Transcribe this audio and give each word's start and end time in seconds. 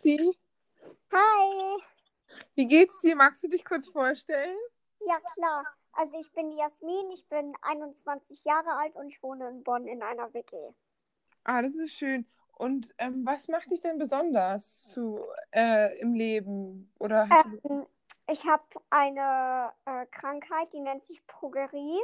Sie, 0.00 0.34
Hi. 1.12 1.82
wie 2.54 2.66
geht's 2.66 3.00
dir? 3.00 3.14
Magst 3.16 3.42
du 3.42 3.48
dich 3.48 3.64
kurz 3.64 3.86
vorstellen? 3.88 4.56
Ja, 5.06 5.18
klar. 5.34 5.64
Also 5.92 6.18
ich 6.18 6.32
bin 6.32 6.52
Jasmin, 6.52 7.10
ich 7.10 7.28
bin 7.28 7.52
21 7.60 8.44
Jahre 8.44 8.76
alt 8.76 8.96
und 8.96 9.08
ich 9.08 9.22
wohne 9.22 9.48
in 9.48 9.62
Bonn 9.62 9.86
in 9.86 10.02
einer 10.02 10.32
WG. 10.32 10.56
Ah, 11.44 11.60
das 11.60 11.74
ist 11.74 11.92
schön. 11.92 12.26
Und 12.56 12.88
ähm, 12.98 13.26
was 13.26 13.48
macht 13.48 13.70
dich 13.70 13.82
denn 13.82 13.98
besonders 13.98 14.84
zu, 14.90 15.20
äh, 15.50 15.98
im 15.98 16.14
Leben? 16.14 16.92
Oder. 16.98 17.28
Ähm, 17.44 17.86
ich 18.26 18.46
habe 18.46 18.64
eine 18.88 19.72
äh, 19.84 20.06
Krankheit, 20.06 20.72
die 20.72 20.80
nennt 20.80 21.04
sich 21.04 21.26
Progerie. 21.26 22.00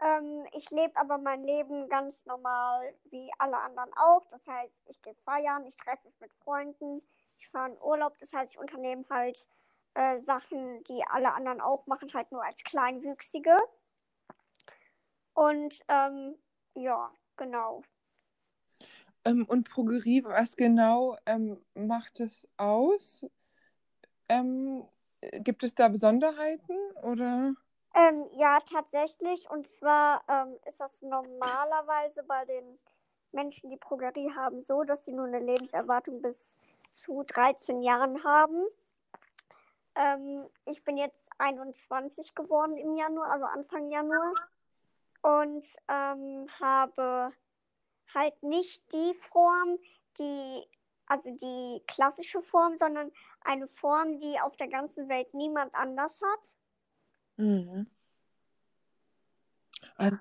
Ähm, 0.00 0.46
ich 0.52 0.70
lebe 0.70 0.96
aber 0.96 1.18
mein 1.18 1.44
Leben 1.44 1.88
ganz 1.88 2.24
normal 2.26 2.94
wie 3.10 3.30
alle 3.38 3.58
anderen 3.58 3.92
auch. 3.96 4.24
Das 4.26 4.46
heißt, 4.46 4.82
ich 4.86 5.00
gehe 5.02 5.14
feiern, 5.24 5.64
ich 5.66 5.76
treffe 5.76 6.06
mich 6.06 6.20
mit 6.20 6.32
Freunden, 6.34 7.02
ich 7.38 7.48
fahre 7.48 7.70
in 7.70 7.80
Urlaub. 7.80 8.18
Das 8.18 8.32
heißt, 8.32 8.54
ich 8.54 8.58
unternehme 8.58 9.04
halt 9.10 9.46
äh, 9.94 10.18
Sachen, 10.18 10.82
die 10.84 11.04
alle 11.08 11.32
anderen 11.32 11.60
auch 11.60 11.86
machen, 11.86 12.12
halt 12.12 12.30
nur 12.32 12.44
als 12.44 12.62
Kleinwüchsige. 12.64 13.56
Und 15.34 15.80
ähm, 15.88 16.36
ja, 16.74 17.10
genau. 17.36 17.82
Ähm, 19.24 19.46
und 19.46 19.68
Progerie, 19.68 20.24
was 20.24 20.56
genau 20.56 21.16
ähm, 21.26 21.58
macht 21.74 22.20
es 22.20 22.46
aus? 22.56 23.24
Ähm, 24.28 24.84
gibt 25.40 25.64
es 25.64 25.74
da 25.74 25.88
Besonderheiten 25.88 26.76
oder? 27.02 27.54
Ähm, 27.94 28.26
ja, 28.32 28.58
tatsächlich. 28.60 29.48
Und 29.50 29.68
zwar 29.68 30.22
ähm, 30.28 30.58
ist 30.66 30.80
das 30.80 31.00
normalerweise 31.00 32.24
bei 32.24 32.44
den 32.44 32.78
Menschen, 33.32 33.70
die 33.70 33.76
Progerie 33.76 34.32
haben, 34.34 34.64
so, 34.64 34.82
dass 34.84 35.04
sie 35.04 35.12
nur 35.12 35.26
eine 35.26 35.38
Lebenserwartung 35.38 36.20
bis 36.20 36.56
zu 36.90 37.22
13 37.24 37.82
Jahren 37.82 38.22
haben. 38.24 38.64
Ähm, 39.94 40.46
ich 40.66 40.82
bin 40.82 40.96
jetzt 40.96 41.30
21 41.38 42.34
geworden 42.34 42.76
im 42.76 42.96
Januar, 42.96 43.30
also 43.30 43.44
Anfang 43.46 43.90
Januar. 43.90 44.32
Und 45.22 45.64
ähm, 45.88 46.46
habe 46.60 47.32
halt 48.14 48.42
nicht 48.42 48.92
die 48.92 49.14
Form, 49.14 49.78
die, 50.18 50.68
also 51.06 51.30
die 51.30 51.82
klassische 51.86 52.42
Form, 52.42 52.76
sondern 52.76 53.10
eine 53.40 53.66
Form, 53.66 54.18
die 54.18 54.38
auf 54.40 54.56
der 54.56 54.68
ganzen 54.68 55.08
Welt 55.08 55.32
niemand 55.32 55.74
anders 55.74 56.20
hat. 56.20 56.54
Mhm. 57.36 57.86
Also, 59.96 60.16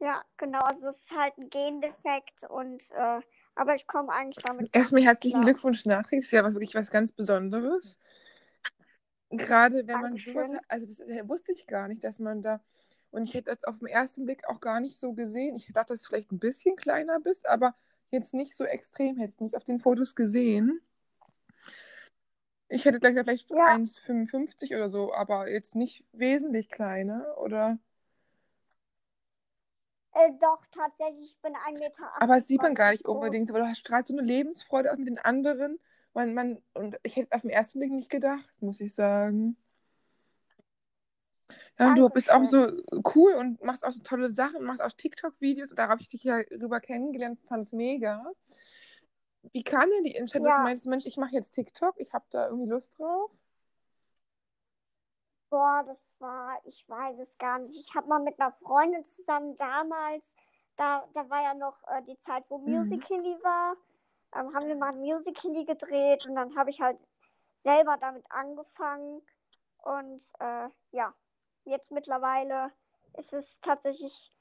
Ja, 0.00 0.22
genau, 0.36 0.60
also 0.60 0.80
das 0.82 0.96
ist 0.98 1.12
halt 1.16 1.36
ein 1.38 1.48
Gendefekt 1.50 2.44
und 2.48 2.82
äh, 2.92 3.20
aber 3.54 3.74
ich 3.74 3.86
komme 3.86 4.12
eigentlich 4.12 4.44
damit. 4.44 4.74
erstmal 4.74 5.02
herzlichen 5.02 5.40
klar. 5.40 5.44
Glückwunsch 5.44 5.84
nachträglich. 5.86 6.24
Das 6.24 6.32
ist 6.32 6.32
ja 6.32 6.44
was, 6.44 6.54
wirklich 6.54 6.74
was 6.74 6.90
ganz 6.90 7.12
Besonderes. 7.12 7.96
Gerade 9.30 9.86
wenn 9.86 10.00
man 10.00 10.16
sowas 10.16 10.48
Dankeschön. 10.48 10.56
hat, 10.56 10.64
also 10.68 10.86
das 10.86 11.00
äh, 11.00 11.28
wusste 11.28 11.52
ich 11.52 11.66
gar 11.66 11.88
nicht, 11.88 12.04
dass 12.04 12.18
man 12.18 12.42
da, 12.42 12.60
und 13.10 13.22
ich 13.24 13.34
hätte 13.34 13.50
das 13.50 13.64
auf 13.64 13.78
den 13.78 13.88
ersten 13.88 14.24
Blick 14.24 14.46
auch 14.48 14.60
gar 14.60 14.80
nicht 14.80 14.98
so 14.98 15.12
gesehen. 15.12 15.56
Ich 15.56 15.72
dachte, 15.72 15.94
dass 15.94 16.02
du 16.02 16.08
vielleicht 16.08 16.32
ein 16.32 16.38
bisschen 16.38 16.76
kleiner 16.76 17.20
bist, 17.20 17.48
aber 17.48 17.74
jetzt 18.10 18.34
nicht 18.34 18.56
so 18.56 18.64
extrem, 18.64 19.16
hätte 19.16 19.34
ich 19.34 19.40
nicht 19.40 19.56
auf 19.56 19.64
den 19.64 19.78
Fotos 19.80 20.14
gesehen. 20.14 20.80
Ich 22.68 22.84
hätte 22.84 22.98
gleich 23.00 23.14
vielleicht 23.14 23.50
Ja. 23.50 23.74
1,55 23.76 24.74
oder 24.74 24.88
so, 24.88 25.12
aber 25.14 25.50
jetzt 25.50 25.74
nicht 25.76 26.04
wesentlich 26.12 26.68
kleiner, 26.70 27.36
oder? 27.38 27.78
Äh, 30.12 30.30
doch, 30.40 30.64
tatsächlich, 30.70 31.32
ich 31.32 31.40
bin 31.42 31.54
1,28 31.56 31.78
Meter. 31.78 32.12
Aber 32.20 32.36
das 32.36 32.46
sieht 32.46 32.62
man 32.62 32.74
gar 32.74 32.92
nicht 32.92 33.04
groß. 33.04 33.14
unbedingt, 33.16 33.50
aber 33.50 33.60
du 33.60 33.66
hast 33.66 33.78
strahlst 33.78 34.08
so 34.08 34.14
eine 34.16 34.26
Lebensfreude 34.26 34.90
aus 34.92 34.98
mit 34.98 35.08
den 35.08 35.18
anderen. 35.18 35.78
Man, 36.14 36.34
man, 36.34 36.62
und 36.74 36.96
ich 37.02 37.16
hätte 37.16 37.34
auf 37.34 37.42
den 37.42 37.50
ersten 37.50 37.80
Blick 37.80 37.90
nicht 37.90 38.10
gedacht, 38.10 38.48
muss 38.60 38.80
ich 38.80 38.94
sagen. 38.94 39.56
Ja, 41.78 41.92
du 41.92 42.08
bist 42.08 42.30
auch 42.30 42.44
so 42.44 42.68
cool 43.16 43.32
und 43.34 43.62
machst 43.64 43.84
auch 43.84 43.90
so 43.90 44.00
tolle 44.02 44.30
Sachen, 44.30 44.62
machst 44.62 44.80
auch 44.80 44.92
TikTok-Videos. 44.92 45.70
Und 45.70 45.78
da 45.78 45.88
habe 45.88 46.00
ich 46.00 46.08
dich 46.08 46.22
ja 46.22 46.36
rüber 46.62 46.78
kennengelernt, 46.80 47.40
fand 47.48 47.66
es 47.66 47.72
mega. 47.72 48.24
Wie 49.52 49.62
kam 49.62 49.90
denn 49.90 50.04
die 50.04 50.14
Entscheidung, 50.16 50.44
dass 50.46 50.54
Ja. 50.54 50.56
du 50.56 50.62
meinst, 50.62 50.86
Mensch, 50.86 51.06
ich 51.06 51.16
mache 51.16 51.32
jetzt 51.32 51.52
TikTok, 51.52 51.94
ich 51.98 52.12
habe 52.12 52.24
da 52.30 52.46
irgendwie 52.48 52.68
Lust 52.70 52.92
drauf? 52.98 53.30
Boah, 55.50 55.84
das 55.86 56.04
war, 56.18 56.58
ich 56.64 56.88
weiß 56.88 57.18
es 57.20 57.38
gar 57.38 57.58
nicht. 57.60 57.74
Ich 57.76 57.94
habe 57.94 58.08
mal 58.08 58.18
mit 58.20 58.40
einer 58.40 58.52
Freundin 58.52 59.04
zusammen 59.04 59.56
damals, 59.56 60.34
da, 60.76 61.06
da 61.14 61.28
war 61.30 61.42
ja 61.42 61.54
noch 61.54 61.80
äh, 61.88 62.02
die 62.02 62.18
Zeit, 62.18 62.44
wo 62.50 62.58
Mhm. 62.66 62.74
Musical.ly 62.78 63.38
war, 63.44 63.76
ähm, 64.34 64.52
haben 64.54 64.66
wir 64.66 64.74
mal 64.74 64.88
ein 64.92 64.98
Musical.ly 65.00 65.64
gedreht 65.64 66.26
und 66.26 66.34
dann 66.34 66.56
habe 66.56 66.70
ich 66.70 66.80
halt 66.80 66.98
selber 67.58 67.96
damit 67.98 68.24
angefangen. 68.30 69.22
Und 69.78 70.22
äh, 70.40 70.68
ja, 70.90 71.14
jetzt 71.64 71.90
mittlerweile 71.92 72.72
ist 73.18 73.32
es 73.32 73.60
tatsächlich 73.60 74.32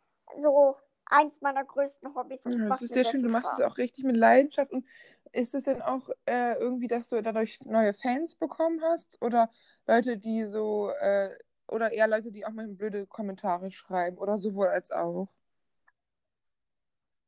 so 0.41 0.77
eins 1.05 1.41
meiner 1.41 1.63
größten 1.63 2.13
Hobbys. 2.15 2.41
Ja, 2.45 2.57
das 2.65 2.81
ist 2.81 2.93
sehr 2.93 3.05
schön. 3.05 3.23
Du 3.23 3.29
machst 3.29 3.53
es 3.53 3.59
auch 3.59 3.77
richtig 3.77 4.03
mit 4.03 4.17
Leidenschaft. 4.17 4.71
Und 4.71 4.85
ist 5.31 5.55
es 5.55 5.63
denn 5.65 5.81
auch 5.81 6.09
äh, 6.25 6.53
irgendwie, 6.55 6.87
dass 6.87 7.07
du 7.09 7.21
dadurch 7.21 7.61
neue 7.65 7.93
Fans 7.93 8.35
bekommen 8.35 8.81
hast? 8.83 9.21
Oder 9.21 9.49
Leute, 9.87 10.17
die 10.17 10.45
so, 10.45 10.89
äh, 11.01 11.29
oder 11.67 11.91
eher 11.91 12.07
Leute, 12.07 12.31
die 12.31 12.45
auch 12.45 12.51
mal 12.51 12.67
blöde 12.67 13.07
Kommentare 13.07 13.71
schreiben? 13.71 14.17
Oder 14.17 14.37
sowohl 14.37 14.67
als 14.67 14.91
auch? 14.91 15.29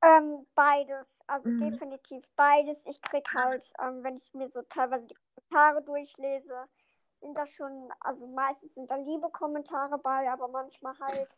Ähm, 0.03 0.45
beides, 0.55 1.19
also 1.27 1.49
Mhm. 1.49 1.59
definitiv 1.59 2.23
beides. 2.35 2.85
Ich 2.85 3.01
krieg 3.01 3.25
halt, 3.33 3.63
ähm, 3.81 4.03
wenn 4.03 4.17
ich 4.17 4.33
mir 4.33 4.49
so 4.49 4.61
teilweise 4.63 5.07
die 5.07 5.15
Kommentare 5.35 5.83
durchlese, 5.83 6.67
sind 7.21 7.35
da 7.35 7.47
schon, 7.47 7.91
also 8.01 8.27
meistens 8.27 8.75
sind 8.75 8.91
da 8.91 8.95
liebe 8.97 9.29
Kommentare 9.31 9.97
bei, 9.97 10.29
aber 10.31 10.47
manchmal 10.49 10.93
halt 10.99 11.37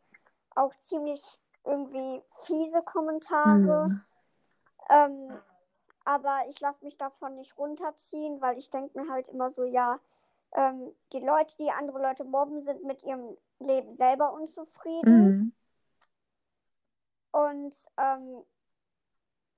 auch 0.56 0.74
ziemlich 0.81 1.22
irgendwie 1.63 2.22
fiese 2.45 2.81
Kommentare. 2.81 3.90
Mhm. 3.90 4.01
Ähm, 4.90 5.40
aber 6.06 6.44
ich 6.50 6.59
lasse 6.62 6.84
mich 6.85 6.97
davon 6.97 7.35
nicht 7.35 7.57
runterziehen, 7.57 8.40
weil 8.40 8.57
ich 8.57 8.69
denke 8.69 8.97
mir 8.97 9.12
halt 9.12 9.28
immer 9.28 9.51
so, 9.51 9.66
ja, 9.66 10.00
ähm, 10.53 10.94
die 11.12 11.19
Leute, 11.19 11.56
die 11.57 11.69
andere 11.69 12.01
Leute 12.01 12.23
mobben, 12.23 12.62
sind 12.62 12.84
mit 12.84 13.03
ihrem 13.03 13.38
Leben 13.59 13.94
selber 13.95 14.31
unzufrieden. 14.31 15.28
Mhm. 15.28 15.53
Und 17.31 17.75
ähm, 17.97 18.44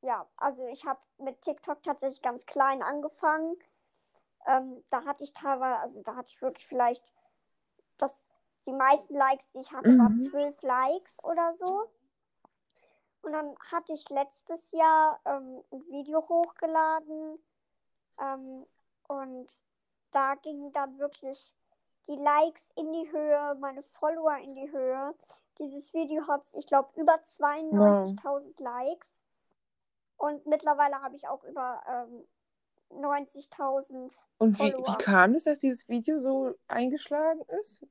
ja, 0.01 0.25
also 0.37 0.66
ich 0.67 0.85
habe 0.85 0.99
mit 1.17 1.41
TikTok 1.41 1.83
tatsächlich 1.83 2.21
ganz 2.21 2.45
klein 2.45 2.81
angefangen. 2.81 3.55
Ähm, 4.47 4.83
da 4.89 5.05
hatte 5.05 5.23
ich 5.23 5.33
teilweise, 5.33 5.79
also 5.79 6.01
da 6.01 6.16
hatte 6.16 6.29
ich 6.29 6.41
wirklich 6.41 6.66
vielleicht 6.66 7.13
die 8.66 8.74
meisten 8.74 9.16
Likes, 9.16 9.50
die 9.52 9.59
ich 9.59 9.72
hatte, 9.72 9.90
waren 9.97 10.18
Mhm. 10.18 10.30
zwölf 10.30 10.62
Likes 10.62 11.16
oder 11.24 11.53
so. 11.53 11.84
Und 13.22 13.34
dann 13.34 13.56
hatte 13.72 13.94
ich 13.94 14.08
letztes 14.09 14.72
Jahr 14.72 15.20
ähm, 15.25 15.62
ein 15.72 15.81
Video 15.90 16.22
hochgeladen 16.28 17.38
ähm, 18.22 18.66
und 19.08 19.47
da 20.12 20.36
gingen 20.36 20.72
dann 20.72 20.97
wirklich 21.00 21.53
die 22.08 22.16
Likes 22.16 22.64
in 22.75 22.92
die 22.94 23.12
Höhe, 23.12 23.56
meine 23.59 23.84
Follower 24.00 24.38
in 24.38 24.56
die 24.56 24.72
Höhe. 24.72 25.14
Dieses 25.59 25.94
Video 25.94 26.26
hat, 26.28 26.44
ich 26.53 26.66
glaube, 26.66 26.90
über 27.00 27.16
92.000 27.26 28.64
Likes. 28.64 29.08
Und 30.18 30.46
mittlerweile 30.47 31.02
habe 31.02 31.16
ich 31.16 31.28
auch 31.28 31.44
über 31.44 31.81
ähm, 31.88 32.26
90.000 33.02 34.12
Und 34.40 34.58
wie, 34.59 34.72
Follower. 34.72 34.88
wie 34.88 35.03
kam 35.03 35.36
es, 35.36 35.44
dass 35.44 35.59
dieses 35.59 35.88
Video 35.90 36.18
so 36.18 36.56
eingeschlagen 36.68 37.41
ist? 37.59 37.86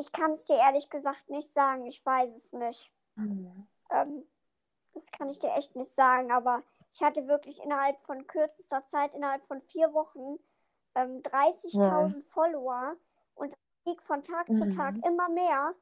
Ich 0.00 0.12
kann 0.12 0.32
es 0.32 0.44
dir 0.44 0.56
ehrlich 0.56 0.88
gesagt 0.88 1.28
nicht 1.28 1.52
sagen. 1.52 1.86
Ich 1.86 2.04
weiß 2.04 2.34
es 2.34 2.52
nicht. 2.52 2.90
Mhm. 3.16 3.68
Ähm, 3.90 4.26
das 4.94 5.06
kann 5.12 5.28
ich 5.28 5.38
dir 5.38 5.54
echt 5.54 5.76
nicht 5.76 5.94
sagen. 5.94 6.32
Aber 6.32 6.62
ich 6.92 7.02
hatte 7.02 7.28
wirklich 7.28 7.62
innerhalb 7.62 8.00
von 8.00 8.26
kürzester 8.26 8.86
Zeit, 8.86 9.14
innerhalb 9.14 9.44
von 9.46 9.60
vier 9.60 9.92
Wochen, 9.92 10.38
ähm, 10.94 11.22
30.000 11.22 12.24
Follower. 12.24 12.96
Und 13.34 13.54
stieg 13.82 14.02
von 14.02 14.22
Tag 14.22 14.46
zu 14.46 14.64
Mhm. 14.64 14.70
Tag 14.70 14.94
immer 15.04 15.28
mehr. 15.28 15.74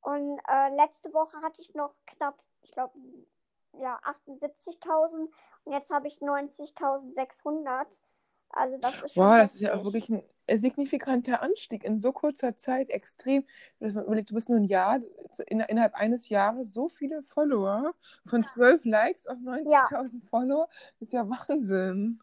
Und 0.00 0.40
äh, 0.48 0.74
letzte 0.74 1.12
Woche 1.12 1.40
hatte 1.42 1.60
ich 1.60 1.74
noch 1.74 1.94
knapp, 2.06 2.42
ich 2.62 2.72
glaube, 2.72 2.98
ja, 3.74 3.98
78.000. 4.04 5.30
Und 5.64 5.72
jetzt 5.72 5.90
habe 5.90 6.08
ich 6.08 6.18
90.600. 6.18 8.00
Also 8.52 8.76
das 8.78 8.94
ist 9.02 9.14
schon 9.16 9.26
Wow, 9.26 9.38
das 9.38 9.54
ist 9.54 9.60
ja 9.60 9.74
auch 9.74 9.84
wirklich 9.84 10.08
ein 10.08 10.22
äh, 10.46 10.56
signifikanter 10.58 11.42
Anstieg 11.42 11.84
in 11.84 12.00
so 12.00 12.12
kurzer 12.12 12.56
Zeit, 12.56 12.90
extrem. 12.90 13.44
Dass 13.80 13.92
man 13.94 14.04
überlegt, 14.04 14.30
du 14.30 14.34
bist 14.34 14.48
nur 14.48 14.58
ein 14.58 14.64
Jahr, 14.64 15.00
in, 15.46 15.60
innerhalb 15.60 15.94
eines 15.94 16.28
Jahres 16.28 16.72
so 16.72 16.88
viele 16.88 17.22
Follower, 17.22 17.94
von 18.26 18.44
12 18.44 18.84
Likes 18.84 19.26
auf 19.26 19.38
90.000 19.40 20.24
Follower, 20.28 20.68
das 20.98 21.08
ist 21.08 21.12
ja 21.12 21.28
Wahnsinn. 21.28 22.20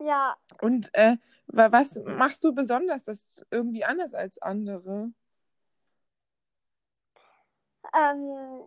Ja, 0.00 0.36
Und 0.60 0.90
äh, 0.94 1.16
wa- 1.48 1.72
was 1.72 2.00
machst 2.04 2.44
du 2.44 2.54
besonders, 2.54 3.04
das 3.04 3.44
irgendwie 3.50 3.84
anders 3.84 4.14
als 4.14 4.40
andere? 4.40 5.12
ähm, 7.94 8.62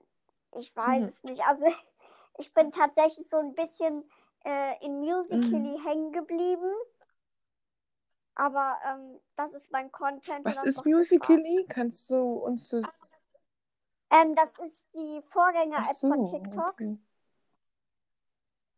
ich 0.58 0.76
weiß 0.76 1.04
Mhm. 1.04 1.08
es 1.08 1.24
nicht. 1.24 1.42
Also 1.44 1.66
ich 2.38 2.54
bin 2.54 2.72
tatsächlich 2.72 3.28
so 3.30 3.38
ein 3.38 3.54
bisschen 3.54 4.04
äh, 4.44 4.86
in 4.86 5.00
Musical.ly 5.00 5.78
mhm. 5.78 5.84
hängen 5.86 6.12
geblieben. 6.12 6.72
Aber 8.36 8.78
ähm, 8.86 9.20
das 9.36 9.54
ist 9.54 9.72
mein 9.72 9.92
Content. 9.92 10.46
Was 10.46 10.64
ist 10.64 10.86
Musical.ly? 10.86 11.66
Kannst 11.68 12.10
du 12.10 12.18
uns 12.18 12.70
das. 12.70 12.86
Ähm, 14.10 14.36
das 14.36 14.50
ist 14.66 14.86
die 14.94 15.22
Vorgänger-App 15.30 15.96
so, 15.96 16.10
von 16.10 16.32
TikTok. 16.32 16.74
Okay. 16.74 16.98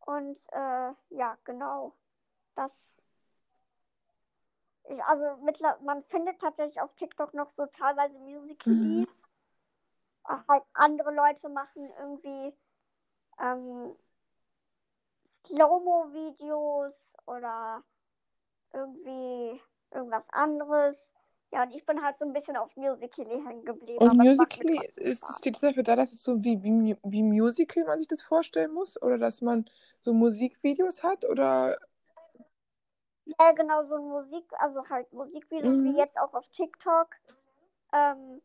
Und 0.01 0.37
äh, 0.51 0.91
ja, 1.09 1.37
genau. 1.43 1.95
Das. 2.55 2.71
Ich, 4.89 5.03
also 5.05 5.41
mittler 5.43 5.79
man 5.81 6.03
findet 6.03 6.39
tatsächlich 6.39 6.81
auf 6.81 6.93
TikTok 6.95 7.33
noch 7.33 7.49
so 7.51 7.65
teilweise 7.67 8.17
Musical.lys. 8.19 9.07
Mhm. 9.07 10.43
Halt 10.47 10.63
andere 10.73 11.13
Leute 11.13 11.49
machen 11.49 11.89
irgendwie 11.99 12.53
ähm, 13.39 13.95
Slow-Mo-Videos 15.47 16.93
oder 17.25 17.83
irgendwie 18.73 19.61
irgendwas 19.91 20.27
anderes. 20.29 21.07
Ja, 21.51 21.63
und 21.63 21.71
ich 21.71 21.85
bin 21.85 22.01
halt 22.03 22.17
so 22.17 22.25
ein 22.25 22.33
bisschen 22.33 22.57
auf 22.57 22.75
Musical.ly 22.75 23.43
hängen 23.45 23.63
geblieben. 23.63 23.99
Und 23.99 24.17
Musical.ly 24.17 24.89
ist, 24.95 25.23
steht 25.37 25.55
es 25.55 25.61
dafür 25.61 25.83
da, 25.83 25.95
dass 25.95 26.11
es 26.11 26.23
so 26.23 26.43
wie, 26.43 26.63
wie, 26.63 26.97
wie 27.03 27.23
Musical 27.23 27.85
man 27.85 27.99
sich 27.99 28.07
das 28.07 28.23
vorstellen 28.23 28.73
muss? 28.73 28.99
Oder 29.01 29.19
dass 29.19 29.41
man 29.41 29.69
so 30.01 30.13
Musikvideos 30.13 31.03
hat? 31.03 31.25
Oder 31.25 31.77
ja, 33.25 33.51
genau, 33.51 33.83
so 33.83 33.97
Musik, 33.97 34.45
also 34.59 34.87
halt 34.89 35.11
Musikvideos 35.13 35.81
mhm. 35.81 35.93
wie 35.93 35.97
jetzt 35.97 36.19
auch 36.19 36.33
auf 36.33 36.47
TikTok. 36.49 37.07
Ähm, 37.93 38.41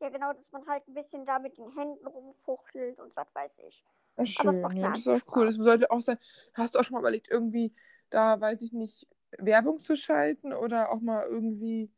ja, 0.00 0.08
genau, 0.08 0.32
dass 0.32 0.52
man 0.52 0.66
halt 0.66 0.86
ein 0.86 0.94
bisschen 0.94 1.24
da 1.24 1.38
mit 1.38 1.58
den 1.58 1.70
Händen 1.70 2.06
rumfuchtelt 2.06 3.00
und 3.00 3.14
was 3.16 3.34
weiß 3.34 3.58
ich. 3.66 3.84
Schön, 4.26 4.62
das 4.62 4.74
ja, 4.74 4.90
das 4.90 4.98
ist 4.98 5.08
auch 5.08 5.36
cool. 5.36 5.46
Das 5.46 5.56
sollte 5.56 5.90
auch 5.90 6.00
sein. 6.00 6.18
Hast 6.54 6.74
du 6.74 6.78
auch 6.78 6.84
schon 6.84 6.94
mal 6.94 7.00
überlegt, 7.00 7.28
irgendwie 7.30 7.74
da, 8.10 8.40
weiß 8.40 8.62
ich 8.62 8.72
nicht, 8.72 9.06
Werbung 9.38 9.78
zu 9.80 9.96
schalten 9.96 10.52
oder 10.52 10.90
auch 10.90 11.00
mal 11.00 11.24
irgendwie 11.26 11.90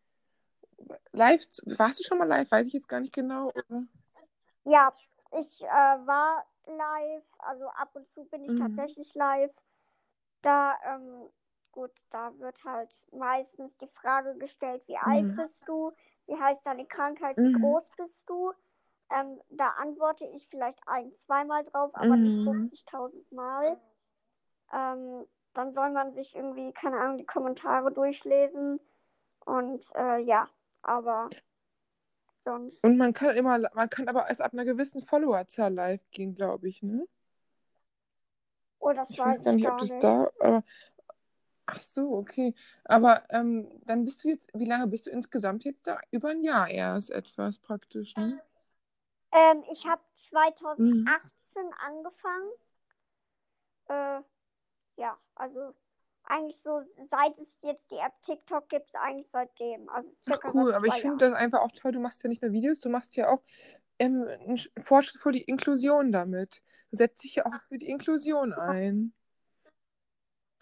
live. 1.12 1.42
Warst 1.64 2.00
du 2.00 2.04
schon 2.04 2.18
mal 2.18 2.28
live? 2.28 2.50
Weiß 2.50 2.66
ich 2.66 2.72
jetzt 2.72 2.88
gar 2.88 3.00
nicht 3.00 3.14
genau. 3.14 3.46
Oder? 3.46 3.84
Ja, 4.64 4.92
ich 5.40 5.62
äh, 5.62 5.66
war 5.66 6.44
live, 6.66 7.24
also 7.38 7.66
ab 7.68 7.90
und 7.94 8.10
zu 8.12 8.24
bin 8.24 8.44
ich 8.44 8.50
mhm. 8.50 8.58
tatsächlich 8.58 9.14
live. 9.14 9.54
Da, 10.42 10.76
ähm, 10.86 11.28
gut, 11.72 11.92
da 12.10 12.32
wird 12.38 12.62
halt 12.64 12.90
meistens 13.12 13.76
die 13.78 13.88
Frage 13.88 14.36
gestellt, 14.38 14.82
wie 14.86 14.96
mhm. 14.96 15.02
alt 15.02 15.36
bist 15.36 15.58
du? 15.66 15.92
Wie 16.26 16.36
heißt 16.36 16.64
deine 16.66 16.86
Krankheit? 16.86 17.36
Wie 17.36 17.54
mhm. 17.54 17.60
groß 17.60 17.84
bist 17.96 18.22
du? 18.26 18.52
Ähm, 19.14 19.40
da 19.50 19.68
antworte 19.78 20.24
ich 20.24 20.48
vielleicht 20.48 20.78
ein, 20.86 21.12
zweimal 21.14 21.64
drauf, 21.64 21.90
aber 21.94 22.16
nicht 22.16 22.46
50.000 22.46 23.12
mhm. 23.30 23.36
Mal. 23.36 23.76
Ähm, 24.72 25.26
dann 25.54 25.72
soll 25.74 25.90
man 25.90 26.12
sich 26.14 26.34
irgendwie, 26.34 26.72
keine 26.72 26.98
Ahnung, 26.98 27.18
die 27.18 27.26
Kommentare 27.26 27.92
durchlesen. 27.92 28.80
Und 29.44 29.84
äh, 29.94 30.20
ja, 30.20 30.48
aber 30.82 31.28
sonst. 32.32 32.82
Und 32.84 32.96
man 32.96 33.12
kann 33.12 33.36
immer, 33.36 33.58
man 33.74 33.90
kann 33.90 34.08
aber 34.08 34.28
erst 34.28 34.40
ab 34.40 34.52
einer 34.52 34.64
gewissen 34.64 35.02
Followerzahl 35.02 35.72
live 35.72 36.02
gehen, 36.10 36.34
glaube 36.34 36.68
ich, 36.68 36.82
ne? 36.82 37.06
Oh, 38.78 38.92
das 38.92 39.10
ich 39.10 39.18
weiß, 39.18 39.38
weiß 39.38 39.44
gar 39.44 39.52
nicht, 39.52 39.68
ob 39.68 39.78
das 39.78 39.90
nicht. 39.90 40.02
da, 40.02 40.30
aber. 40.40 40.64
Ach 41.66 41.80
so, 41.80 42.14
okay. 42.14 42.54
Aber 42.84 43.22
ähm, 43.30 43.68
dann 43.86 44.04
bist 44.04 44.24
du 44.24 44.28
jetzt, 44.28 44.50
wie 44.52 44.64
lange 44.64 44.88
bist 44.88 45.06
du 45.06 45.10
insgesamt 45.10 45.64
jetzt 45.64 45.86
da? 45.86 46.00
Über 46.10 46.30
ein 46.30 46.42
Jahr 46.42 46.68
erst 46.68 47.10
etwas 47.10 47.60
praktisch, 47.60 48.16
ne? 48.16 48.40
Ähm, 49.32 49.64
ich 49.72 49.84
habe 49.86 50.02
2018 50.30 50.86
mhm. 50.86 51.72
angefangen. 51.86 52.50
Äh, 53.88 54.22
ja, 55.00 55.18
also 55.34 55.74
eigentlich 56.24 56.60
so, 56.62 56.82
seit 57.08 57.36
es 57.38 57.48
jetzt 57.62 57.90
die 57.90 57.96
App 57.96 58.12
TikTok 58.22 58.68
gibt, 58.68 58.94
eigentlich 58.94 59.28
seitdem. 59.30 59.88
Also 59.88 60.10
Ach 60.30 60.54
cool, 60.54 60.74
aber 60.74 60.86
ich 60.86 60.94
finde 60.94 61.18
das 61.18 61.34
einfach 61.34 61.60
auch 61.60 61.72
toll. 61.72 61.92
Du 61.92 62.00
machst 62.00 62.22
ja 62.22 62.28
nicht 62.28 62.42
nur 62.42 62.52
Videos, 62.52 62.80
du 62.80 62.88
machst 62.88 63.16
ja 63.16 63.28
auch 63.28 63.42
ähm, 63.98 64.26
einen 64.28 64.60
Fortschritt 64.78 65.20
für 65.20 65.32
die 65.32 65.42
Inklusion 65.42 66.12
damit. 66.12 66.62
Du 66.90 66.96
setzt 66.96 67.24
dich 67.24 67.36
ja 67.36 67.46
auch 67.46 67.60
für 67.68 67.78
die 67.78 67.88
Inklusion 67.88 68.52
ein. 68.52 69.12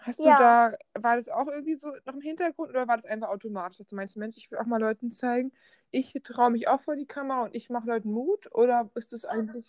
Hast 0.02 0.20
ja. 0.20 0.36
du 0.36 0.42
da, 0.42 1.02
war 1.02 1.16
das 1.16 1.28
auch 1.28 1.46
irgendwie 1.46 1.74
so 1.74 1.90
noch 2.04 2.14
im 2.14 2.20
Hintergrund 2.20 2.70
oder 2.70 2.88
war 2.88 2.96
das 2.96 3.06
einfach 3.06 3.28
automatisch, 3.28 3.78
dass 3.78 3.88
du 3.88 3.96
meinst, 3.96 4.16
Mensch, 4.16 4.36
ich 4.36 4.50
will 4.50 4.58
auch 4.58 4.66
mal 4.66 4.80
Leuten 4.80 5.12
zeigen, 5.12 5.52
ich 5.90 6.12
traue 6.24 6.50
mich 6.50 6.68
auch 6.68 6.80
vor 6.80 6.96
die 6.96 7.06
Kamera 7.06 7.44
und 7.44 7.54
ich 7.54 7.70
mache 7.70 7.86
Leuten 7.86 8.12
Mut 8.12 8.48
oder 8.54 8.90
ist 8.94 9.12
das 9.12 9.24
eigentlich. 9.24 9.68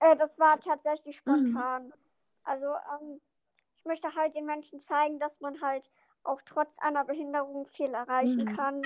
Äh, 0.00 0.16
das 0.16 0.38
war 0.38 0.60
tatsächlich 0.60 1.16
mhm. 1.24 1.36
spontan. 1.36 1.86
Mhm. 1.86 1.92
Also, 2.44 2.66
ähm, 2.66 3.20
ich 3.76 3.84
möchte 3.84 4.14
halt 4.14 4.34
den 4.34 4.46
Menschen 4.46 4.80
zeigen, 4.80 5.18
dass 5.18 5.38
man 5.40 5.60
halt 5.60 5.90
auch 6.22 6.40
trotz 6.44 6.70
einer 6.78 7.04
Behinderung 7.04 7.66
viel 7.68 7.92
erreichen 7.92 8.44
mhm. 8.44 8.56
kann 8.56 8.82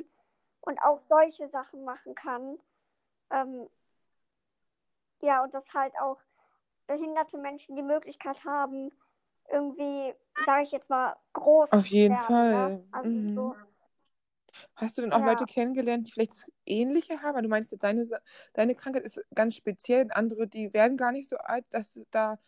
und 0.61 0.79
auch 0.83 1.01
solche 1.03 1.49
Sachen 1.49 1.85
machen 1.85 2.15
kann. 2.15 2.59
Ähm, 3.31 3.69
ja, 5.21 5.43
und 5.43 5.55
dass 5.55 5.73
halt 5.73 5.95
auch 6.01 6.21
behinderte 6.87 7.39
Menschen 7.39 7.77
die 7.77 7.83
Möglichkeit 7.83 8.45
haben, 8.45 8.93
irgendwie, 9.51 10.15
sage 10.47 10.63
ich 10.63 10.73
jetzt 10.73 10.91
mal, 10.91 11.17
groß 11.33 11.73
Auf 11.73 11.87
jeden 11.87 12.15
werden, 12.15 12.27
Fall. 12.27 12.71
Ne? 12.71 12.85
Also 12.93 13.11
mhm. 13.11 13.35
so. 13.35 13.55
Hast 14.77 14.97
du 14.97 15.03
denn 15.03 15.13
auch 15.13 15.21
ja. 15.21 15.27
Leute 15.27 15.47
kennengelernt, 15.47 16.07
die 16.07 16.13
vielleicht 16.13 16.47
Ähnliche 16.65 17.23
haben? 17.23 17.43
Du 17.43 17.49
meinst, 17.49 17.75
deine, 17.83 18.07
deine 18.53 18.75
Krankheit 18.75 19.03
ist 19.03 19.25
ganz 19.35 19.57
speziell, 19.57 20.07
andere, 20.11 20.47
die 20.47 20.73
werden 20.73 20.97
gar 20.97 21.13
nicht 21.13 21.29
so 21.29 21.37
alt, 21.37 21.65
dass 21.71 21.91
da 22.11 22.39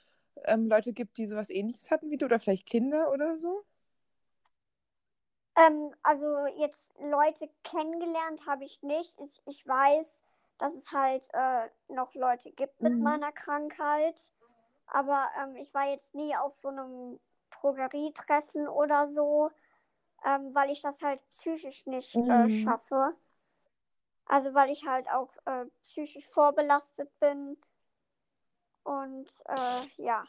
ähm, 0.44 0.68
Leute 0.68 0.92
gibt, 0.92 1.18
die 1.18 1.26
sowas 1.26 1.50
ähnliches 1.50 1.90
hatten 1.90 2.10
wie 2.10 2.16
du 2.16 2.26
oder 2.26 2.38
vielleicht 2.38 2.66
Kinder 2.66 3.10
oder 3.12 3.38
so? 3.38 3.64
Ähm, 5.56 5.94
also 6.02 6.46
jetzt 6.58 6.86
Leute 7.00 7.48
kennengelernt 7.64 8.46
habe 8.46 8.64
ich 8.64 8.82
nicht. 8.82 9.12
Ich, 9.18 9.42
ich 9.46 9.66
weiß, 9.66 10.18
dass 10.58 10.74
es 10.74 10.92
halt 10.92 11.22
äh, 11.32 11.68
noch 11.92 12.14
Leute 12.14 12.50
gibt 12.52 12.80
mit 12.80 12.94
mhm. 12.94 13.02
meiner 13.02 13.32
Krankheit. 13.32 14.14
Aber 14.86 15.28
ähm, 15.42 15.56
ich 15.56 15.72
war 15.74 15.88
jetzt 15.88 16.14
nie 16.14 16.36
auf 16.36 16.56
so 16.56 16.68
einem 16.68 17.18
Drogerietreffen 17.50 18.68
oder 18.68 19.08
so, 19.08 19.50
ähm, 20.24 20.54
weil 20.54 20.70
ich 20.70 20.82
das 20.82 21.00
halt 21.02 21.20
psychisch 21.30 21.86
nicht 21.86 22.14
äh, 22.14 22.18
mhm. 22.18 22.30
äh, 22.30 22.64
schaffe. 22.64 23.14
Also 24.26 24.54
weil 24.54 24.70
ich 24.70 24.86
halt 24.86 25.08
auch 25.10 25.30
äh, 25.44 25.66
psychisch 25.82 26.28
vorbelastet 26.28 27.10
bin. 27.20 27.56
Und 28.82 29.28
äh, 29.46 30.02
ja, 30.02 30.24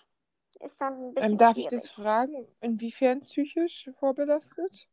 ist 0.60 0.80
dann 0.81 1.10
ein 1.10 1.13
bisschen. 1.13 1.31
Ähm, 1.31 1.38
darf 1.38 1.53
schwierig. 1.53 1.74
ich 1.74 1.80
das 1.80 1.89
fragen? 1.89 2.48
Inwiefern 2.62 3.20
psychisch 3.22 3.89
vorbelastet? 4.00 4.88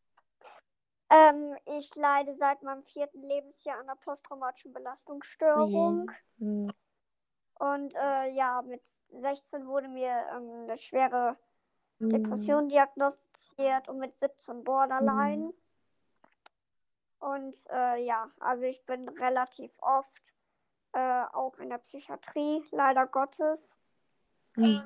Ähm, 1.11 1.57
ich 1.67 1.95
leide 1.95 2.35
seit 2.37 2.63
meinem 2.63 2.83
vierten 2.85 3.23
Lebensjahr 3.23 3.79
an 3.79 3.89
einer 3.89 3.97
posttraumatischen 3.97 4.73
Belastungsstörung. 4.73 6.11
Mhm. 6.39 6.73
Und 7.59 7.95
äh, 7.95 8.31
ja, 8.31 8.63
mit 8.63 8.83
16 9.11 9.67
wurde 9.67 9.89
mir 9.89 10.27
ähm, 10.33 10.65
eine 10.65 10.79
schwere 10.79 11.37
mhm. 11.99 12.11
Depression 12.11 12.69
diagnostiziert 12.69 13.89
und 13.89 13.99
mit 13.99 14.19
17 14.19 14.65
Borderline. 14.65 15.47
Mhm. 15.47 15.55
Und 17.21 17.57
äh, 17.71 18.05
ja, 18.05 18.31
also 18.41 18.65
ich 18.65 18.85
bin 18.85 19.09
relativ 19.09 19.73
oft 19.81 20.35
äh, 20.93 21.25
auch 21.33 21.57
in 21.59 21.71
der 21.71 21.79
Psychiatrie, 21.79 22.63
leider 22.71 23.07
Gottes. 23.07 23.73
Mhm. 24.57 24.83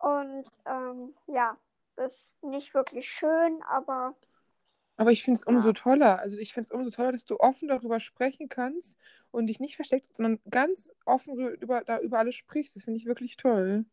Und 0.00 0.44
ähm, 0.64 1.14
ja, 1.26 1.56
ist 1.96 2.42
nicht 2.42 2.74
wirklich 2.74 3.08
schön, 3.08 3.62
aber 3.64 4.14
aber 4.96 5.12
ich 5.12 5.22
finde 5.22 5.38
es 5.38 5.46
umso 5.46 5.72
toller. 5.72 6.18
Also 6.18 6.38
ich 6.38 6.54
finde 6.54 6.68
es 6.68 6.72
umso 6.72 6.90
toller, 6.90 7.12
dass 7.12 7.24
du 7.24 7.38
offen 7.38 7.68
darüber 7.68 8.00
sprechen 8.00 8.48
kannst 8.48 8.96
und 9.30 9.46
dich 9.48 9.60
nicht 9.60 9.76
versteckt, 9.76 10.16
sondern 10.16 10.40
ganz 10.50 10.90
offen 11.04 11.38
über, 11.56 11.82
da 11.82 12.00
über 12.00 12.18
alles 12.18 12.34
sprichst. 12.34 12.76
Das 12.76 12.84
finde 12.84 12.98
ich 12.98 13.06
wirklich 13.06 13.36
toll. 13.36 13.84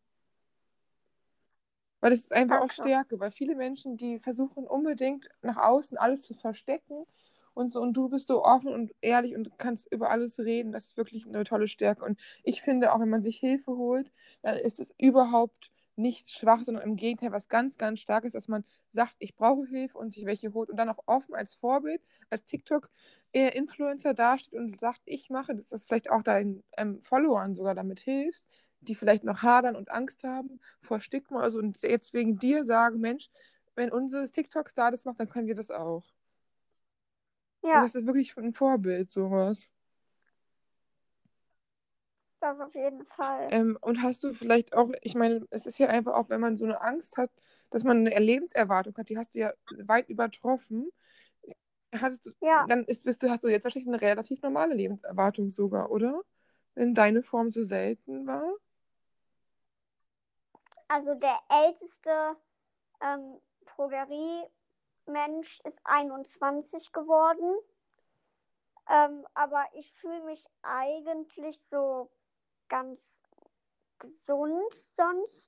Weil 2.00 2.10
das 2.10 2.20
ist 2.20 2.32
einfach 2.32 2.60
auch 2.60 2.70
Stärke, 2.70 3.18
weil 3.18 3.30
viele 3.30 3.54
Menschen, 3.54 3.96
die 3.96 4.18
versuchen 4.18 4.66
unbedingt 4.66 5.28
nach 5.42 5.56
außen 5.56 5.96
alles 5.96 6.22
zu 6.22 6.34
verstecken 6.34 7.06
und 7.54 7.72
so, 7.72 7.80
und 7.80 7.94
du 7.94 8.08
bist 8.08 8.26
so 8.26 8.44
offen 8.44 8.68
und 8.68 8.94
ehrlich 9.00 9.34
und 9.34 9.58
kannst 9.58 9.90
über 9.90 10.10
alles 10.10 10.38
reden. 10.38 10.72
Das 10.72 10.88
ist 10.88 10.96
wirklich 10.96 11.26
eine 11.26 11.44
tolle 11.44 11.68
Stärke. 11.68 12.04
Und 12.04 12.18
ich 12.42 12.62
finde 12.62 12.92
auch, 12.92 13.00
wenn 13.00 13.08
man 13.08 13.22
sich 13.22 13.38
Hilfe 13.38 13.76
holt, 13.76 14.10
dann 14.42 14.56
ist 14.56 14.80
es 14.80 14.92
überhaupt 14.98 15.70
nichts 15.96 16.32
schwach, 16.32 16.62
sondern 16.62 16.84
im 16.84 16.96
Gegenteil 16.96 17.32
was 17.32 17.48
ganz, 17.48 17.78
ganz 17.78 18.00
starkes, 18.00 18.32
dass 18.32 18.48
man 18.48 18.64
sagt, 18.90 19.16
ich 19.18 19.34
brauche 19.36 19.66
Hilfe 19.66 19.98
und 19.98 20.12
sich 20.12 20.24
welche 20.24 20.52
holt 20.52 20.70
und 20.70 20.76
dann 20.76 20.88
auch 20.88 21.02
offen 21.06 21.34
als 21.34 21.54
Vorbild, 21.54 22.02
als 22.30 22.44
TikTok-Influencer 22.44 24.14
dasteht 24.14 24.54
und 24.54 24.78
sagt, 24.80 25.00
ich 25.04 25.30
mache, 25.30 25.54
dass 25.54 25.68
das 25.68 25.84
vielleicht 25.84 26.10
auch 26.10 26.22
deinen 26.22 26.64
ähm, 26.76 27.00
Followern 27.00 27.54
sogar 27.54 27.74
damit 27.74 28.00
hilfst, 28.00 28.46
die 28.80 28.94
vielleicht 28.94 29.24
noch 29.24 29.42
hadern 29.42 29.76
und 29.76 29.90
Angst 29.90 30.24
haben 30.24 30.60
vor 30.82 31.00
Stigma 31.00 31.40
also 31.40 31.58
und 31.58 31.82
jetzt 31.82 32.12
wegen 32.12 32.38
dir 32.38 32.64
sagen, 32.64 33.00
Mensch, 33.00 33.30
wenn 33.74 33.90
unser 33.90 34.24
TikTok-Star 34.26 34.90
das 34.90 35.04
macht, 35.04 35.20
dann 35.20 35.28
können 35.28 35.46
wir 35.46 35.54
das 35.54 35.70
auch. 35.70 36.04
Ja. 37.62 37.76
Und 37.76 37.84
das 37.84 37.94
ist 37.94 38.06
wirklich 38.06 38.36
ein 38.36 38.52
Vorbild, 38.52 39.10
sowas. 39.10 39.68
Das 42.44 42.60
auf 42.60 42.74
jeden 42.74 43.06
Fall. 43.06 43.48
Ähm, 43.52 43.78
und 43.80 44.02
hast 44.02 44.22
du 44.22 44.34
vielleicht 44.34 44.74
auch, 44.74 44.90
ich 45.00 45.14
meine, 45.14 45.46
es 45.48 45.64
ist 45.64 45.78
ja 45.78 45.88
einfach 45.88 46.12
auch, 46.12 46.28
wenn 46.28 46.42
man 46.42 46.56
so 46.56 46.66
eine 46.66 46.78
Angst 46.82 47.16
hat, 47.16 47.30
dass 47.70 47.84
man 47.84 48.06
eine 48.06 48.18
Lebenserwartung 48.18 48.94
hat, 48.98 49.08
die 49.08 49.16
hast 49.16 49.34
du 49.34 49.38
ja 49.38 49.54
weit 49.86 50.10
übertroffen. 50.10 50.90
Hattest 51.90 52.26
du, 52.26 52.32
Ja. 52.42 52.66
Dann 52.68 52.84
ist, 52.84 53.02
bist 53.04 53.22
du, 53.22 53.30
hast 53.30 53.44
du 53.44 53.48
jetzt 53.48 53.64
wahrscheinlich 53.64 53.88
eine 53.88 54.02
relativ 54.02 54.42
normale 54.42 54.74
Lebenserwartung 54.74 55.48
sogar, 55.48 55.90
oder? 55.90 56.20
Wenn 56.74 56.92
deine 56.92 57.22
Form 57.22 57.50
so 57.50 57.62
selten 57.62 58.26
war. 58.26 58.44
Also 60.88 61.14
der 61.14 61.38
älteste 61.48 62.36
ähm, 63.00 63.40
Drogeriemensch 63.74 65.62
ist 65.64 65.78
21 65.84 66.92
geworden. 66.92 67.54
Ähm, 68.90 69.26
aber 69.32 69.64
ich 69.72 69.90
fühle 69.94 70.22
mich 70.24 70.44
eigentlich 70.60 71.58
so 71.70 72.10
ganz 72.74 72.98
gesund 74.00 74.82
sonst. 74.96 75.42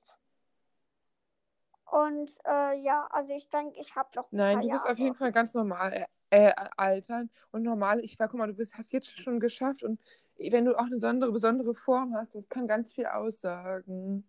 Und 1.85 2.33
äh, 2.45 2.79
ja, 2.79 3.07
also 3.11 3.33
ich 3.33 3.49
denke, 3.49 3.79
ich 3.79 3.95
habe 3.95 4.09
noch 4.15 4.31
ein 4.31 4.37
Nein, 4.37 4.61
du 4.61 4.69
wirst 4.69 4.85
auf 4.85 4.97
jeden 4.97 5.15
Fall 5.15 5.31
ganz 5.33 5.53
normal 5.53 5.91
äh, 5.93 6.05
äh, 6.29 6.53
altern. 6.77 7.29
Und 7.51 7.63
normal, 7.63 7.99
ich 8.01 8.17
war, 8.17 8.29
guck 8.29 8.39
mal, 8.39 8.47
du 8.47 8.53
bist, 8.53 8.77
hast 8.77 8.93
jetzt 8.93 9.19
schon 9.19 9.39
geschafft. 9.41 9.83
Und 9.83 9.99
wenn 10.37 10.65
du 10.65 10.75
auch 10.75 10.83
eine 10.83 10.91
besondere, 10.91 11.31
besondere 11.31 11.75
Form 11.75 12.13
hast, 12.13 12.35
das 12.35 12.47
kann 12.47 12.67
ganz 12.67 12.93
viel 12.93 13.05
aussagen. 13.05 14.25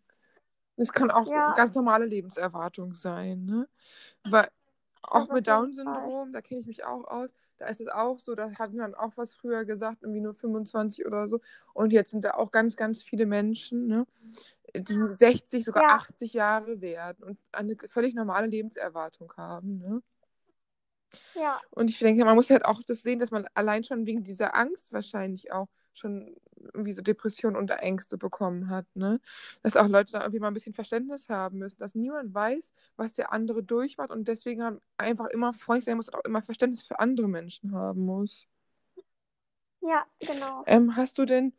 Das 0.76 0.92
kann 0.92 1.10
auch 1.10 1.26
Ja. 1.26 1.52
ganz 1.54 1.74
normale 1.74 2.06
Lebenserwartung 2.06 2.94
sein, 2.94 3.44
ne? 3.44 3.68
Weil 4.24 4.48
auch 5.02 5.28
mit 5.28 5.46
Down-Syndrom, 5.46 6.32
da 6.32 6.40
kenne 6.42 6.60
ich 6.60 6.66
mich 6.66 6.84
auch 6.84 7.04
aus, 7.04 7.32
da 7.58 7.66
ist 7.66 7.80
es 7.80 7.88
auch 7.88 8.20
so, 8.20 8.34
da 8.34 8.52
hatten 8.58 8.78
dann 8.78 8.94
auch 8.94 9.16
was 9.16 9.34
früher 9.34 9.64
gesagt, 9.64 10.02
irgendwie 10.02 10.20
nur 10.20 10.34
25 10.34 11.06
oder 11.06 11.28
so. 11.28 11.40
Und 11.74 11.92
jetzt 11.92 12.10
sind 12.12 12.24
da 12.24 12.32
auch 12.32 12.50
ganz, 12.52 12.76
ganz 12.76 13.02
viele 13.02 13.26
Menschen, 13.26 13.86
ne? 13.86 14.06
Die 14.76 14.98
60, 15.10 15.64
sogar 15.64 15.84
Ja. 15.84 15.96
80 15.96 16.34
Jahre 16.34 16.80
werden 16.80 17.24
und 17.24 17.38
eine 17.52 17.76
völlig 17.88 18.14
normale 18.14 18.46
Lebenserwartung 18.48 19.32
haben, 19.36 19.78
ne? 19.78 20.02
Ja, 21.34 21.60
Und 21.70 21.90
ich 21.90 21.98
denke, 21.98 22.24
man 22.24 22.34
muss 22.34 22.50
halt 22.50 22.64
auch 22.64 22.82
das 22.82 23.02
sehen, 23.02 23.18
dass 23.20 23.30
man 23.30 23.46
allein 23.54 23.84
schon 23.84 24.06
wegen 24.06 24.24
dieser 24.24 24.54
Angst 24.56 24.92
wahrscheinlich 24.92 25.52
auch 25.52 25.68
schon 25.98 26.36
irgendwie 26.58 26.92
so 26.92 27.02
Depressionen 27.02 27.56
und 27.56 27.70
Ängste 27.70 28.18
bekommen 28.18 28.68
hat, 28.68 28.86
ne? 28.94 29.20
Dass 29.62 29.76
auch 29.76 29.88
Leute 29.88 30.12
da 30.12 30.20
irgendwie 30.20 30.40
mal 30.40 30.48
ein 30.48 30.54
bisschen 30.54 30.74
Verständnis 30.74 31.28
haben 31.28 31.58
müssen, 31.58 31.78
dass 31.78 31.94
niemand 31.94 32.34
weiß, 32.34 32.72
was 32.96 33.12
der 33.12 33.32
andere 33.32 33.62
durchmacht 33.62 34.10
und 34.10 34.28
deswegen 34.28 34.62
haben 34.62 34.80
einfach 34.96 35.26
immer 35.26 35.54
freundlich 35.54 35.84
sein 35.86 35.96
muss 35.96 36.08
und 36.08 36.14
auch 36.14 36.24
immer 36.24 36.42
Verständnis 36.42 36.82
für 36.82 36.98
andere 36.98 37.28
Menschen 37.28 37.72
haben 37.72 38.04
muss. 38.04 38.46
ja, 39.80 40.04
genau. 40.20 40.62
Ähm, 40.66 40.96
hast 40.96 41.18
du 41.18 41.24
denn 41.24 41.52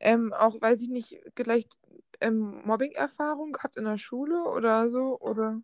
ähm, 0.00 0.32
auch, 0.32 0.60
weiß 0.60 0.82
ich 0.82 0.88
nicht, 0.88 1.20
vielleicht 1.36 1.78
ähm, 2.20 2.62
Mobbing-Erfahrung 2.64 3.52
gehabt 3.52 3.76
in 3.76 3.84
der 3.84 3.98
Schule 3.98 4.44
oder 4.44 4.90
so? 4.90 5.18
Oder? 5.20 5.60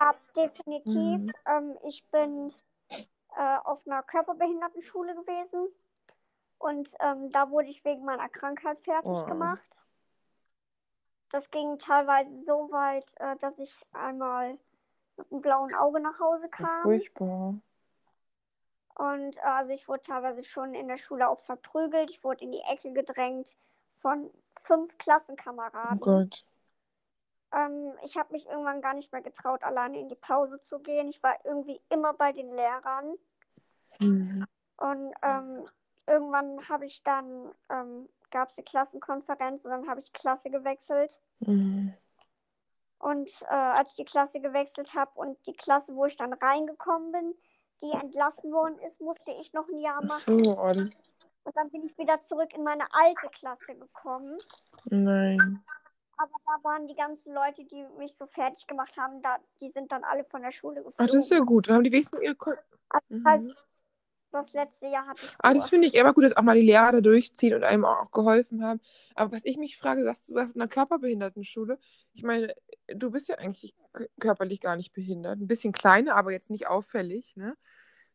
Ja, 0.00 0.14
definitiv. 0.36 0.94
Mhm. 0.94 1.32
Ähm, 1.46 1.78
ich 1.88 2.04
bin 2.10 2.52
äh, 3.36 3.56
auf 3.64 3.80
einer 3.86 4.02
Körperbehindertenschule 4.02 5.14
gewesen 5.14 5.68
und 6.62 6.88
ähm, 7.00 7.30
da 7.32 7.50
wurde 7.50 7.68
ich 7.68 7.84
wegen 7.84 8.04
meiner 8.04 8.28
Krankheit 8.28 8.80
fertig 8.80 9.10
Oh. 9.10 9.24
gemacht. 9.24 9.64
Das 11.30 11.50
ging 11.50 11.78
teilweise 11.78 12.30
so 12.44 12.70
weit, 12.70 13.06
äh, 13.16 13.36
dass 13.36 13.58
ich 13.58 13.74
einmal 13.92 14.58
mit 15.16 15.30
einem 15.32 15.40
blauen 15.40 15.74
Auge 15.74 16.00
nach 16.00 16.18
Hause 16.20 16.48
kam. 16.48 16.82
Furchtbar. 16.82 17.54
Und 18.94 19.36
äh, 19.38 19.40
also 19.40 19.70
ich 19.72 19.88
wurde 19.88 20.02
teilweise 20.02 20.44
schon 20.44 20.74
in 20.74 20.88
der 20.88 20.98
Schule 20.98 21.28
auch 21.28 21.40
verprügelt. 21.40 22.10
Ich 22.10 22.22
wurde 22.22 22.44
in 22.44 22.52
die 22.52 22.60
Ecke 22.60 22.92
gedrängt 22.92 23.56
von 24.00 24.30
fünf 24.62 24.92
Oh 24.92 24.96
Klassenkameraden. 24.98 26.00
Gott. 26.00 26.44
Ähm, 27.52 27.92
ich 28.04 28.16
habe 28.16 28.32
mich 28.32 28.46
irgendwann 28.46 28.82
gar 28.82 28.94
nicht 28.94 29.12
mehr 29.12 29.22
getraut, 29.22 29.62
alleine 29.64 29.98
in 29.98 30.08
die 30.08 30.14
Pause 30.14 30.60
zu 30.60 30.78
gehen. 30.78 31.08
Ich 31.08 31.22
war 31.22 31.34
irgendwie 31.44 31.80
immer 31.88 32.12
bei 32.12 32.32
den 32.32 32.54
Lehrern. 32.54 33.16
Mhm. 33.98 34.46
Und 34.76 35.14
ähm, 35.22 35.66
irgendwann 36.12 36.68
habe 36.68 36.86
ich 36.86 37.02
dann, 37.02 37.50
ähm, 37.70 38.08
gab 38.30 38.50
es 38.50 38.56
eine 38.58 38.64
Klassenkonferenz 38.64 39.64
und 39.64 39.70
dann 39.70 39.88
habe 39.88 40.00
ich 40.00 40.06
die 40.06 40.12
Klasse 40.12 40.50
gewechselt. 40.50 41.20
Mhm. 41.40 41.94
Und 42.98 43.28
äh, 43.42 43.54
als 43.54 43.90
ich 43.90 43.96
die 43.96 44.04
Klasse 44.04 44.40
gewechselt 44.40 44.94
habe 44.94 45.10
und 45.18 45.44
die 45.46 45.54
Klasse, 45.54 45.94
wo 45.96 46.06
ich 46.06 46.16
dann 46.16 46.32
reingekommen 46.34 47.10
bin, 47.12 47.34
die 47.82 47.90
entlassen 47.90 48.52
worden 48.52 48.78
ist, 48.78 49.00
musste 49.00 49.32
ich 49.32 49.52
noch 49.52 49.68
ein 49.68 49.80
Jahr 49.80 50.00
Ach 50.04 50.08
machen. 50.08 50.44
so, 50.44 50.56
oh, 50.58 50.68
das, 50.72 50.96
Und 51.44 51.56
dann 51.56 51.70
bin 51.70 51.84
ich 51.86 51.98
wieder 51.98 52.22
zurück 52.22 52.54
in 52.54 52.62
meine 52.62 52.84
alte 52.94 53.28
Klasse 53.30 53.74
gekommen. 53.74 54.38
nein. 54.84 55.64
Aber 56.18 56.30
da 56.44 56.62
waren 56.62 56.86
die 56.86 56.94
ganzen 56.94 57.32
Leute, 57.34 57.64
die 57.64 57.84
mich 57.98 58.14
so 58.16 58.26
fertig 58.26 58.66
gemacht 58.68 58.96
haben, 58.96 59.20
da, 59.22 59.38
die 59.60 59.70
sind 59.70 59.90
dann 59.90 60.04
alle 60.04 60.24
von 60.24 60.42
der 60.42 60.52
Schule 60.52 60.84
Ach, 60.86 61.06
das 61.06 61.14
ist 61.16 61.30
geflogen. 61.30 61.38
ja 61.38 61.44
gut. 61.44 61.68
Dann 61.68 61.76
haben 61.76 61.84
die 61.84 61.90
wenigstens 61.92 62.20
ihre. 62.20 62.36
Ko 62.36 62.52
Also, 62.90 63.04
Mhm. 63.08 63.26
heißt, 63.26 63.56
das 64.32 64.52
letzte 64.52 64.86
Jahr 64.88 65.06
hatte 65.06 65.26
ich 65.26 65.38
Ah, 65.38 65.54
das 65.54 65.68
finde 65.68 65.86
ich 65.88 66.00
aber 66.00 66.14
gut, 66.14 66.24
dass 66.24 66.36
auch 66.36 66.42
mal 66.42 66.56
die 66.56 66.66
Lehrer 66.66 66.92
da 66.92 67.00
durchziehen 67.00 67.54
und 67.54 67.64
einem 67.64 67.84
auch 67.84 68.10
geholfen 68.10 68.64
haben. 68.64 68.80
Aber 69.14 69.32
was 69.32 69.42
ich 69.44 69.56
mich 69.56 69.76
frage, 69.76 70.04
sagst 70.04 70.28
du, 70.28 70.34
du 70.34 70.40
warst 70.40 70.54
in 70.56 70.60
einer 70.60 70.68
Körperbehindertenschule. 70.68 71.78
Ich 72.14 72.22
meine, 72.22 72.54
du 72.88 73.10
bist 73.10 73.28
ja 73.28 73.36
eigentlich 73.38 73.74
körperlich 74.20 74.60
gar 74.60 74.76
nicht 74.76 74.92
behindert. 74.92 75.38
Ein 75.40 75.46
bisschen 75.46 75.72
kleiner, 75.72 76.16
aber 76.16 76.32
jetzt 76.32 76.50
nicht 76.50 76.66
auffällig, 76.66 77.36
ne? 77.36 77.56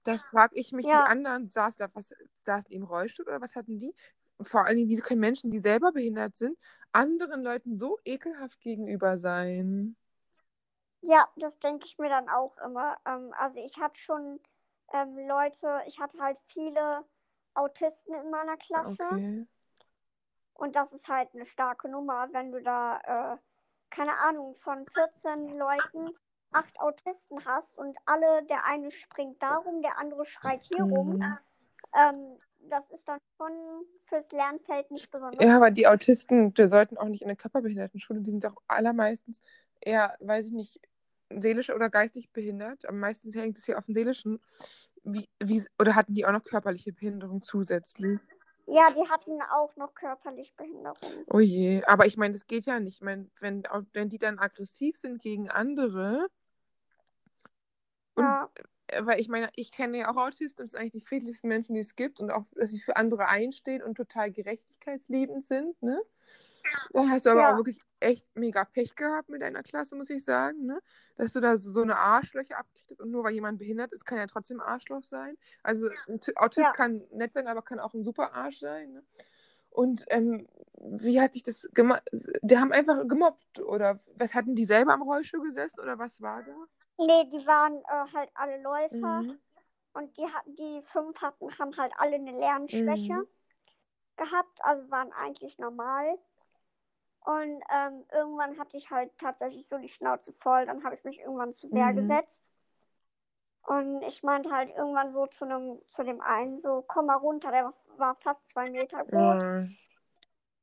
Da 0.04 0.18
frage 0.18 0.56
ich 0.56 0.72
mich, 0.72 0.88
Ja. 0.88 0.90
die 0.90 1.06
anderen, 1.06 1.52
saßen 1.52 1.78
da, 1.80 1.90
was, 1.94 2.14
saßen 2.46 2.70
die 2.70 2.76
im 2.76 2.84
Rollstuhl 2.84 3.28
oder 3.28 3.42
was 3.42 3.56
hatten 3.56 3.80
die? 3.80 3.94
Vor 4.42 4.66
allen 4.66 4.78
Dingen, 4.78 4.90
wieso 4.90 5.04
können 5.04 5.20
Menschen, 5.20 5.52
die 5.52 5.60
selber 5.60 5.92
behindert 5.92 6.38
sind, 6.38 6.58
anderen 6.94 7.44
Leuten 7.44 7.78
so 7.78 7.98
ekelhaft 8.06 8.62
gegenüber 8.62 9.18
sein? 9.18 9.96
Ja, 11.02 11.28
das 11.38 11.58
denke 11.60 11.86
ich 11.88 11.98
mir 11.98 12.10
dann 12.10 12.30
auch 12.30 12.56
immer. 12.60 12.98
Ähm, 13.06 13.34
also 13.38 13.60
ich 13.60 13.78
hatte 13.78 14.00
schon 14.00 14.40
ähm, 14.94 15.18
Leute, 15.28 15.82
ich 15.88 16.00
hatte 16.00 16.20
halt 16.20 16.38
viele 16.48 17.04
Autisten 17.54 18.14
in 18.14 18.30
meiner 18.30 18.58
Klasse. 18.58 19.06
Okay. 19.12 19.48
Und 20.54 20.76
das 20.76 20.92
ist 20.92 21.08
halt 21.08 21.30
eine 21.34 21.46
starke 21.46 21.88
Nummer, 21.88 22.30
wenn 22.32 22.52
du 22.52 22.62
da, 22.62 23.34
äh, 23.34 23.38
keine 23.90 24.18
Ahnung, 24.18 24.56
von 24.60 24.86
14 24.88 25.58
Leuten 25.58 26.10
acht 26.52 26.80
Autisten 26.80 27.44
hast 27.46 27.78
und 27.78 27.98
alle, 28.06 28.44
der 28.46 28.66
eine 28.66 28.92
springt 28.92 29.42
da 29.42 29.58
rum, 29.58 29.82
der 29.82 29.98
andere 29.98 30.26
schreit 30.26 30.64
hier 30.64 30.84
rum. 30.84 31.18
Mhm. 31.18 31.38
Ähm, 31.94 32.40
das 32.70 32.90
ist 32.90 33.08
dann 33.08 33.20
schon 33.38 33.52
fürs 34.06 34.32
Lernfeld 34.32 34.90
nicht 34.92 35.12
besonders. 35.12 35.44
Ja, 35.44 35.56
aber 35.56 35.72
die 35.72 35.88
Autisten, 35.88 36.54
die 36.54 36.68
sollten 36.68 36.98
auch 36.98 37.08
nicht 37.08 37.22
in 37.22 37.28
der 37.28 37.38
Körperbehindertenschule, 37.38 38.22
die 38.22 38.32
sind 38.32 38.44
doch 38.44 38.56
allermeistens 38.68 39.42
eher, 39.82 40.16
weiß 40.20 40.46
ich 40.46 40.52
nicht, 40.52 40.80
seelisch 41.30 41.70
oder 41.70 41.90
geistig 41.90 42.32
behindert. 42.32 42.88
Am 42.88 43.00
meisten 43.00 43.32
hängt 43.32 43.58
es 43.58 43.66
hier 43.66 43.78
auf 43.78 43.86
dem 43.86 43.96
seelischen. 43.96 44.40
Wie, 45.04 45.28
wie, 45.42 45.64
oder 45.80 45.96
hatten 45.96 46.14
die 46.14 46.26
auch 46.26 46.32
noch 46.32 46.44
körperliche 46.44 46.94
Behinderung 46.94 47.42
zusätzlich? 47.42 48.20
Ja, 48.66 48.92
die 48.92 49.08
hatten 49.10 49.42
auch 49.52 49.74
noch 49.78 49.94
körperlich 49.94 50.54
Behinderung. 50.56 51.24
Oh 51.28 51.40
je, 51.40 51.84
aber 51.86 52.06
ich 52.06 52.18
meine, 52.18 52.34
das 52.34 52.48
geht 52.48 52.66
ja 52.66 52.80
nicht. 52.80 52.96
Ich 52.96 53.02
meine, 53.02 53.30
wenn, 53.40 53.64
wenn 53.94 54.10
die 54.10 54.18
dann 54.18 54.40
aggressiv 54.40 54.98
sind 54.98 55.22
gegen 55.22 55.50
andere, 55.50 56.28
Und- 58.16 58.24
Ja, 58.24 58.50
äh, 58.88 59.06
weil 59.06 59.22
ich 59.22 59.30
meine, 59.30 59.50
ich 59.56 59.72
kenne 59.72 60.00
ja 60.00 60.12
auch 60.12 60.18
Autisten 60.18 60.62
und 60.62 60.66
es 60.66 60.72
sind 60.72 60.80
eigentlich 60.82 61.04
die 61.04 61.08
friedlichsten 61.08 61.48
Menschen, 61.48 61.76
die 61.76 61.82
es 61.82 61.96
gibt 61.96 62.20
und 62.20 62.32
auch, 62.32 62.46
dass 62.56 62.72
sie 62.72 62.80
für 62.80 62.98
andere 62.98 63.28
einstehen 63.28 63.84
und 63.84 63.96
total 63.96 64.32
gerechtigkeitsliebend 64.32 65.46
sind, 65.46 65.82
ne? 65.82 66.02
Da 66.92 67.08
hast 67.08 67.26
du 67.26 67.30
aber 67.30 67.42
Ja. 67.42 67.54
auch 67.54 67.58
wirklich 67.58 67.80
echt 68.00 68.26
mega 68.36 68.66
Pech 68.66 68.96
gehabt 68.96 69.30
mit 69.30 69.42
deiner 69.42 69.64
Klasse, 69.64 69.96
muss 69.96 70.10
ich 70.10 70.24
sagen, 70.24 70.66
ne? 70.66 70.80
Dass 71.16 71.34
du 71.34 71.40
da 71.40 71.58
so, 71.58 71.72
so 71.72 71.82
eine 71.82 71.98
Arschlöcher 71.98 72.58
abkriegst 72.58 73.00
und 73.02 73.12
nur 73.12 73.24
weil 73.24 73.34
jemand 73.34 73.60
behindert 73.60 73.92
ist, 73.94 74.06
kann 74.06 74.18
er 74.18 74.28
trotzdem 74.28 74.60
Arschloch 74.60 75.04
sein. 75.04 75.38
Also 75.64 75.88
ein 76.08 76.20
Autist 76.36 76.66
Ja. 76.66 76.72
kann 76.74 77.04
nett 77.12 77.34
sein, 77.34 77.48
aber 77.48 77.62
kann 77.62 77.80
auch 77.80 77.94
ein 77.94 78.04
super 78.04 78.34
Arsch 78.34 78.60
sein, 78.60 78.94
ne? 78.94 79.04
Und 79.70 80.06
ähm, 80.08 80.48
wie 80.80 81.22
hat 81.22 81.34
sich 81.34 81.44
das 81.44 81.68
gemacht? 81.74 82.02
Die 82.42 82.58
haben 82.58 82.72
einfach 82.72 83.08
gemobbt 83.08 83.60
oder 83.60 84.00
was 84.16 84.34
hatten 84.34 84.56
die 84.56 84.66
selber 84.66 84.94
am 84.94 85.04
Rollstuhl 85.04 85.42
gesessen 85.44 85.80
oder 85.80 86.00
was 86.00 86.22
war 86.22 86.42
da? 86.44 86.56
nee, 86.98 87.26
die 87.26 87.46
waren 87.46 87.78
äh, 87.84 88.14
halt 88.14 88.32
alle 88.34 88.62
Läufer 88.62 89.22
Mhm. 89.22 89.40
und 89.94 90.18
die 90.18 90.26
die 90.48 90.82
fünf 90.92 91.20
hatten, 91.22 91.50
haben 91.60 91.78
halt 91.78 91.94
alle 91.98 92.16
eine 92.16 92.32
Lernschwäche 92.32 93.14
Mhm. 93.14 93.28
gehabt, 94.16 94.60
also 94.64 94.90
waren 94.90 95.12
eigentlich 95.14 95.58
normal. 95.60 96.18
Und 97.28 97.62
ähm, 97.70 98.06
irgendwann 98.14 98.58
hatte 98.58 98.78
ich 98.78 98.90
halt 98.90 99.12
tatsächlich 99.18 99.68
so 99.68 99.78
die 99.78 99.90
Schnauze 99.90 100.32
voll, 100.40 100.66
dann 100.66 100.82
habe 100.86 100.96
ich 100.96 101.04
mich 101.04 101.20
irgendwann 101.20 101.54
zu 101.54 101.70
Wehr 101.74 101.92
Mhm. 101.92 101.98
gesetzt. 101.98 102.50
Und 103.64 104.02
ich 104.04 104.24
meinte 104.24 104.50
halt 104.50 104.70
irgendwann 104.70 105.12
so 105.12 105.28
zu, 105.28 105.44
einem, 105.44 105.82
zu 105.88 106.04
dem 106.04 106.22
einen 106.22 106.62
so, 106.62 106.86
komm 106.88 107.08
mal 107.08 107.16
runter, 107.16 107.52
der 107.52 107.74
war, 107.98 108.16
fast 108.22 108.40
zwei 108.48 108.70
Meter 108.70 109.04
groß. 109.04 109.12
Ja. 109.12 109.68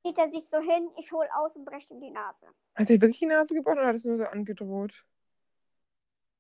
Zieht 0.01 0.17
er 0.17 0.31
sich 0.31 0.49
so 0.49 0.59
hin, 0.59 0.91
ich 0.97 1.13
hol 1.13 1.29
aus 1.35 1.55
und 1.55 1.67
breche 1.67 1.93
ihm 1.93 2.01
die 2.01 2.11
Nase. 2.11 2.47
Hat 2.75 2.89
er 2.89 2.99
wirklich 2.99 3.19
die 3.19 3.27
Nase 3.27 3.53
gebrochen 3.53 3.81
oder 3.81 3.89
hat 3.89 3.97
es 3.97 4.05
nur 4.07 4.17
so 4.17 4.25
angedroht? 4.25 5.05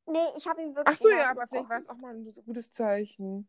Nee, 0.06 0.26
ich 0.38 0.46
habe 0.48 0.62
ihm 0.62 0.74
wirklich 0.74 0.96
Ach 0.98 1.02
so, 1.02 1.10
ja, 1.10 1.28
aber 1.30 1.46
vielleicht 1.48 1.68
war 1.68 1.76
gebrochen. 1.76 1.82
es 1.82 1.88
auch 1.90 2.00
mal 2.00 2.14
ein 2.14 2.32
gutes 2.46 2.70
Zeichen. 2.70 3.46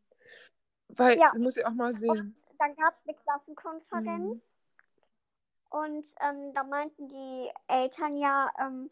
Weil, 0.89 1.17
Ja. 1.19 1.31
muss 1.37 1.55
ich 1.55 1.65
auch 1.65 1.71
mal 1.71 1.93
Und 1.93 1.99
sehen. 1.99 2.35
dann 2.59 2.75
gab 2.75 2.95
es 2.99 3.07
eine 3.07 3.15
Klassenkonferenz. 3.17 4.43
Mhm. 4.43 4.54
Und 5.75 6.05
ähm, 6.21 6.53
da 6.53 6.63
meinten 6.63 7.09
die 7.09 7.49
Eltern 7.67 8.15
ja, 8.15 8.49
ähm, 8.57 8.89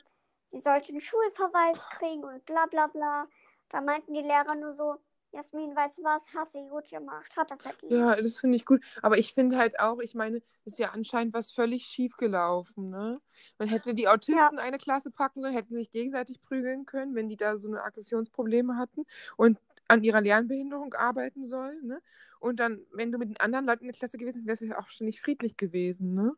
sie 0.52 0.60
sollte 0.60 0.90
einen 0.90 1.00
Schulverweis 1.00 1.80
kriegen 1.92 2.25
und 2.25 2.46
bla 2.46 2.66
bla 2.66 2.88
bla. 2.88 3.25
Da 3.70 3.80
meinten 3.80 4.13
die 4.13 4.22
Lehrer 4.22 4.54
nur 4.56 4.74
so, 4.74 4.96
Jasmin, 5.32 5.74
weißt 5.74 6.00
du 6.00 6.04
was, 6.04 6.22
hast 6.36 6.54
du 6.54 6.68
gut 6.68 6.90
gemacht, 6.90 7.32
hat 7.38 7.52
er 7.52 7.58
verdient. 7.58 7.90
Ja, 7.90 8.18
das 8.18 8.38
finde 8.38 8.58
ich 8.58 8.66
gut. 8.66 8.84
Aber 9.02 9.18
ich 9.18 9.34
finde 9.34 9.58
halt 9.58 9.80
auch, 9.80 10.00
ich 10.00 10.13
meine, 10.13 10.42
ist 10.66 10.78
ja 10.78 10.90
anscheinend 10.90 11.34
was 11.34 11.54
völlig 11.54 11.86
schief 11.86 12.18
gelaufen, 12.18 12.90
ne? 12.90 13.22
Man 13.58 13.70
hätte 13.70 13.96
die 13.96 14.10
Autisten 14.10 14.38
ja. 14.38 14.50
eine 14.50 14.78
Klasse 14.78 15.10
packen 15.10 15.42
sollen, 15.42 15.54
hätten 15.54 15.75
sich 15.75 15.90
gegenseitig 15.90 16.42
prügeln 16.42 16.86
können, 16.86 17.16
wenn 17.16 17.30
die 17.30 17.38
da 17.38 17.58
so 17.58 17.70
eine 17.70 17.82
Aggressionsprobleme 17.82 18.75
hatten 18.75 19.06
und 19.38 19.58
an 19.88 20.04
ihrer 20.04 20.20
Lernbehinderung 20.20 20.94
arbeiten 20.96 21.46
sollen, 21.46 21.88
ne? 21.88 22.02
Und 22.42 22.60
dann, 22.60 22.86
wenn 22.92 23.13
du 23.13 23.18
mit 23.18 23.30
den 23.30 23.40
anderen 23.40 23.66
Leuten 23.66 23.86
in 23.86 23.92
der 23.92 23.98
Klasse 23.98 24.18
gewesen 24.18 24.46
wärst, 24.46 24.62
wäre 24.62 24.72
es 24.72 24.78
ja 24.78 24.84
auch 24.84 24.90
schon 24.90 25.06
nicht 25.06 25.22
friedlich 25.22 25.56
gewesen, 25.56 26.13
ne? 26.13 26.36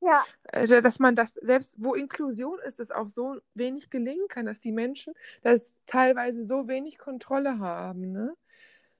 Ja. 0.00 0.24
Also, 0.52 0.80
dass 0.80 0.98
man 0.98 1.16
das, 1.16 1.34
selbst 1.34 1.76
wo 1.78 1.94
Inklusion 1.94 2.58
ist, 2.60 2.80
es 2.80 2.90
auch 2.90 3.08
so 3.08 3.40
wenig 3.54 3.90
gelingen 3.90 4.28
kann, 4.28 4.46
dass 4.46 4.60
die 4.60 4.72
Menschen 4.72 5.14
das 5.42 5.76
teilweise 5.86 6.44
so 6.44 6.68
wenig 6.68 6.98
Kontrolle 6.98 7.58
haben, 7.58 8.12
ne? 8.12 8.34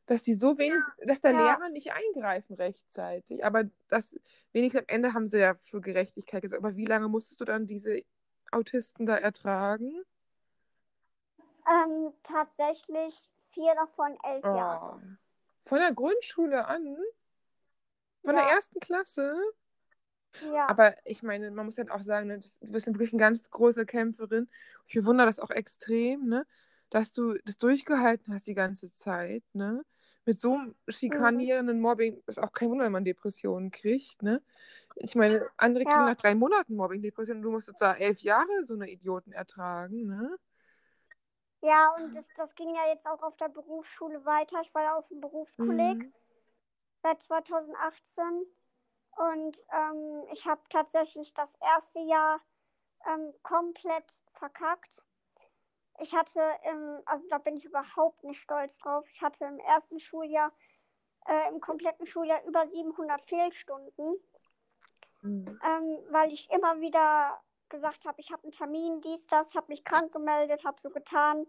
Dass 0.06 0.22
die 0.22 0.34
so 0.34 0.56
wenig, 0.58 0.80
dass 1.04 1.20
der 1.20 1.32
ja. 1.32 1.38
Lehrer 1.38 1.68
nicht 1.68 1.92
eingreifen 1.92 2.54
rechtzeitig. 2.54 3.44
Aber 3.44 3.64
das 3.88 4.18
wenigstens 4.52 4.80
am 4.80 4.94
Ende 4.94 5.12
haben 5.12 5.28
sie 5.28 5.38
ja 5.38 5.54
für 5.54 5.80
Gerechtigkeit 5.80 6.42
gesagt. 6.42 6.64
Aber 6.64 6.76
wie 6.76 6.86
lange 6.86 7.08
musstest 7.08 7.40
du 7.40 7.44
dann 7.44 7.66
diese 7.66 8.02
Autisten 8.50 9.04
da 9.06 9.16
ertragen? 9.16 10.02
Ähm, 11.70 12.12
tatsächlich 12.22 13.30
vier 13.50 13.74
davon 13.74 14.16
elf 14.24 14.44
oh. 14.44 14.56
Jahre. 14.56 15.18
Von 15.66 15.78
der 15.78 15.92
Grundschule 15.92 16.66
an? 16.66 16.96
Von 18.24 18.34
ja. 18.34 18.44
der 18.44 18.54
ersten 18.54 18.80
Klasse? 18.80 19.34
Ja. 20.52 20.68
Aber 20.68 20.94
ich 21.04 21.23
meine, 21.23 21.50
man 21.50 21.66
muss 21.66 21.78
halt 21.78 21.90
auch 21.90 22.02
sagen, 22.02 22.28
ne, 22.28 22.40
du 22.40 22.70
bist 22.70 22.87
wirklich 22.87 23.12
eine 23.12 23.20
ganz 23.20 23.50
große 23.50 23.87
Kämpferin. 23.87 24.49
Ich 24.87 24.94
bewundere 24.94 25.26
das 25.26 25.40
auch 25.40 25.50
extrem, 25.50 26.26
ne? 26.26 26.47
dass 26.90 27.12
du 27.12 27.35
das 27.44 27.58
durchgehalten 27.58 28.32
hast 28.32 28.47
die 28.47 28.54
ganze 28.54 28.92
Zeit. 28.92 29.42
Ne? 29.52 29.85
Mit 30.25 30.38
so 30.38 30.54
einem 30.54 30.75
schikanierenden 30.88 31.80
Mobbing 31.80 32.23
ist 32.26 32.38
auch 32.38 32.52
kein 32.52 32.70
Wunder, 32.70 32.85
wenn 32.85 32.92
man 32.92 33.04
Depressionen 33.04 33.70
kriegt. 33.70 34.23
Ne? 34.23 34.42
Ich 34.97 35.14
meine, 35.14 35.47
andere 35.56 35.85
kriegen 35.85 36.00
ja. 36.00 36.06
nach 36.06 36.16
drei 36.16 36.35
Monaten 36.35 36.76
Mobbing 36.76 37.02
Depressionen. 37.02 37.42
Du 37.42 37.50
musst 37.50 37.73
da 37.78 37.94
elf 37.94 38.20
Jahre 38.20 38.64
so 38.64 38.75
eine 38.75 38.90
Idioten 38.90 39.32
ertragen. 39.32 40.06
Ne? 40.06 40.37
Ja, 41.62 41.94
und 41.97 42.14
das, 42.14 42.26
das 42.37 42.54
ging 42.54 42.75
ja 42.75 42.88
jetzt 42.92 43.06
auch 43.06 43.23
auf 43.23 43.37
der 43.37 43.49
Berufsschule 43.49 44.25
weiter. 44.25 44.61
Ich 44.62 44.73
war 44.75 44.82
ja 44.82 44.94
auf 44.94 45.08
dem 45.08 45.20
Berufskolleg 45.20 45.99
mhm. 45.99 46.12
seit 47.02 47.23
2018. 47.23 48.47
Und 49.18 49.58
ähm, 49.72 50.25
ich 50.32 50.46
habe 50.46 50.60
tatsächlich 50.70 51.34
das 51.34 51.52
erste 51.56 51.98
Jahr 51.98 52.40
ähm, 53.06 53.34
komplett 53.42 54.04
verkackt. 54.34 55.02
Ich 56.00 56.14
hatte, 56.14 56.40
im, 56.70 57.02
also 57.04 57.26
da 57.28 57.38
bin 57.38 57.56
ich 57.56 57.64
überhaupt 57.64 58.22
nicht 58.22 58.40
stolz 58.40 58.78
drauf. 58.78 59.04
Ich 59.10 59.20
hatte 59.20 59.44
im 59.44 59.58
ersten 59.58 59.98
Schuljahr, 59.98 60.52
äh, 61.26 61.48
im 61.48 61.60
kompletten 61.60 62.06
Schuljahr 62.06 62.44
über 62.44 62.68
700 62.68 63.20
Fehlstunden, 63.25 64.16
mhm. 65.22 65.60
ähm, 65.64 65.98
weil 66.10 66.32
ich 66.32 66.48
immer 66.50 66.80
wieder 66.80 67.40
gesagt 67.68 68.04
habe, 68.06 68.20
ich 68.20 68.30
habe 68.30 68.44
einen 68.44 68.52
Termin, 68.52 69.00
dies, 69.00 69.26
das, 69.26 69.52
habe 69.54 69.66
mich 69.68 69.84
krank 69.84 70.12
gemeldet, 70.12 70.64
habe 70.64 70.80
so 70.80 70.90
getan, 70.90 71.44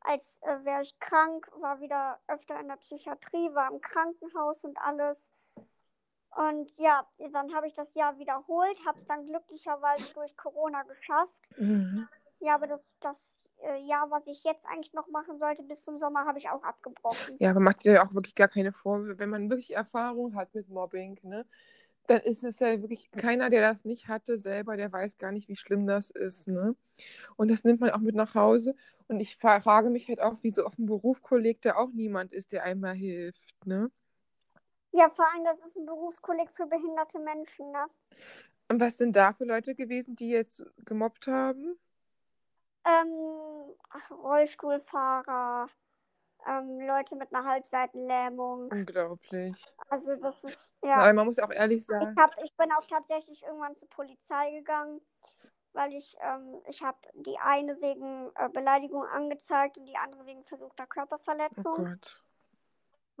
als 0.00 0.38
äh, 0.40 0.64
wäre 0.64 0.80
ich 0.80 0.98
krank, 0.98 1.50
war 1.56 1.80
wieder 1.80 2.18
öfter 2.28 2.58
in 2.58 2.68
der 2.68 2.76
Psychiatrie, 2.76 3.54
war 3.54 3.70
im 3.70 3.82
Krankenhaus 3.82 4.64
und 4.64 4.78
alles. 4.78 5.28
Und 6.36 6.70
ja, 6.78 7.06
dann 7.32 7.54
habe 7.54 7.66
ich 7.66 7.74
das 7.74 7.92
Jahr 7.94 8.18
wiederholt, 8.18 8.78
habe 8.86 8.98
es 8.98 9.06
dann 9.06 9.26
glücklicherweise 9.26 10.12
durch 10.14 10.36
Corona 10.36 10.82
geschafft. 10.84 11.48
Mhm. 11.56 12.08
Ja, 12.38 12.54
aber 12.54 12.68
das, 12.68 12.80
das 13.00 13.16
äh, 13.62 13.84
Jahr, 13.84 14.10
was 14.10 14.26
ich 14.26 14.44
jetzt 14.44 14.64
eigentlich 14.66 14.92
noch 14.92 15.08
machen 15.08 15.38
sollte, 15.38 15.62
bis 15.62 15.82
zum 15.82 15.98
Sommer, 15.98 16.24
habe 16.24 16.38
ich 16.38 16.48
auch 16.48 16.62
abgebrochen. 16.62 17.36
Ja, 17.40 17.50
aber 17.50 17.60
macht 17.60 17.84
dir 17.84 17.94
ja 17.94 18.06
auch 18.06 18.14
wirklich 18.14 18.34
gar 18.34 18.48
keine 18.48 18.72
Vorwürfe. 18.72 19.18
Wenn 19.18 19.30
man 19.30 19.50
wirklich 19.50 19.74
Erfahrung 19.74 20.34
hat 20.36 20.54
mit 20.54 20.68
Mobbing, 20.68 21.18
ne, 21.22 21.44
dann 22.06 22.20
ist 22.22 22.42
es 22.42 22.58
ja 22.58 22.80
wirklich 22.80 23.10
keiner, 23.12 23.50
der 23.50 23.60
das 23.60 23.84
nicht 23.84 24.08
hatte, 24.08 24.36
selber, 24.36 24.76
der 24.76 24.92
weiß 24.92 25.16
gar 25.18 25.30
nicht, 25.32 25.48
wie 25.48 25.56
schlimm 25.56 25.86
das 25.86 26.10
ist. 26.10 26.48
Ne? 26.48 26.74
Und 27.36 27.50
das 27.50 27.62
nimmt 27.62 27.80
man 27.80 27.90
auch 27.90 28.00
mit 28.00 28.16
nach 28.16 28.34
Hause. 28.34 28.74
Und 29.06 29.20
ich 29.20 29.36
frage 29.36 29.90
mich 29.90 30.08
halt 30.08 30.20
auch, 30.20 30.36
wieso 30.42 30.64
auf 30.64 30.74
dem 30.74 30.86
Berufskolleg 30.86 31.62
da 31.62 31.76
auch 31.76 31.90
niemand 31.92 32.32
ist, 32.32 32.52
der 32.52 32.64
einmal 32.64 32.94
hilft. 32.94 33.54
Ne? 33.64 33.90
Ja, 34.92 35.08
vor 35.08 35.24
allem, 35.32 35.44
das 35.44 35.58
ist 35.58 35.76
ein 35.76 35.86
Berufskolleg 35.86 36.50
für 36.50 36.66
behinderte 36.66 37.18
Menschen, 37.20 37.70
ne? 37.70 37.86
Und 38.70 38.80
was 38.80 38.96
sind 38.96 39.14
da 39.14 39.32
für 39.32 39.44
Leute 39.44 39.74
gewesen, 39.74 40.16
die 40.16 40.30
jetzt 40.30 40.64
gemobbt 40.84 41.26
haben? 41.26 41.78
Ähm, 42.84 43.74
Rollstuhlfahrer, 44.10 45.68
ähm, 46.46 46.80
Leute 46.80 47.14
mit 47.16 47.32
einer 47.32 47.44
Halbseitenlähmung. 47.44 48.68
Unglaublich. 48.70 49.54
Also 49.88 50.16
das 50.16 50.42
ist, 50.44 50.72
ja. 50.82 50.96
Aber 50.96 51.12
man 51.12 51.26
muss 51.26 51.38
auch 51.38 51.50
ehrlich 51.50 51.84
sagen. 51.84 52.14
Ich, 52.16 52.22
hab, 52.22 52.42
ich 52.42 52.56
bin 52.56 52.72
auch 52.72 52.86
tatsächlich 52.86 53.42
irgendwann 53.42 53.76
zur 53.76 53.88
Polizei 53.90 54.50
gegangen, 54.52 55.00
weil 55.72 55.92
ich, 55.92 56.16
ähm, 56.20 56.62
ich 56.68 56.82
habe 56.82 56.98
die 57.14 57.38
eine 57.38 57.80
wegen 57.80 58.30
äh, 58.34 58.48
Beleidigung 58.48 59.04
angezeigt 59.04 59.78
und 59.78 59.86
die 59.86 59.96
andere 59.96 60.26
wegen 60.26 60.44
versuchter 60.44 60.86
Körperverletzung. 60.86 61.64
Oh 61.64 61.84
Gott 61.84 62.22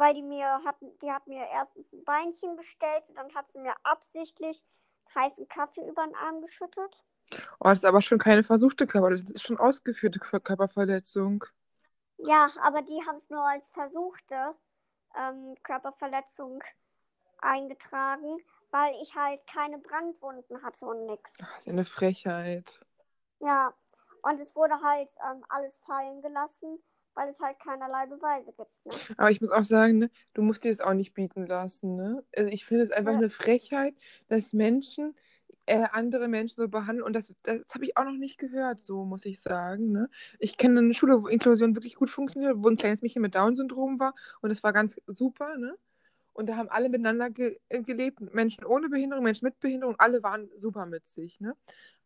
weil 0.00 0.14
die 0.14 0.22
mir 0.22 0.60
hatten, 0.64 0.98
die 1.00 1.12
hat 1.12 1.26
mir 1.26 1.46
erstens 1.52 1.92
ein 1.92 2.02
Beinchen 2.04 2.56
bestellt, 2.56 3.04
dann 3.14 3.32
hat 3.34 3.52
sie 3.52 3.58
mir 3.58 3.74
absichtlich 3.82 4.60
heißen 5.14 5.46
Kaffee 5.48 5.86
über 5.86 6.04
den 6.06 6.16
Arm 6.16 6.40
geschüttet. 6.40 7.04
Oh, 7.60 7.68
das 7.68 7.80
ist 7.80 7.84
aber 7.84 8.00
schon 8.00 8.18
keine 8.18 8.42
versuchte 8.42 8.86
Körper, 8.86 9.10
das 9.10 9.22
ist 9.24 9.42
schon 9.42 9.58
ausgeführte 9.58 10.18
Körperverletzung. 10.18 11.44
Ja, 12.16 12.48
aber 12.62 12.80
die 12.80 12.98
haben 13.06 13.16
es 13.16 13.28
nur 13.28 13.46
als 13.46 13.68
versuchte 13.68 14.54
ähm, 15.16 15.54
Körperverletzung 15.62 16.64
eingetragen, 17.42 18.38
weil 18.70 18.94
ich 19.02 19.14
halt 19.14 19.46
keine 19.46 19.78
Brandwunden 19.78 20.62
hatte 20.62 20.86
und 20.86 21.06
nichts. 21.06 21.34
Das 21.34 21.58
ist 21.58 21.68
eine 21.68 21.84
Frechheit. 21.84 22.80
Ja, 23.40 23.74
und 24.22 24.40
es 24.40 24.56
wurde 24.56 24.80
halt 24.80 25.10
ähm, 25.30 25.44
alles 25.50 25.76
fallen 25.78 26.22
gelassen 26.22 26.78
weil 27.20 27.28
es 27.28 27.40
halt 27.40 27.58
keinerlei 27.58 28.06
Beweise 28.06 28.46
gibt. 28.46 28.86
Ne? 28.86 28.92
Aber 29.18 29.30
ich 29.30 29.40
muss 29.42 29.50
auch 29.50 29.62
sagen, 29.62 29.98
ne, 29.98 30.10
du 30.32 30.40
musst 30.40 30.64
dir 30.64 30.70
das 30.70 30.80
auch 30.80 30.94
nicht 30.94 31.12
bieten 31.12 31.46
lassen. 31.46 31.94
Ne? 31.94 32.24
Also 32.34 32.50
ich 32.50 32.64
finde 32.64 32.84
es 32.84 32.90
einfach 32.90 33.12
ja. 33.12 33.18
eine 33.18 33.28
Frechheit, 33.28 33.94
dass 34.28 34.54
Menschen 34.54 35.14
äh, 35.66 35.86
andere 35.92 36.28
Menschen 36.28 36.56
so 36.56 36.68
behandeln. 36.68 37.02
Und 37.02 37.14
das, 37.14 37.34
das 37.42 37.60
habe 37.74 37.84
ich 37.84 37.98
auch 37.98 38.04
noch 38.04 38.16
nicht 38.16 38.38
gehört, 38.38 38.80
so 38.80 39.04
muss 39.04 39.26
ich 39.26 39.40
sagen. 39.40 39.92
Ne? 39.92 40.08
Ich 40.38 40.56
kenne 40.56 40.80
eine 40.80 40.94
Schule, 40.94 41.22
wo 41.22 41.28
Inklusion 41.28 41.76
wirklich 41.76 41.96
gut 41.96 42.08
funktioniert, 42.08 42.54
wo 42.56 42.68
ein 42.68 42.76
kleines 42.76 43.02
Mädchen 43.02 43.20
mit 43.20 43.34
Down-Syndrom 43.34 44.00
war 44.00 44.14
und 44.40 44.48
das 44.48 44.62
war 44.62 44.72
ganz 44.72 44.96
super. 45.06 45.58
Ne? 45.58 45.76
Und 46.32 46.48
da 46.48 46.56
haben 46.56 46.70
alle 46.70 46.88
miteinander 46.88 47.28
ge 47.28 47.58
äh, 47.68 47.82
gelebt, 47.82 48.20
Menschen 48.32 48.64
ohne 48.64 48.88
Behinderung, 48.88 49.24
Menschen 49.24 49.44
mit 49.44 49.60
Behinderung, 49.60 49.96
alle 49.98 50.22
waren 50.22 50.48
super 50.56 50.86
mit 50.86 51.06
sich. 51.06 51.38
Ne? 51.38 51.54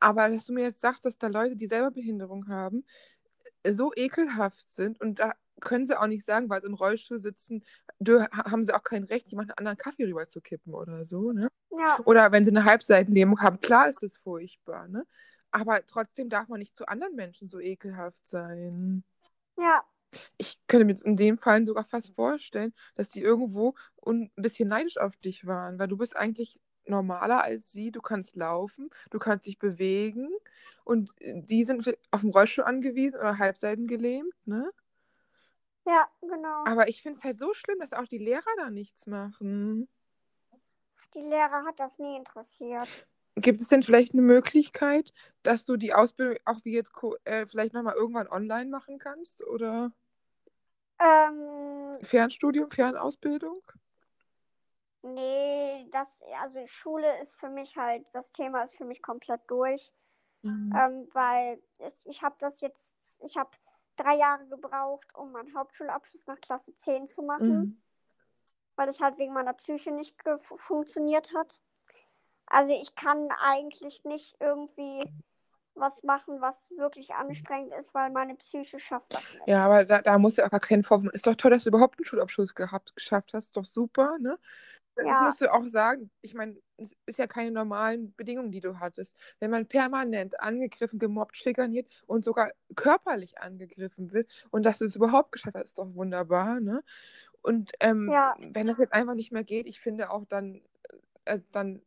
Aber 0.01 0.29
dass 0.29 0.47
du 0.47 0.53
mir 0.53 0.65
jetzt 0.65 0.81
sagst, 0.81 1.05
dass 1.05 1.19
da 1.19 1.29
Leute, 1.29 1.55
die 1.55 1.69
selber 1.69 1.93
Behinderung 1.93 2.49
haben, 2.49 2.85
so 3.71 3.93
ekelhaft 3.95 4.69
sind 4.69 5.01
und 5.01 5.19
da 5.21 5.35
können 5.61 5.87
sie 5.87 5.99
auch 5.99 6.07
nicht 6.07 6.25
sagen, 6.25 6.49
weil 6.51 6.61
sie 6.61 6.67
im 6.67 6.75
Rollstuhl 6.75 7.19
sitzen, 7.19 7.65
haben 8.07 8.63
sie 8.63 8.75
auch 8.75 8.83
kein 8.83 9.05
Recht, 9.05 9.31
jemanden 9.31 9.53
anderen 9.53 9.79
Kaffee 9.79 10.05
rüber 10.05 10.29
zu 10.29 10.41
kippen 10.41 10.75
oder 10.75 11.07
so, 11.07 11.33
ne? 11.33 11.49
Ja. 11.71 11.99
Oder 12.05 12.33
wenn 12.33 12.45
sie 12.45 12.51
eine 12.51 12.65
Halbseitenlähmung 12.65 13.41
haben, 13.41 13.61
klar 13.61 13.89
ist 13.89 14.03
das 14.03 14.17
furchtbar, 14.17 14.89
ne? 14.89 15.07
Aber 15.51 15.85
trotzdem 15.87 16.29
darf 16.29 16.49
man 16.49 16.59
nicht 16.59 16.77
zu 16.77 16.87
anderen 16.89 17.15
Menschen 17.15 17.49
so 17.49 17.61
ekelhaft 17.61 18.27
sein. 18.27 19.05
Ja. 19.57 19.85
Ich 20.37 20.59
könnte 20.67 20.85
mir 20.85 20.97
in 21.05 21.17
dem 21.17 21.39
Fall 21.39 21.65
sogar 21.65 21.85
fast 21.85 22.15
vorstellen, 22.15 22.75
dass 22.97 23.11
die 23.11 23.21
irgendwo 23.21 23.75
ein 24.05 24.31
bisschen 24.37 24.69
neidisch 24.69 24.99
auf 24.99 25.17
dich 25.17 25.47
waren, 25.47 25.79
weil 25.79 25.89
du 25.89 25.97
bist 25.97 26.17
eigentlich 26.17 26.61
normaler 26.87 27.43
als 27.43 27.73
sie. 27.73 27.91
Du 27.91 28.01
kannst 28.01 28.37
laufen, 28.37 28.91
du 29.11 29.19
kannst 29.19 29.47
dich 29.47 29.59
bewegen 29.59 30.31
und 30.85 31.11
äh, 31.21 31.43
die 31.43 31.65
sind 31.65 31.97
auf 32.11 32.21
dem 32.21 32.31
Rollstuhl 32.31 32.65
angewiesen 32.65 33.19
oder 33.19 33.39
halbseiten 33.39 33.87
gelähmt, 33.87 34.35
ne? 34.47 34.71
Ja, 35.87 36.09
genau. 36.23 36.65
Aber 36.65 36.89
ich 36.89 37.03
finde 37.03 37.19
es 37.19 37.25
halt 37.25 37.39
so 37.39 37.53
schlimm, 37.53 37.79
dass 37.79 37.93
auch 37.93 38.07
die 38.07 38.19
Lehrer 38.19 38.43
da 38.57 38.71
nichts 38.71 39.07
machen. 39.07 39.89
Die 41.15 41.21
Lehrer 41.21 41.65
hat 41.65 41.79
das 41.79 41.99
nie 41.99 42.17
interessiert. 42.17 42.89
Gibt 43.37 43.61
es 43.61 43.69
denn 43.69 43.83
vielleicht 43.83 44.13
eine 44.13 44.23
Möglichkeit, 44.23 45.13
dass 45.43 45.65
du 45.65 45.77
die 45.77 45.93
Ausbildung 45.93 46.39
auch 46.45 46.65
wie 46.65 46.73
jetzt 46.73 46.93
äh, 47.25 47.47
vielleicht 47.47 47.75
nochmal 47.75 47.95
irgendwann 47.95 48.29
online 48.29 48.71
machen 48.71 48.99
kannst? 48.99 49.45
Oder 49.45 49.93
ähm, 51.01 51.99
Fernstudium, 52.03 52.71
Fernausbildung? 52.71 53.61
Nee, 55.05 55.87
das, 55.93 56.09
also 56.41 56.67
Schule 56.67 57.21
ist 57.21 57.35
für 57.35 57.51
mich 57.51 57.77
halt, 57.77 58.07
das 58.15 58.33
Thema 58.33 58.63
ist 58.63 58.75
für 58.75 58.87
mich 58.87 59.03
komplett 59.03 59.43
durch. 59.49 59.93
Mhm. 60.41 60.73
Ähm, 60.75 61.09
weil 61.13 61.63
es, 61.79 61.95
ich 62.05 62.23
habe 62.23 62.37
das 62.39 62.63
jetzt, 62.63 62.95
ich 63.21 63.37
habe 63.37 63.51
drei 63.97 64.17
Jahre 64.17 64.47
gebraucht, 64.47 65.07
um 65.15 65.33
meinen 65.33 65.55
Hauptschulabschluss 65.55 66.27
nach 66.27 66.41
Klasse 66.41 66.75
10 66.79 67.07
zu 67.07 67.23
machen. 67.23 67.59
Mhm. 67.59 67.83
Weil 68.77 68.89
es 68.89 68.99
halt 68.99 69.19
wegen 69.19 69.35
meiner 69.35 69.53
Psyche 69.53 69.93
nicht 69.93 70.17
funktioniert 70.57 71.35
hat. 71.35 71.61
Also 72.47 72.73
ich 72.73 72.95
kann 72.95 73.29
eigentlich 73.41 74.05
nicht 74.05 74.37
irgendwie 74.41 75.05
was 75.75 76.03
machen, 76.03 76.41
was 76.41 76.57
wirklich 76.77 77.15
anstrengend 77.15 77.73
ist, 77.75 77.93
weil 77.95 78.11
meine 78.11 78.37
Psyche 78.37 78.79
schafft 78.79 79.13
das 79.13 79.23
nicht. 79.35 79.49
Ja, 79.49 79.65
aber 79.65 79.85
da, 79.85 80.01
da 80.01 80.19
muss 80.19 80.37
ja 80.37 80.47
auch 80.47 80.51
gar 80.51 80.61
keinen 80.61 80.83
Vorwurf. 80.83 81.13
Ist 81.13 81.27
doch 81.27 81.35
toll, 81.35 81.51
dass 81.51 81.65
du 81.65 81.69
überhaupt 81.69 81.99
einen 81.99 82.05
Schulabschluss 82.05 82.55
gehabt, 82.55 82.95
geschafft 82.97 83.35
hast. 83.35 83.47
Ist 83.47 83.57
doch 83.57 83.65
super, 83.65 84.19
ne? 84.19 84.39
Das 84.97 85.21
Ja. 85.21 85.21
musst 85.21 85.41
du 85.41 85.53
auch 85.53 85.67
sagen. 85.67 86.11
Ich 86.23 86.35
meine, 86.35 86.57
es 86.77 86.95
ist 87.07 87.19
ja 87.19 87.27
keine 87.27 87.51
normalen 87.51 88.15
Bedingungen, 88.17 88.53
die 88.53 88.61
du 88.61 88.79
hattest. 88.81 89.17
Wenn 89.41 89.51
man 89.51 89.67
permanent 89.67 90.41
angegriffen, 90.41 90.99
gemobbt, 90.99 91.37
schikaniert 91.37 91.89
und 92.07 92.25
sogar 92.25 92.53
körperlich 92.77 93.39
angegriffen 93.41 94.13
wird 94.13 94.31
und 94.51 94.65
dass 94.65 94.79
du 94.79 94.87
es 94.87 94.97
überhaupt 94.97 95.33
geschafft 95.33 95.57
hast, 95.57 95.65
ist 95.65 95.79
doch 95.79 95.95
wunderbar, 95.95 96.61
ne? 96.61 96.83
Und 97.43 97.73
ähm, 97.81 98.17
Ja. 98.17 98.37
wenn 98.37 98.67
das 98.69 98.79
jetzt 98.79 98.93
einfach 98.95 99.15
nicht 99.15 99.33
mehr 99.33 99.45
geht, 99.45 99.67
ich 99.69 99.81
finde 99.81 100.11
auch 100.11 100.25
dann, 100.27 100.63
also 101.25 101.47
dann 101.53 101.83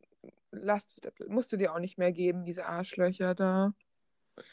lass, 0.52 0.96
musst 1.28 1.52
du 1.52 1.56
dir 1.58 1.74
auch 1.74 1.80
nicht 1.80 1.98
mehr 1.98 2.12
geben, 2.12 2.44
diese 2.44 2.66
Arschlöcher 2.66 3.34
da. 3.34 3.74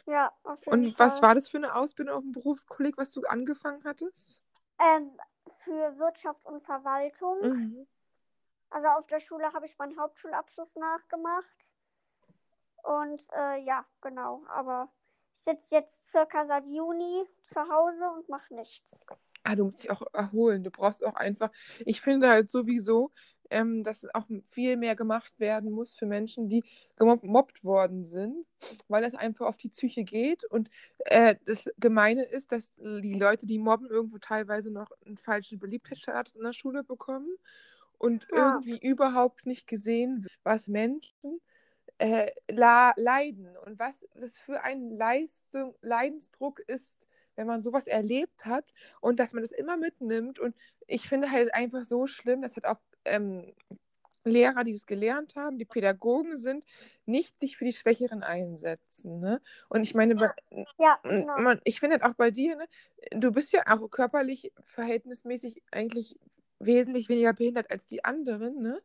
Ja, 0.08 0.32
auf 0.44 0.66
jeden 0.66 0.88
Und 0.88 0.98
was 1.00 1.22
Fall. 1.22 1.24
war 1.24 1.36
das 1.36 1.48
für 1.50 1.58
eine 1.58 1.76
Ausbildung 1.76 2.16
auf 2.16 2.24
dem 2.24 2.32
Berufskolleg, 2.32 2.98
was 2.98 3.12
du 3.12 3.24
angefangen 3.24 3.84
hattest? 3.84 4.40
Ähm, 4.80 5.18
für 5.58 5.98
Wirtschaft 6.00 6.46
und 6.46 6.64
Verwaltung. 6.64 7.38
Mhm. 7.42 7.86
Also 8.76 8.90
auf 8.90 9.08
der 9.08 9.22
Schule 9.22 9.54
habe 9.54 9.66
ich 9.66 9.78
meinen 9.78 9.98
Hauptschulabschluss 9.98 10.76
nachgemacht. 10.76 11.66
Und 12.84 13.26
äh, 13.34 13.64
ja, 13.64 13.86
genau. 14.02 14.44
Aber 14.50 14.92
ich 15.38 15.46
sitze 15.46 15.76
jetzt 15.76 16.06
circa 16.12 16.46
seit 16.46 16.66
Juni 16.66 17.24
zu 17.44 17.56
Hause 17.56 18.04
und 18.18 18.28
mache 18.28 18.54
nichts. 18.54 19.06
Ah, 19.44 19.56
du 19.56 19.64
musst 19.64 19.82
dich 19.82 19.92
auch 19.92 20.02
erholen. 20.12 20.62
Du 20.62 20.72
brauchst 20.72 21.06
auch 21.06 21.16
einfach, 21.16 21.52
ich 21.86 22.02
finde 22.02 22.28
halt 22.28 22.52
sowieso, 22.52 23.14
ähm, 23.50 23.86
dass 23.86 24.14
auch 24.14 24.26
viel 24.48 24.76
mehr 24.76 24.98
gemacht 24.98 25.40
werden 25.40 25.72
muss 25.72 25.94
für 25.94 26.06
Menschen, 26.06 26.50
die 26.50 26.62
gemobbt 26.98 27.64
worden 27.64 28.04
sind, 28.04 28.46
weil 28.90 29.04
das 29.04 29.16
einfach 29.16 29.46
auf 29.46 29.56
die 29.56 29.70
Psyche 29.70 30.04
geht. 30.04 30.44
Und 30.44 30.70
äh, 31.06 31.36
das 31.46 31.70
Gemeine 31.78 32.24
ist, 32.24 32.52
dass 32.52 32.74
die 32.76 33.18
Leute, 33.18 33.46
die 33.46 33.58
mobben, 33.58 33.88
irgendwo 33.88 34.18
teilweise 34.18 34.70
noch 34.70 34.92
einen 35.06 35.16
falschen 35.16 35.60
Beliebtheitsstatus 35.60 36.36
in 36.36 36.44
der 36.44 36.52
Schule 36.52 36.84
bekommen 36.84 37.38
und 37.98 38.28
Ja. 38.32 38.56
irgendwie 38.60 38.78
überhaupt 38.80 39.46
nicht 39.46 39.68
gesehen 39.68 40.28
was 40.44 40.68
Menschen 40.68 41.42
äh, 41.98 42.30
leiden 42.48 43.56
und 43.58 43.80
was 43.80 44.06
das 44.16 44.38
für 44.38 44.62
ein 44.64 44.92
Leistung, 44.92 45.76
Leidensdruck 45.82 46.60
ist, 46.60 46.98
wenn 47.36 47.48
man 47.48 47.64
sowas 47.64 47.88
erlebt 47.88 48.46
hat 48.46 48.74
und 49.02 49.20
dass 49.20 49.34
man 49.34 49.44
das 49.44 49.52
immer 49.52 49.78
mitnimmt. 49.78 50.40
Und 50.40 50.56
ich 50.88 51.08
finde 51.08 51.32
halt 51.32 51.54
einfach 51.54 51.84
so 51.84 52.08
schlimm, 52.08 52.42
dass 52.42 52.56
halt 52.56 52.66
auch 52.66 52.80
ähm, 53.06 53.54
Lehrer, 54.26 54.64
die 54.64 54.72
es 54.74 54.86
gelernt 54.88 55.36
haben, 55.36 55.58
die 55.58 55.66
Pädagogen 55.66 56.38
sind, 56.38 56.66
nicht 57.06 57.40
sich 57.40 57.58
für 57.58 57.66
die 57.66 57.74
Schwächeren 57.74 58.24
einsetzen. 58.24 59.20
Ne? 59.20 59.42
Und 59.70 59.84
ich 59.84 59.94
meine, 59.94 60.16
bei- 60.16 60.32
Ja, 60.80 60.98
und 61.04 61.12
genau. 61.22 61.40
man, 61.40 61.62
ich 61.64 61.80
finde 61.80 61.96
halt 62.00 62.04
auch 62.04 62.16
bei 62.18 62.32
dir, 62.32 62.56
ne, 62.56 62.66
du 63.12 63.32
bist 63.32 63.52
ja 63.52 63.64
auch 63.68 63.88
körperlich 63.90 64.52
verhältnismäßig 64.64 65.64
eigentlich 65.72 66.20
wesentlich 66.60 67.10
weniger 67.10 67.34
behindert 67.34 67.72
als 67.72 67.86
die 67.88 68.04
anderen, 68.06 68.62
ne? 68.62 68.80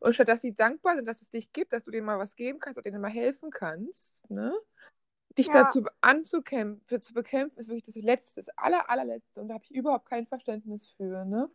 Und 0.00 0.14
statt 0.14 0.28
dass 0.28 0.40
sie 0.42 0.54
dankbar 0.54 0.96
sind, 0.96 1.06
dass 1.06 1.22
es 1.22 1.30
dich 1.30 1.52
gibt, 1.52 1.72
dass 1.72 1.84
du 1.84 1.90
denen 1.92 2.06
mal 2.06 2.18
was 2.18 2.36
geben 2.36 2.58
kannst 2.60 2.78
oder 2.78 2.90
denen 2.90 3.00
mal 3.02 3.10
helfen 3.10 3.50
kannst, 3.50 4.28
ne? 4.30 4.52
Dich 5.38 5.48
Ja. 5.48 5.52
dazu 5.52 5.84
anzukämpfen, 6.02 7.00
zu 7.00 7.14
bekämpfen, 7.14 7.58
ist 7.58 7.68
wirklich 7.68 7.84
das 7.84 7.96
Letzte, 7.96 8.40
das 8.42 8.48
aller, 8.58 8.90
allerletzte. 8.90 9.40
Und 9.40 9.48
da 9.48 9.54
habe 9.54 9.64
ich 9.64 9.70
überhaupt 9.72 10.06
kein 10.08 10.26
Verständnis 10.26 10.88
für, 10.96 11.24
ne? 11.24 11.50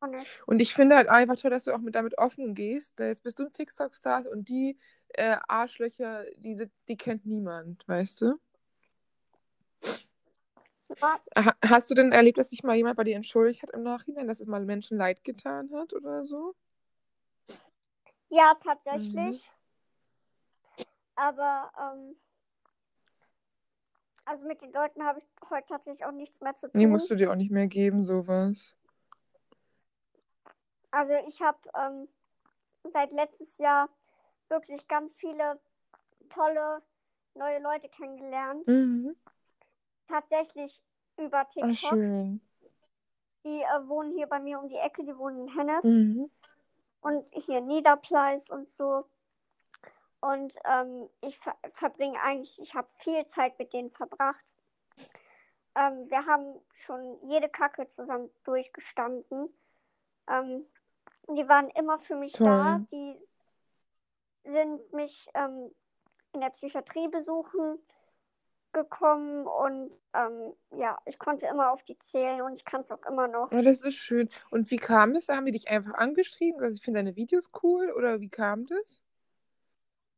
Und 0.00 0.14
ich, 0.14 0.28
Und 0.46 0.60
ich 0.60 0.74
finde 0.74 0.96
halt 0.96 1.08
einfach 1.08 1.36
toll, 1.36 1.50
dass 1.50 1.64
du 1.64 1.72
auch 1.74 1.78
mit 1.80 1.94
damit 1.94 2.18
offen 2.18 2.54
gehst. 2.54 2.98
Jetzt 2.98 3.22
bist 3.22 3.38
du 3.38 3.44
ein 3.44 3.52
TikTok-Star 3.52 4.26
und 4.30 4.48
die 4.48 4.78
äh, 5.08 5.36
Arschlöcher, 5.48 6.24
die, 6.38 6.56
sind- 6.56 6.72
die 6.88 6.96
kennt 6.96 7.26
niemand, 7.26 7.86
weißt 7.88 8.20
du? 8.22 8.38
Ja, 10.96 11.20
Ha 11.36 11.54
hast 11.64 11.90
du 11.90 11.94
denn 11.94 12.12
erlebt, 12.12 12.38
dass 12.38 12.50
sich 12.50 12.62
mal 12.62 12.76
jemand 12.76 12.96
bei 12.96 13.04
dir 13.04 13.16
entschuldigt 13.16 13.62
hat 13.62 13.70
im 13.70 13.82
Nachhinein, 13.82 14.26
dass 14.26 14.40
es 14.40 14.46
mal 14.46 14.64
Menschen 14.64 14.96
leid 14.98 15.22
getan 15.24 15.70
hat 15.72 15.92
oder 15.92 16.24
so? 16.24 16.54
ja, 18.30 18.54
tatsächlich. 18.62 19.14
Mhm. 19.14 19.40
Aber 21.16 21.70
ähm, 21.78 22.16
also 24.24 24.46
mit 24.46 24.62
den 24.62 24.72
Leuten 24.72 25.04
habe 25.04 25.18
ich 25.18 25.24
heute 25.50 25.66
tatsächlich 25.68 26.04
auch 26.04 26.12
nichts 26.12 26.40
mehr 26.40 26.54
zu 26.54 26.70
tun. 26.70 26.80
Nee, 26.80 26.86
musst 26.86 27.10
du 27.10 27.14
dir 27.14 27.30
auch 27.30 27.36
nicht 27.36 27.50
mehr 27.50 27.66
geben, 27.66 28.02
sowas. 28.02 28.76
Also 30.90 31.14
ich 31.26 31.40
habe 31.42 31.58
ähm, 31.76 32.08
seit 32.92 33.12
letztes 33.12 33.58
Jahr 33.58 33.88
wirklich 34.48 34.86
ganz 34.88 35.12
viele 35.14 35.60
tolle 36.30 36.82
neue 37.34 37.60
Leute 37.60 37.88
kennengelernt. 37.88 38.66
Mhm. 38.66 39.16
Tatsächlich 40.08 40.82
über 41.18 41.40
Ach, 41.40 41.50
TikTok. 41.50 41.74
schön. 41.74 42.40
Die 43.44 43.62
äh, 43.62 43.88
wohnen 43.88 44.12
hier 44.12 44.26
bei 44.26 44.40
mir 44.40 44.58
um 44.58 44.68
die 44.68 44.76
Ecke, 44.76 45.04
die 45.04 45.16
wohnen 45.16 45.46
in 45.48 45.54
Hennef 45.54 45.84
Mhm. 45.84 46.30
und 47.00 47.28
hier 47.32 47.60
Niederpleis 47.60 48.48
und 48.50 48.68
so. 48.70 49.04
Und 50.20 50.52
ähm, 50.64 51.08
ich 51.20 51.38
ver 51.38 51.56
verbringe 51.74 52.20
eigentlich, 52.20 52.58
ich 52.60 52.74
habe 52.74 52.88
viel 52.98 53.24
Zeit 53.26 53.58
mit 53.58 53.72
denen 53.72 53.90
verbracht. 53.90 54.44
Ähm, 55.76 56.10
wir 56.10 56.26
haben 56.26 56.60
schon 56.84 57.18
jede 57.28 57.48
Kacke 57.48 57.88
zusammen 57.88 58.28
durchgestanden. 58.44 59.48
Ähm, 60.28 60.66
die 61.28 61.48
waren 61.48 61.68
immer 61.70 61.98
für 62.00 62.16
mich 62.16 62.32
Toll. 62.32 62.46
da. 62.48 62.80
Die 62.90 63.20
sind 64.44 64.92
mich 64.92 65.28
ähm, 65.34 65.70
in 66.32 66.40
der 66.40 66.50
Psychiatrie 66.50 67.08
besuchen 67.08 67.78
gekommen 68.72 69.46
und 69.46 69.90
ähm, 70.14 70.54
ja, 70.76 70.98
ich 71.06 71.18
konnte 71.18 71.46
immer 71.46 71.72
auf 71.72 71.82
die 71.84 71.98
zählen 71.98 72.42
und 72.42 72.54
ich 72.54 72.64
kann 72.64 72.82
es 72.82 72.90
auch 72.90 73.04
immer 73.06 73.28
noch. 73.28 73.50
Ja, 73.50 73.60
das 73.62 73.82
ist 73.82 73.96
schön. 73.96 74.28
Und 74.50 74.70
wie 74.70 74.76
kam 74.78 75.12
das? 75.14 75.28
Haben 75.28 75.44
die 75.46 75.52
dich 75.52 75.68
einfach 75.70 75.92
angeschrieben? 75.94 76.60
Also, 76.62 76.74
ich 76.74 76.82
finde 76.82 77.00
deine 77.00 77.16
Videos 77.16 77.50
cool 77.62 77.90
oder 77.92 78.20
wie 78.20 78.28
kam 78.30 78.64
das? 78.66 79.02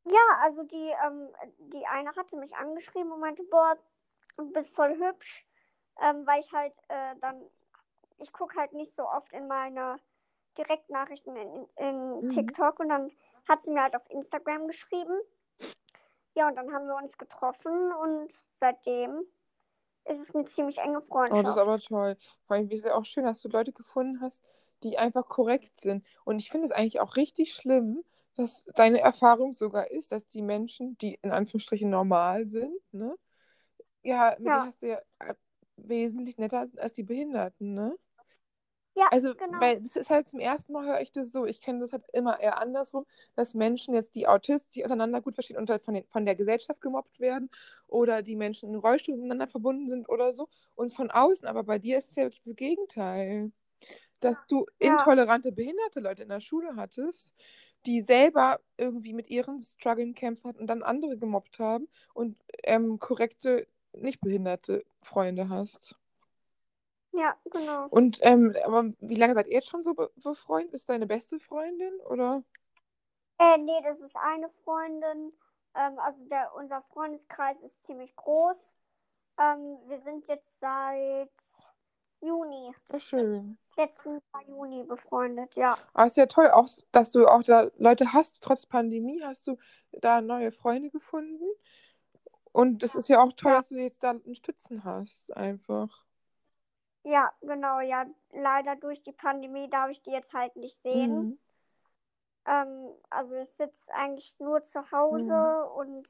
Ja, 0.05 0.21
also 0.43 0.63
die, 0.65 0.93
ähm, 1.07 1.29
die 1.59 1.87
eine 1.87 2.15
hatte 2.17 2.37
mich 2.37 2.55
angeschrieben 2.57 3.13
und 3.13 3.21
meinte, 3.21 3.43
boah, 3.45 3.77
du 4.37 4.51
bist 4.53 4.75
voll 4.75 4.97
hübsch, 4.99 5.45
ähm, 6.01 6.27
weil 6.27 6.41
ich 6.41 6.53
halt 6.53 6.75
äh, 6.89 7.15
dann, 7.21 7.43
ich 8.19 8.33
gucke 8.33 8.59
halt 8.59 8.73
nicht 8.73 8.95
so 8.95 9.09
oft 9.09 9.33
in 9.33 9.47
meine 9.49 9.97
Direktnachrichten 10.59 11.37
in, 11.37 11.69
in 11.77 12.25
Mhm. 12.25 12.29
TikTok 12.29 12.81
und 12.81 12.89
dann 12.91 13.13
hat 13.49 13.63
sie 13.63 13.71
mir 13.71 13.83
halt 13.83 13.97
auf 13.97 14.09
Instagram 14.11 14.69
geschrieben. 14.69 15.21
Ja, 16.41 16.49
und 16.49 16.57
dann 16.57 16.73
haben 16.73 16.87
wir 16.87 16.97
uns 16.97 17.19
getroffen 17.19 17.93
und 17.93 18.33
seitdem 18.59 19.25
ist 20.07 20.21
es 20.21 20.35
eine 20.35 20.47
ziemlich 20.47 20.79
enge 20.79 21.03
Oh, 21.03 21.03
das 21.03 21.09
Freundschaft. 21.09 21.49
ist 21.49 21.59
aber 21.59 21.79
toll. 21.79 22.17
Vor 22.47 22.57
allem 22.57 22.71
ist 22.71 22.87
es 22.87 22.91
auch 22.91 23.05
schön, 23.05 23.25
dass 23.25 23.43
du 23.43 23.49
Leute 23.49 23.73
gefunden 23.73 24.23
hast, 24.23 24.43
die 24.83 24.97
einfach 24.97 25.29
korrekt 25.29 25.79
sind. 25.79 26.03
Und 26.25 26.41
ich 26.41 26.49
finde 26.49 26.65
es 26.65 26.73
eigentlich 26.73 26.99
auch 27.01 27.17
richtig 27.17 27.53
schlimm, 27.53 28.03
dass 28.37 28.65
deine 28.75 29.01
Erfahrung 29.01 29.53
sogar 29.53 29.91
ist, 29.91 30.13
dass 30.13 30.29
die 30.29 30.41
Menschen, 30.41 30.97
die 30.97 31.19
in 31.21 31.31
Anführungsstrichen 31.31 31.91
normal 31.91 32.47
sind, 32.47 32.73
ne? 32.93 33.15
Ja, 34.03 34.35
mit 34.39 34.47
Ja. 34.47 34.55
denen 34.55 34.67
hast 34.67 34.83
du 34.83 34.89
ja 34.89 34.99
äh, 35.19 35.35
wesentlich 35.77 36.39
netter 36.39 36.69
als 36.79 36.95
die 36.95 37.03
Behinderten, 37.03 37.75
ne? 37.75 37.99
Ja, 38.97 39.11
Also, 39.11 39.35
genau. 39.37 39.59
weil 39.59 39.81
das 39.83 39.97
ist 39.97 40.09
halt 40.11 40.29
zum 40.29 40.39
ersten 40.41 40.73
Mal 40.73 40.87
höre 40.87 41.01
ich 41.01 41.11
das 41.13 41.33
so. 41.33 41.45
Ich 41.45 41.61
kenne 41.61 41.81
das 41.81 41.93
halt 41.93 42.05
immer 42.13 42.39
eher 42.41 42.59
andersrum, 42.61 43.07
dass 43.35 43.55
Menschen 43.55 43.95
jetzt, 43.95 44.15
die 44.15 44.29
Autisten 44.29 44.73
sich 44.73 44.85
auseinander 44.85 45.21
gut 45.21 45.35
verstehen 45.35 45.57
und 45.57 45.69
halt 45.69 45.83
von, 45.83 45.95
den, 45.95 46.07
von 46.09 46.25
der 46.25 46.37
Gesellschaft 46.37 46.81
gemobbt 46.81 47.19
werden 47.19 47.51
oder 47.89 48.23
die 48.23 48.37
Menschen 48.37 48.69
in 48.71 48.77
Rollstuhl 48.77 49.17
miteinander 49.17 49.49
verbunden 49.49 49.89
sind 49.89 50.09
oder 50.09 50.33
so. 50.33 50.49
Und 50.77 50.95
von 50.95 51.11
außen, 51.11 51.49
aber 51.49 51.65
bei 51.65 51.79
dir 51.81 51.99
ist 51.99 52.11
es 52.11 52.17
ja 52.17 52.25
wirklich 52.25 52.43
das 52.43 52.55
Gegenteil. 52.57 53.53
Dass 54.21 54.47
du 54.47 54.67
Ja. 54.81 55.11
intolerante, 55.19 55.53
behinderte 55.53 56.01
Leute 56.01 56.25
in 56.25 56.31
der 56.31 56.41
Schule 56.41 56.77
hattest, 56.77 57.35
die 57.87 58.03
selber 58.03 58.61
irgendwie 58.79 59.15
mit 59.15 59.29
ihren 59.31 59.61
Struggeln 59.61 60.15
kämpfen 60.15 60.49
hatten 60.49 60.61
und 60.61 60.69
dann 60.69 60.83
andere 60.83 61.19
gemobbt 61.19 61.59
haben 61.61 61.89
und 62.15 62.39
ähm, 62.65 62.99
korrekte, 62.99 63.69
nicht 63.95 64.21
behinderte 64.23 64.85
Freunde 65.03 65.49
hast. 65.51 66.00
Ja, 67.13 67.37
genau. 67.51 67.87
Und 67.89 68.19
ähm, 68.23 68.55
aber 68.65 68.85
wie 69.01 69.17
lange 69.17 69.35
seid 69.35 69.47
ihr 69.49 69.55
jetzt 69.55 69.69
schon 69.69 69.83
so 69.85 69.95
be 69.95 70.11
befreundet? 70.23 70.75
Ist 70.75 70.89
deine 70.89 71.07
beste 71.07 71.41
Freundin 71.41 71.93
oder? 72.09 72.43
Äh, 73.39 73.59
nee, 73.59 73.81
das 73.83 74.01
ist 74.01 74.17
eine 74.17 74.49
Freundin. 74.65 75.33
Ähm, 75.75 75.99
also 75.99 76.25
der, 76.27 76.55
unser 76.55 76.83
Freundeskreis 76.93 77.57
ist 77.63 77.83
ziemlich 77.85 78.15
groß. 78.17 78.57
Ähm, 79.39 79.79
wir 79.87 80.01
sind 80.03 80.27
jetzt 80.29 80.49
seit 80.61 81.31
Juni, 82.21 82.75
Oh, 82.93 82.99
schön. 82.99 83.57
letzten 83.77 84.21
Jahr 84.35 84.43
Juni 84.47 84.83
befreundet, 84.85 85.55
ja. 85.57 85.79
Aber 85.95 86.07
ist 86.07 86.19
ja 86.19 86.27
toll, 86.27 86.51
auch, 86.51 86.69
dass 86.93 87.11
du 87.11 87.27
auch 87.27 87.43
da 87.43 87.71
Leute 87.79 88.13
hast, 88.13 88.43
trotz 88.43 88.67
Pandemie, 88.67 89.23
hast 89.23 89.47
du 89.47 89.57
da 89.93 90.21
neue 90.21 90.53
Freunde 90.53 90.91
gefunden. 90.91 91.45
Und 92.53 92.83
es 92.83 92.95
ist 92.95 93.09
ja 93.09 93.23
auch 93.23 93.33
toll, 93.33 93.53
Ja. 93.53 93.59
dass 93.59 93.69
du 93.69 93.77
jetzt 93.77 94.03
da 94.03 94.11
einen 94.11 94.35
Stützen 94.35 94.85
hast, 94.85 95.35
einfach. 95.35 96.05
Ja, 97.03 97.33
genau, 97.41 97.81
ja. 97.81 98.07
Leider 98.33 98.77
durch 98.77 99.03
die 99.03 99.13
Pandemie 99.13 99.69
darf 99.71 99.91
ich 99.91 100.03
die 100.03 100.11
jetzt 100.11 100.33
halt 100.33 100.55
nicht 100.57 100.81
sehen. 100.83 101.15
Mhm. 101.15 101.39
Ähm, 102.47 102.91
also 103.11 103.35
ich 103.35 103.51
sitze 103.51 103.93
eigentlich 103.95 104.35
nur 104.39 104.63
zu 104.63 104.91
Hause 104.91 105.33
mhm. 105.33 105.77
und 105.77 106.09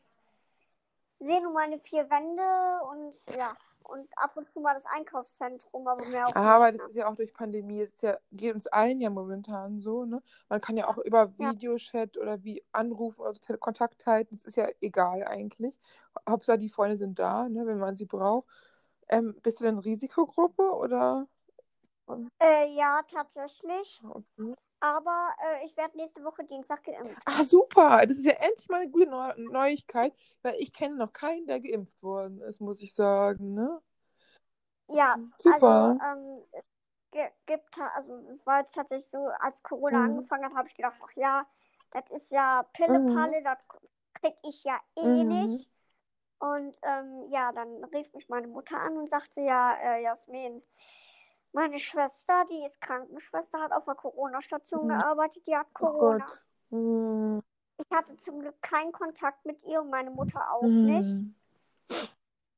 sehe 1.20 1.42
nur 1.42 1.52
meine 1.52 1.78
vier 1.78 2.08
Wände 2.08 2.84
und 2.90 3.36
ja, 3.36 3.56
und 3.84 4.08
ab 4.16 4.36
und 4.36 4.48
zu 4.48 4.60
mal 4.60 4.74
das 4.74 4.86
Einkaufszentrum, 4.86 5.86
aber 5.86 6.04
mehr 6.06 6.28
auch. 6.28 6.34
Aber 6.34 6.72
das 6.72 6.82
ist 6.88 6.94
ja 6.94 7.08
auch 7.08 7.16
durch 7.16 7.34
Pandemie, 7.34 7.86
das 7.86 8.00
ja, 8.00 8.18
geht 8.32 8.54
uns 8.54 8.66
allen 8.68 9.00
ja 9.00 9.10
momentan 9.10 9.80
so, 9.80 10.04
ne? 10.04 10.22
Man 10.48 10.60
kann 10.60 10.76
ja 10.76 10.88
auch 10.88 10.98
über 10.98 11.36
Videochat 11.38 12.16
ja. 12.16 12.22
oder 12.22 12.42
wie 12.44 12.62
Anrufen 12.72 13.22
oder 13.22 13.34
so 13.34 13.56
Kontakt 13.58 14.06
halten, 14.06 14.34
das 14.34 14.44
ist 14.44 14.56
ja 14.56 14.68
egal 14.80 15.24
eigentlich. 15.24 15.74
Hauptsache 16.28 16.58
die 16.58 16.68
Freunde 16.68 16.96
sind 16.96 17.18
da, 17.18 17.48
ne, 17.48 17.66
wenn 17.66 17.78
man 17.78 17.96
sie 17.96 18.06
braucht. 18.06 18.46
Ähm, 19.10 19.36
bist 19.42 19.60
du 19.60 19.64
denn 19.64 19.78
Risikogruppe 19.78 20.62
oder? 20.62 21.26
Äh, 22.40 22.72
ja, 22.74 23.02
tatsächlich. 23.10 24.00
Okay. 24.08 24.54
Aber 24.80 25.28
äh, 25.44 25.66
ich 25.66 25.76
werde 25.76 25.96
nächste 25.96 26.24
Woche 26.24 26.44
Dienstag 26.44 26.84
geimpft. 26.84 27.20
Ah, 27.26 27.44
super. 27.44 28.02
Das 28.06 28.16
ist 28.16 28.24
ja 28.24 28.32
endlich 28.32 28.68
mal 28.68 28.80
eine 28.80 28.90
gute 28.90 29.10
Neu 29.10 29.32
Neuigkeit, 29.36 30.14
weil 30.42 30.54
ich 30.58 30.72
kenne 30.72 30.96
noch 30.96 31.12
keinen, 31.12 31.46
der 31.46 31.60
geimpft 31.60 32.02
worden 32.02 32.40
ist, 32.40 32.60
muss 32.60 32.80
ich 32.80 32.94
sagen, 32.94 33.52
ne? 33.52 33.80
Ja, 34.88 35.16
super. 35.38 35.98
Also, 36.00 36.00
ähm, 36.02 36.42
gibt, 37.46 37.78
also 37.94 38.16
es 38.32 38.46
war 38.46 38.60
jetzt 38.60 38.74
tatsächlich 38.74 39.10
so, 39.10 39.28
als 39.40 39.62
Corona 39.62 39.98
mhm. 39.98 40.04
angefangen 40.04 40.44
hat, 40.44 40.54
habe 40.54 40.68
ich 40.68 40.74
gedacht, 40.74 40.96
ach 41.02 41.12
ja, 41.14 41.46
das 41.90 42.08
ist 42.10 42.30
ja 42.30 42.64
Pille-Palle, 42.72 43.40
mhm. 43.40 43.44
das 43.44 43.58
krieg 44.14 44.34
ich 44.44 44.64
ja 44.64 44.78
eh 44.96 45.24
mhm. 45.24 45.28
nicht. 45.28 45.69
Und 46.40 46.74
ähm, 46.82 47.26
ja, 47.30 47.52
dann 47.52 47.84
rief 47.84 48.12
mich 48.14 48.28
meine 48.30 48.48
Mutter 48.48 48.78
an 48.78 48.96
und 48.96 49.10
sagte, 49.10 49.42
ja, 49.42 49.74
äh, 49.74 50.02
Jasmin, 50.02 50.62
meine 51.52 51.78
Schwester, 51.78 52.44
die 52.50 52.64
ist 52.64 52.80
Krankenschwester, 52.80 53.60
hat 53.60 53.72
auf 53.72 53.84
der 53.84 53.94
Corona-Station 53.94 54.84
mhm. 54.84 54.88
gearbeitet, 54.88 55.46
die 55.46 55.54
hat 55.54 55.72
Corona. 55.74 56.26
Oh 56.70 56.76
mhm. 56.76 57.42
Ich 57.76 57.90
hatte 57.96 58.16
zum 58.16 58.40
Glück 58.40 58.60
keinen 58.62 58.92
Kontakt 58.92 59.44
mit 59.44 59.62
ihr 59.64 59.82
und 59.82 59.90
meine 59.90 60.10
Mutter 60.10 60.40
auch 60.50 60.62
mhm. 60.62 60.86
nicht. 60.86 62.10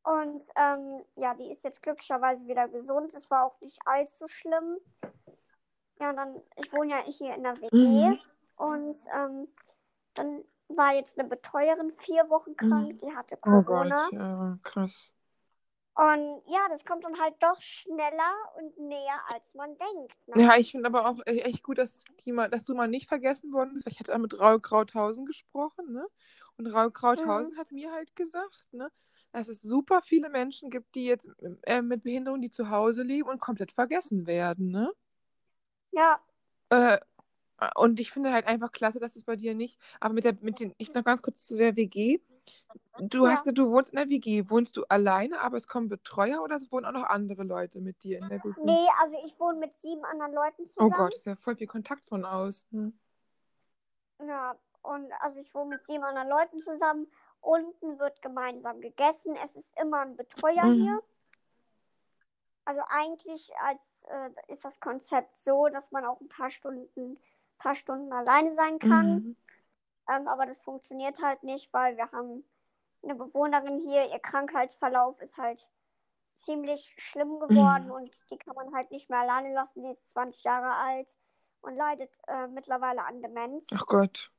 Und 0.05 0.43
ähm, 0.57 1.05
ja, 1.17 1.35
die 1.35 1.51
ist 1.51 1.65
jetzt 1.65 1.83
glücklicherweise 1.83 2.47
wieder 2.47 2.69
gesund. 2.69 3.13
Es 3.15 3.31
war 3.31 3.47
auch 3.47 3.61
nicht 3.61 3.79
allzu 3.85 4.29
schlimm. 4.29 4.79
Ja, 5.99 6.13
dann, 6.13 6.41
ich 6.57 6.73
wohne 6.73 6.91
ja 6.91 7.03
hier 7.05 7.35
in 7.35 7.43
der 7.43 7.61
WG 7.61 8.09
mhm. 8.09 8.21
und 8.57 8.97
ähm, 9.13 9.49
dann 10.15 10.45
war 10.77 10.95
jetzt 10.95 11.19
eine 11.19 11.29
Betreuerin 11.29 11.93
vier 11.99 12.29
Wochen 12.31 12.57
krank, 12.57 12.95
mhm. 12.95 12.99
die 12.99 13.15
hatte 13.15 13.37
Corona. 13.37 14.07
Oh 14.07 14.11
Gott, 14.11 14.13
ja, 14.13 14.59
krass. 14.63 15.13
Und 15.95 16.43
ja, 16.47 16.69
das 16.71 16.85
kommt 16.87 17.05
dann 17.05 17.21
halt 17.21 17.35
doch 17.41 17.61
schneller 17.61 18.33
und 18.57 18.79
näher, 18.79 19.21
als 19.29 19.53
man 19.55 19.77
denkt. 19.77 20.29
Ne? 20.29 20.43
Ja, 20.43 20.57
ich 20.57 20.71
finde 20.71 20.87
aber 20.87 21.07
auch 21.07 21.19
e-, 21.27 21.41
echt 21.41 21.63
gut, 21.63 21.77
dass, 21.77 22.03
mal, 22.25 22.49
dass 22.49 22.65
du 22.65 22.75
mal 22.75 22.89
nicht 22.89 23.09
vergessen 23.09 23.53
worden 23.53 23.75
bist. 23.75 23.85
Weil 23.85 23.93
ich 23.93 24.01
hatte 24.01 24.19
mit 24.19 24.39
Raul 24.39 24.61
Krauthausen 24.61 25.27
gesprochen, 25.27 25.93
ne? 25.93 26.07
Und 26.57 26.67
Raul 26.67 26.91
Krauthausen 26.93 27.53
mhm. 27.53 27.59
hat 27.59 27.73
mir 27.73 27.93
halt 27.93 28.17
gesagt, 28.17 28.65
ne? 28.73 28.91
Dass 29.33 29.49
es 29.49 29.61
super 29.61 30.01
viele 30.01 30.31
Menschen 30.31 30.71
gibt, 30.71 30.95
die 30.95 31.07
jetzt 31.07 31.27
äh, 31.65 31.83
mit 31.83 32.05
Behinderung, 32.05 32.41
die 32.41 32.51
zu 32.51 32.71
Hause 32.71 33.03
leben 33.03 33.29
und 33.29 33.41
komplett 33.41 33.73
vergessen 33.73 34.27
werden, 34.27 34.71
ne? 34.71 34.93
Ja. 35.91 36.21
Äh, 36.71 36.99
und 37.77 38.01
ich 38.01 38.11
finde 38.11 38.33
halt 38.33 38.47
einfach 38.47 38.73
klasse, 38.73 39.01
dass 39.01 39.17
es 39.17 39.25
bei 39.25 39.37
dir 39.37 39.55
nicht. 39.55 39.79
Aber 40.01 40.15
mit 40.15 40.25
der, 40.25 40.35
mit 40.41 40.61
den, 40.61 40.75
ich 40.79 40.93
noch 40.95 41.05
ganz 41.05 41.23
kurz 41.23 41.47
zu 41.47 41.57
der 41.57 41.77
WG. 41.77 42.19
Du 42.99 43.25
ja. 43.25 43.33
hast 43.33 43.47
du 43.47 43.71
wohnst 43.71 43.93
in 43.93 43.97
der 43.97 44.09
WG. 44.09 44.49
Wohnst 44.49 44.77
du 44.77 44.85
alleine, 44.89 45.41
aber 45.41 45.57
es 45.57 45.69
kommen 45.69 45.89
Betreuer 45.89 46.43
oder 46.43 46.57
es 46.57 46.71
wohnen 46.71 46.87
auch 46.87 46.93
noch 46.93 47.05
andere 47.05 47.45
Leute 47.45 47.81
mit 47.81 48.03
dir 48.03 48.19
in 48.19 48.29
der 48.29 48.43
WG? 48.43 48.61
Nee, 48.63 48.87
also 49.01 49.17
ich 49.25 49.39
wohne 49.39 49.59
mit 49.59 49.79
sieben 49.81 50.05
anderen 50.05 50.33
Leuten 50.33 50.67
zusammen. 50.67 50.93
Oh 50.93 50.97
Gott, 50.97 51.15
ist 51.15 51.27
ja 51.27 51.37
voll 51.37 51.57
viel 51.57 51.67
Kontakt 51.67 52.07
von 52.09 52.25
außen. 52.25 52.99
Ja, 54.27 54.57
und 54.83 55.13
also 55.21 55.39
ich 55.39 55.55
wohne 55.55 55.77
mit 55.77 55.87
sieben 55.87 56.05
anderen 56.05 56.29
Leuten 56.29 56.61
zusammen. 56.61 57.07
Unten 57.41 57.99
wird 57.99 58.23
gemeinsam 58.23 58.81
gegessen. 58.81 59.37
Es 59.45 59.55
ist 59.57 59.71
immer 59.81 60.01
ein 60.01 60.17
Betreuer 60.17 60.65
mhm. 60.65 60.75
hier. 60.75 61.03
Also 62.65 62.83
eigentlich 62.89 63.51
als, 63.61 63.81
äh, 64.09 64.53
ist 64.53 64.65
das 64.65 64.79
Konzept 64.81 65.37
so, 65.43 65.69
dass 65.69 65.91
man 65.91 66.05
auch 66.05 66.21
ein 66.21 66.29
paar 66.29 66.51
Stunden, 66.51 67.19
paar 67.63 67.75
Stunden 67.75 68.13
alleine 68.13 68.55
sein 68.55 68.79
kann. 68.79 69.15
Mhm. 69.15 69.37
Ähm, 70.09 70.29
aber 70.29 70.47
das 70.47 70.59
funktioniert 70.59 71.23
halt 71.23 71.43
nicht, 71.43 71.73
weil 71.73 71.97
wir 71.97 72.11
haben 72.11 72.45
eine 73.03 73.15
Bewohnerin 73.15 73.81
hier, 73.81 74.11
ihr 74.11 74.19
Krankheitsverlauf 74.19 75.21
ist 75.21 75.39
halt 75.39 75.69
ziemlich 76.39 76.95
schlimm 76.99 77.39
geworden 77.41 77.87
mhm. 77.87 77.93
und 77.93 78.11
die 78.31 78.37
kann 78.37 78.57
man 78.57 78.75
halt 78.75 78.91
nicht 78.91 79.09
mehr 79.09 79.21
alleine 79.21 79.53
lassen. 79.55 79.83
Die 79.83 79.91
ist 79.91 80.09
20 80.11 80.43
Jahre 80.43 80.75
alt 80.75 81.09
und 81.61 81.77
leidet 81.77 82.11
äh, 82.27 82.49
mittlerweile 82.49 83.05
an 83.05 83.23
Demenz. 83.23 83.67
Ach 83.73 83.87
Gott. 83.87 84.31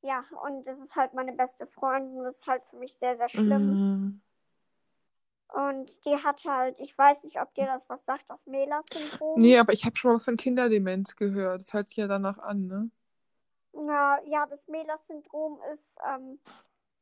Ja, 0.00 0.24
und 0.44 0.64
das 0.66 0.78
ist 0.80 0.94
halt 0.94 1.12
meine 1.12 1.32
beste 1.32 1.66
Freundin. 1.66 2.22
Das 2.22 2.36
ist 2.36 2.46
halt 2.46 2.64
für 2.64 2.76
mich 2.76 2.94
sehr, 2.94 3.16
sehr 3.16 3.28
schlimm. 3.28 3.66
Mhm. 3.66 4.20
Und 5.48 6.04
die 6.04 6.16
hat 6.16 6.44
halt, 6.44 6.78
ich 6.78 6.96
weiß 6.96 7.22
nicht, 7.22 7.40
ob 7.40 7.54
dir 7.54 7.66
das 7.66 7.88
was 7.88 8.04
sagt, 8.04 8.28
das 8.28 8.46
Mela-Syndrom. 8.46 9.40
Nee, 9.40 9.58
aber 9.58 9.72
ich 9.72 9.84
habe 9.86 9.96
schon 9.96 10.12
mal 10.12 10.18
von 10.18 10.36
Kinderdemenz 10.36 11.16
gehört. 11.16 11.60
Das 11.60 11.72
hört 11.72 11.88
sich 11.88 11.96
ja 11.96 12.06
danach 12.06 12.38
an, 12.38 12.66
ne? 12.66 12.90
Na, 13.72 14.22
ja, 14.24 14.46
das 14.46 14.66
Mela-Syndrom 14.68 15.58
ist, 15.72 15.96
ähm, 16.06 16.38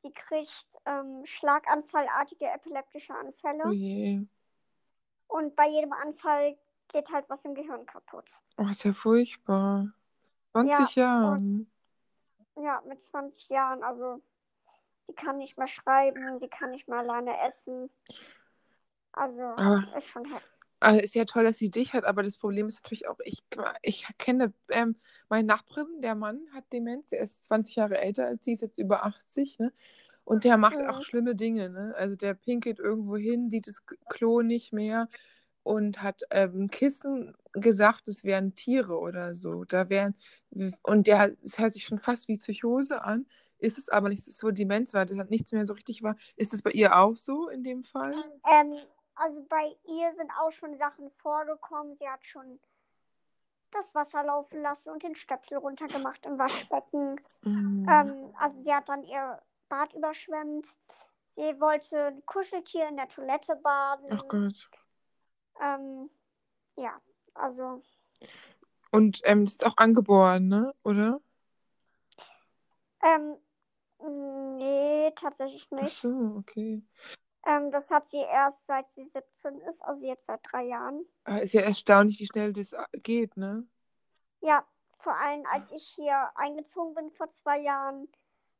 sie 0.02 0.12
kriegt 0.12 0.66
ähm, 0.84 1.22
schlaganfallartige 1.24 2.46
epileptische 2.46 3.14
Anfälle. 3.14 3.64
Oh 3.66 3.72
je. 3.72 4.22
Und 5.26 5.56
bei 5.56 5.68
jedem 5.68 5.92
Anfall 5.92 6.56
geht 6.88 7.10
halt 7.10 7.28
was 7.28 7.44
im 7.44 7.54
Gehirn 7.54 7.84
kaputt. 7.86 8.30
Oh, 8.58 8.68
ist 8.68 8.84
ja 8.84 8.92
furchtbar. 8.92 9.92
20 10.52 10.96
ja, 10.96 11.02
Jahren. 11.02 11.70
Und, 12.54 12.64
ja, 12.64 12.80
mit 12.86 13.02
20 13.02 13.48
Jahren, 13.48 13.82
also 13.82 14.22
die 15.08 15.14
kann 15.14 15.38
nicht 15.38 15.56
mehr 15.56 15.68
schreiben, 15.68 16.38
die 16.38 16.48
kann 16.48 16.70
nicht 16.70 16.88
mehr 16.88 16.98
alleine 16.98 17.32
essen. 17.46 17.90
Also 19.12 19.40
ah. 19.40 19.84
ist 19.96 20.08
schon 20.08 20.24
heftig. 20.24 20.50
Also 20.78 21.00
ist 21.00 21.14
ja 21.14 21.24
toll, 21.24 21.44
dass 21.44 21.56
sie 21.56 21.70
dich 21.70 21.94
hat, 21.94 22.04
aber 22.04 22.22
das 22.22 22.36
Problem 22.36 22.68
ist 22.68 22.82
natürlich 22.82 23.08
auch, 23.08 23.18
ich, 23.24 23.42
ich 23.82 24.06
kenne 24.18 24.52
ähm, 24.68 24.96
meinen 25.30 25.46
Nachbarin, 25.46 26.02
der 26.02 26.14
Mann 26.14 26.40
hat 26.52 26.64
Demenz, 26.70 27.12
er 27.12 27.20
ist 27.20 27.44
20 27.44 27.76
Jahre 27.76 27.98
älter 27.98 28.26
als 28.26 28.44
sie, 28.44 28.52
ist 28.52 28.60
jetzt 28.60 28.78
über 28.78 29.04
80, 29.06 29.58
ne? 29.58 29.72
Und 30.24 30.44
der 30.44 30.58
macht 30.58 30.78
ja. 30.78 30.90
auch 30.90 31.02
schlimme 31.02 31.34
Dinge, 31.34 31.70
ne? 31.70 31.94
Also 31.96 32.16
der 32.16 32.34
pinkelt 32.34 32.78
irgendwo 32.78 33.16
hin, 33.16 33.48
sieht 33.48 33.68
das 33.68 33.86
Klo 34.10 34.42
nicht 34.42 34.72
mehr 34.72 35.08
und 35.62 36.02
hat 36.02 36.22
ähm, 36.30 36.68
Kissen 36.68 37.34
gesagt, 37.52 38.06
es 38.06 38.22
wären 38.22 38.54
Tiere 38.54 38.98
oder 38.98 39.34
so. 39.34 39.64
Da 39.64 39.88
wären, 39.88 40.14
und 40.82 41.06
der, 41.06 41.36
es 41.42 41.58
hört 41.58 41.72
sich 41.72 41.84
schon 41.84 41.98
fast 41.98 42.28
wie 42.28 42.36
Psychose 42.36 43.02
an, 43.02 43.26
ist 43.58 43.78
es 43.78 43.88
aber 43.88 44.08
nicht, 44.08 44.20
es 44.20 44.28
ist 44.28 44.38
so 44.38 44.50
Demenz 44.50 44.94
war, 44.94 45.06
das 45.06 45.18
hat 45.18 45.30
nichts 45.30 45.52
mehr 45.52 45.66
so 45.66 45.74
richtig 45.74 46.02
war. 46.02 46.16
Ist 46.36 46.54
es 46.54 46.62
bei 46.62 46.70
ihr 46.70 46.96
auch 46.96 47.16
so 47.16 47.48
in 47.48 47.64
dem 47.64 47.84
Fall? 47.84 48.14
Ähm, 48.50 48.78
also 49.14 49.44
bei 49.48 49.76
ihr 49.88 50.14
sind 50.16 50.30
auch 50.40 50.52
schon 50.52 50.76
Sachen 50.76 51.10
vorgekommen. 51.22 51.96
Sie 51.96 52.08
hat 52.08 52.24
schon 52.24 52.60
das 53.72 53.94
Wasser 53.94 54.22
laufen 54.24 54.62
lassen 54.62 54.90
und 54.90 55.02
den 55.02 55.14
Stöpsel 55.14 55.58
runtergemacht 55.58 56.24
im 56.26 56.38
Waschbecken. 56.38 57.20
Mhm. 57.42 57.86
Ähm, 57.90 58.34
also 58.38 58.62
sie 58.62 58.72
hat 58.72 58.88
dann 58.88 59.04
ihr 59.04 59.40
Bad 59.68 59.92
überschwemmt. 59.94 60.66
Sie 61.34 61.60
wollte 61.60 62.06
ein 62.06 62.26
Kuscheltier 62.26 62.88
in 62.88 62.96
der 62.96 63.08
Toilette 63.08 63.56
baden. 63.56 64.06
Ach 64.10 64.26
Gott. 64.28 64.70
Ähm, 65.60 66.10
ja, 66.76 67.00
also. 67.34 67.82
Und 68.90 69.20
ähm, 69.24 69.44
ist 69.44 69.66
auch 69.66 69.76
angeboren, 69.76 70.48
ne? 70.48 70.74
Oder? 70.82 71.20
Ähm, 73.02 73.36
nee, 74.02 75.12
tatsächlich 75.16 75.70
nicht. 75.70 75.84
Ach 75.84 75.88
so, 75.88 76.36
okay. 76.38 76.82
Ähm, 77.46 77.70
das 77.70 77.90
hat 77.90 78.10
sie 78.10 78.18
erst 78.18 78.58
seit 78.66 78.90
sie 78.92 79.04
17 79.04 79.60
ist, 79.60 79.80
also 79.82 80.04
jetzt 80.04 80.26
seit 80.26 80.40
drei 80.50 80.64
Jahren. 80.64 81.04
Ah, 81.24 81.38
ist 81.38 81.52
ja 81.52 81.62
erstaunlich, 81.62 82.18
wie 82.18 82.26
schnell 82.26 82.52
das 82.52 82.74
geht, 82.92 83.36
ne? 83.36 83.66
Ja, 84.40 84.66
vor 84.98 85.14
allem 85.16 85.44
als 85.46 85.70
ich 85.70 85.86
hier 85.94 86.30
eingezogen 86.34 86.94
bin 86.94 87.10
vor 87.12 87.30
zwei 87.32 87.60
Jahren. 87.60 88.08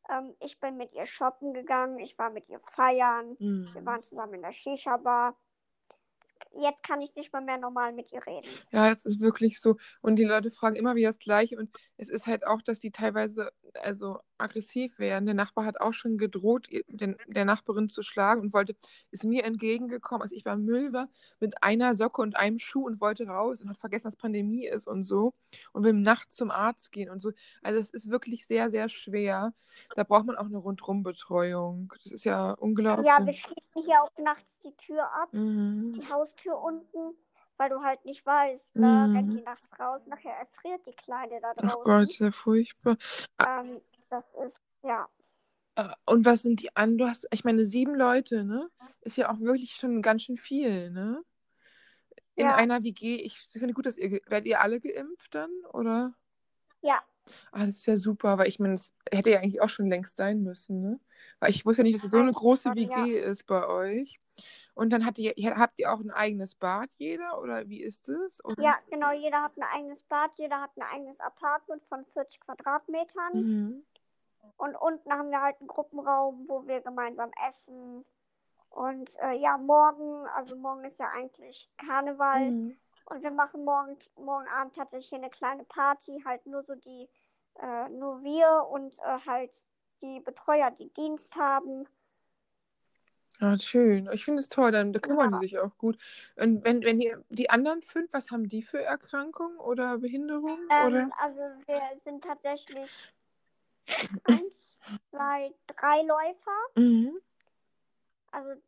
Ähm, 0.09 0.35
ich 0.41 0.61
bin 0.61 0.77
mit 0.77 0.93
ihr 0.95 1.07
shoppen 1.07 1.53
gegangen, 1.53 1.99
ich 1.99 2.17
war 2.17 2.31
mit 2.31 2.49
ihr 2.49 2.61
feiern, 2.61 3.37
mhm. 3.41 3.69
wir 3.73 3.85
waren 3.85 4.05
zusammen 4.05 4.35
in 4.35 4.43
der 4.43 4.53
Shisha-Bar 4.53 5.37
jetzt 6.61 6.83
kann 6.83 7.01
ich 7.01 7.15
nicht 7.15 7.33
mal 7.33 7.43
mehr 7.43 7.59
normal 7.59 7.93
mit 7.93 8.13
ihr 8.13 8.25
reden. 8.27 8.49
Ja, 8.71 8.93
das 8.93 9.05
ist 9.05 9.21
wirklich 9.21 9.61
so. 9.61 9.77
Und 10.01 10.17
die 10.17 10.25
Leute 10.25 10.51
fragen 10.51 10.77
immer 10.77 10.95
wieder 10.95 11.11
das 11.11 11.19
Gleiche. 11.19 11.57
Und 11.57 11.71
es 11.97 12.09
ist 12.09 12.27
halt 12.27 12.47
auch, 12.47 12.63
dass 12.63 12.79
die 12.79 12.91
teilweise 12.91 13.51
also 13.83 14.19
aggressiv 14.39 14.99
werden. 14.99 15.27
Der 15.27 15.35
Nachbar 15.35 15.65
hat 15.65 15.81
auch 15.81 15.93
schon 15.93 16.19
gedroht, 16.19 16.69
den, 16.89 17.17
der 17.27 17.45
Nachbarin 17.45 17.89
zu 17.89 18.03
schlagen 18.03 18.41
und 18.41 18.53
wollte, 18.53 18.77
ist 19.11 19.25
mir 19.25 19.45
entgegengekommen, 19.45 20.23
als 20.23 20.33
ich 20.33 20.45
beim 20.45 20.65
Müll 20.65 20.93
war, 20.93 21.09
mit 21.41 21.63
einer 21.63 21.95
Socke 21.95 22.23
und 22.23 22.37
einem 22.37 22.59
Schuh 22.59 22.87
und 22.87 23.01
wollte 23.01 23.27
raus 23.27 23.61
und 23.61 23.69
hat 23.69 23.79
vergessen, 23.79 24.05
dass 24.05 24.17
Pandemie 24.17 24.67
ist 24.67 24.87
und 24.87 25.03
so. 25.03 25.35
Und 25.73 25.85
will 25.85 25.93
nachts 25.93 26.37
zum 26.37 26.51
Arzt 26.51 26.93
gehen 26.93 27.11
und 27.11 27.21
so. 27.21 27.33
Also 27.63 27.81
es 27.81 27.91
ist 27.91 28.11
wirklich 28.11 28.47
sehr, 28.47 28.71
sehr 28.71 28.89
schwer. 28.89 29.55
Da 29.95 30.05
braucht 30.05 30.27
man 30.27 30.37
auch 30.37 30.47
eine 30.47 30.59
Rundrumbetreuung. 30.59 31.93
Das 32.03 32.13
ist 32.13 32.25
ja 32.25 32.53
unglaublich. 32.53 33.07
Ja, 33.07 33.25
wir 33.25 33.33
schließen 33.33 33.83
hier 33.85 34.03
auch 34.03 34.11
nachts 34.19 34.59
die 34.61 34.75
Tür 34.77 35.05
ab, 35.05 35.33
mhm. 35.33 35.93
die 35.93 36.11
Haustür 36.11 36.59
unten, 36.59 37.17
weil 37.57 37.71
du 37.71 37.83
halt 37.83 38.05
nicht 38.05 38.25
weißt, 38.25 38.69
da 38.75 39.05
rennt 39.07 39.33
die 39.33 39.43
nachts 39.43 39.69
raus, 39.79 40.03
nachher 40.07 40.33
erfriert 40.33 40.81
die 40.87 40.93
Kleine 40.93 41.41
da 41.41 41.55
draußen. 41.55 41.79
Oh 41.79 41.85
Gott, 41.85 42.11
sehr 42.11 42.33
furchtbar. 42.33 42.97
Ähm, 43.47 43.81
das 44.11 44.25
ist, 44.47 44.61
ja. 44.83 45.09
Äh, 45.77 45.89
Und 46.05 46.25
was 46.25 46.43
sind 46.43 46.61
die 46.61 46.75
an? 46.77 46.99
Du 46.99 47.07
hast, 47.07 47.27
ich 47.33 47.45
meine, 47.45 47.65
sieben 47.67 47.95
Leute, 47.95 48.45
ne? 48.45 48.71
Ist 49.03 49.17
ja 49.17 49.31
auch 49.31 49.41
wirklich 49.41 49.75
schon 49.75 50.03
ganz 50.03 50.23
schön 50.23 50.37
viel, 50.37 50.91
ne? 50.91 51.23
In 52.35 52.47
Ja. 52.47 52.55
einer 52.55 52.83
WG. 52.83 53.17
Ich 53.17 53.39
finde 53.39 53.73
gut, 53.75 53.87
dass 53.87 53.97
ihr, 53.97 54.21
werdet 54.27 54.47
ihr 54.47 54.61
alle 54.61 54.81
geimpft 54.81 55.35
dann, 55.35 55.51
oder? 55.73 56.15
Ja, 56.83 57.03
Ah, 57.53 57.67
das 57.67 57.77
ist 57.77 57.87
ja 57.87 57.97
super, 57.97 58.39
weil 58.39 58.49
ich 58.49 58.59
meine, 58.59 58.75
das 58.75 58.95
hätte 59.11 59.31
ja 59.31 59.39
eigentlich 59.39 59.61
auch 59.61 59.69
schon 59.69 59.89
längst 59.89 60.17
sein 60.17 60.43
müssen, 60.43 60.81
ne? 60.81 61.01
Weil 61.41 61.51
ich 61.51 61.65
wusste 61.67 61.83
ja 61.83 61.85
nicht, 61.85 61.97
dass 61.97 62.05
es 62.05 62.11
so 62.11 62.19
eine 62.19 62.33
große 62.33 62.69
schon, 62.69 62.79
ja. 62.79 62.89
WG 62.89 63.19
ist 63.19 63.47
bei 63.47 63.67
euch. 63.67 64.21
Und 64.75 64.91
dann 64.91 65.03
ihr, 65.17 65.35
habt 65.57 65.79
ihr 65.79 65.93
auch 65.93 66.01
ein 66.01 66.11
eigenes 66.11 66.55
Bad, 66.55 66.91
jeder, 66.97 67.41
oder 67.41 67.69
wie 67.69 67.81
ist 67.81 68.09
es? 68.09 68.45
Oder? 68.45 68.63
ja, 68.63 68.79
genau. 68.91 69.13
Jeder 69.13 69.43
hat 69.43 69.57
ein 69.57 69.63
eigenes 69.63 70.03
Bad, 70.05 70.33
jeder 70.37 70.61
hat 70.61 70.71
ein 70.77 70.83
eigenes 70.83 71.19
Apartment 71.21 71.83
von 71.89 72.05
40 72.13 72.41
Quadratmetern. 72.41 73.33
Mhm. 73.33 73.83
Und 74.57 74.75
unten 74.77 75.13
haben 75.13 75.31
wir 75.31 75.41
halt 75.43 75.59
einen 75.61 75.69
Gruppenraum, 75.69 76.45
wo 76.49 76.67
wir 76.67 76.81
gemeinsam 76.81 77.31
essen. 77.49 78.05
Und 78.71 79.11
äh, 79.21 79.33
ja, 79.35 79.59
morgen, 79.59 80.27
also 80.35 80.57
morgen 80.57 80.85
ist 80.85 80.99
ja 80.99 81.09
eigentlich 81.11 81.71
Karneval. 81.79 82.51
Mhm. 82.51 82.77
Und 83.07 83.23
wir 83.23 83.31
machen 83.31 83.65
morgen, 83.65 83.97
morgen 84.17 84.49
Abend 84.49 84.75
tatsächlich 84.75 85.15
eine 85.15 85.31
kleine 85.31 85.65
Party, 85.65 86.23
halt 86.25 86.45
nur 86.47 86.63
so 86.63 86.75
die, 86.75 87.09
äh, 87.61 87.89
nur 87.89 88.23
wir 88.23 88.67
und 88.71 88.99
äh, 88.99 89.19
halt 89.27 89.53
die 90.03 90.21
Betreuer, 90.21 90.71
die 90.73 90.93
Dienst 90.93 91.35
haben. 91.37 91.87
Ah, 93.39 93.59
schön. 93.59 94.09
Ich 94.13 94.25
finde 94.25 94.41
es 94.41 94.49
toll, 94.49 94.73
dann 94.73 94.93
da 94.93 94.99
kümmern 94.99 95.33
Ja. 95.33 95.39
die 95.39 95.47
sich 95.47 95.59
auch 95.59 95.77
gut. 95.77 95.99
Und 96.37 96.65
wenn, 96.65 96.83
wenn 96.83 97.01
ihr 97.01 97.23
die 97.29 97.51
anderen 97.51 97.83
fünf, 97.83 98.11
was 98.13 98.31
haben 98.31 98.49
die 98.49 98.63
für 98.63 98.83
Erkrankungen 98.83 99.59
oder 99.59 99.99
Behinderungen? 99.99 100.67
oder? 100.87 101.01
Ähm, 101.01 101.13
also 101.19 101.41
wir 101.67 101.83
sind 102.05 102.25
tatsächlich 102.25 102.91
eins, 104.25 104.55
zwei, 105.11 105.55
drei 105.67 106.03
Läufer. 106.03 106.59
Mhm. 106.77 107.21
Also 108.31 108.61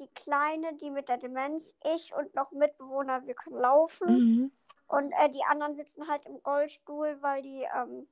die 0.00 0.08
Kleine, 0.08 0.74
die 0.74 0.90
mit 0.90 1.08
der 1.08 1.18
Demenz, 1.18 1.64
ich 1.94 2.12
und 2.14 2.34
noch 2.34 2.52
Mitbewohner, 2.52 3.26
wir 3.26 3.34
können 3.34 3.58
laufen. 3.58 4.06
Mhm. 4.08 4.52
Und 4.86 5.12
äh, 5.12 5.30
die 5.30 5.44
anderen 5.44 5.76
sitzen 5.76 6.08
halt 6.08 6.24
im 6.26 6.36
Rollstuhl, 6.36 7.16
weil 7.20 7.42
die 7.42 7.66
ähm, 7.76 8.08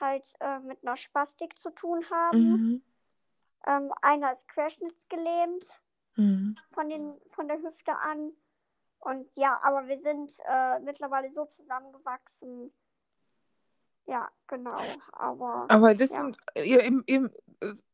halt 0.00 0.24
äh, 0.40 0.58
mit 0.60 0.82
einer 0.82 0.96
Spastik 0.96 1.58
zu 1.58 1.70
tun 1.70 2.04
haben. 2.10 2.50
Mhm. 2.50 2.82
Ähm, 3.66 3.92
einer 4.02 4.32
ist 4.32 4.48
querschnittsgelähmt 4.48 5.64
Mhm. 6.16 6.56
von, 6.72 6.88
den, 6.88 7.20
von 7.30 7.48
der 7.48 7.62
Hüfte 7.62 7.94
an. 7.96 8.32
Und 9.00 9.30
ja, 9.34 9.60
aber 9.62 9.86
wir 9.86 10.00
sind 10.00 10.32
äh, 10.48 10.80
mittlerweile 10.80 11.30
so 11.32 11.44
zusammengewachsen. 11.44 12.72
Ja, 14.06 14.30
genau. 14.46 14.76
Aber 15.12 15.66
Aber 15.68 15.94
das 15.94 16.10
Ja. 16.10 16.22
sind 16.22 16.38
ihr 16.64 16.82
im, 16.84 17.02
im 17.06 17.30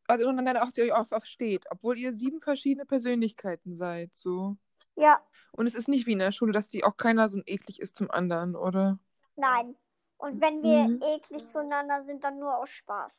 also 0.08 0.28
untereinander 0.28 0.62
auch 0.62 0.70
sie 0.70 0.92
euch 0.92 1.08
versteht, 1.08 1.64
obwohl 1.70 1.96
ihr 1.96 2.12
sieben 2.12 2.40
verschiedene 2.40 2.84
Persönlichkeiten 2.84 3.74
seid, 3.74 4.14
so. 4.14 4.56
ja, 4.96 5.20
Und 5.52 5.66
es 5.66 5.74
ist 5.74 5.88
nicht 5.88 6.06
wie 6.06 6.12
in 6.12 6.18
der 6.18 6.32
Schule, 6.32 6.52
dass 6.52 6.68
die 6.68 6.84
auch 6.84 6.96
keiner 6.96 7.28
so 7.28 7.40
eklig 7.46 7.80
ist 7.80 7.96
zum 7.96 8.10
anderen, 8.10 8.56
oder? 8.56 8.98
nein. 9.36 9.76
Und 10.18 10.40
wenn 10.40 10.62
wir 10.62 10.86
Mhm. 10.86 11.02
eklig 11.02 11.48
zueinander 11.48 12.04
sind, 12.04 12.22
dann 12.22 12.38
nur 12.38 12.56
aus 12.56 12.70
Spaß. 12.70 13.18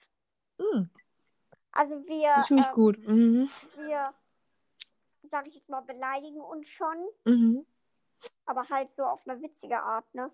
Mhm. 0.60 0.90
Also 1.72 1.96
wir, 2.06 2.34
Das 2.36 2.48
finde 2.48 2.62
ich 2.64 2.70
ähm, 2.70 2.76
gut. 2.76 2.98
Mhm. 3.08 3.50
wir, 3.76 4.14
sag 5.32 5.48
ich 5.48 5.56
jetzt 5.56 5.70
mal, 5.70 5.82
beleidigen 5.82 6.40
uns 6.40 6.70
schon, 6.70 6.98
Mhm. 7.26 7.66
aber 8.46 8.70
halt 8.70 8.94
so 8.94 9.04
auf 9.04 9.28
eine 9.28 9.42
witzige 9.42 9.82
Art, 9.82 10.06
ne? 10.14 10.32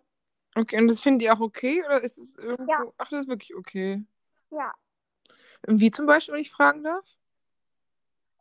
Okay, 0.60 0.78
und 0.78 0.90
das 0.90 1.00
findet 1.00 1.22
ihr 1.24 1.34
auch 1.34 1.40
okay 1.40 1.82
oder 1.86 2.02
ist 2.02 2.18
es 2.18 2.36
irgendwo. 2.36 2.70
Ja. 2.70 2.84
Ach, 2.98 3.10
das 3.10 3.22
ist 3.22 3.28
wirklich 3.30 3.56
okay. 3.56 4.04
Ja. 4.52 4.74
Wie 5.68 5.90
zum 5.90 6.06
Beispiel, 6.06 6.34
wenn 6.34 6.42
ich 6.42 6.52
fragen 6.52 6.84
darf? 6.84 7.06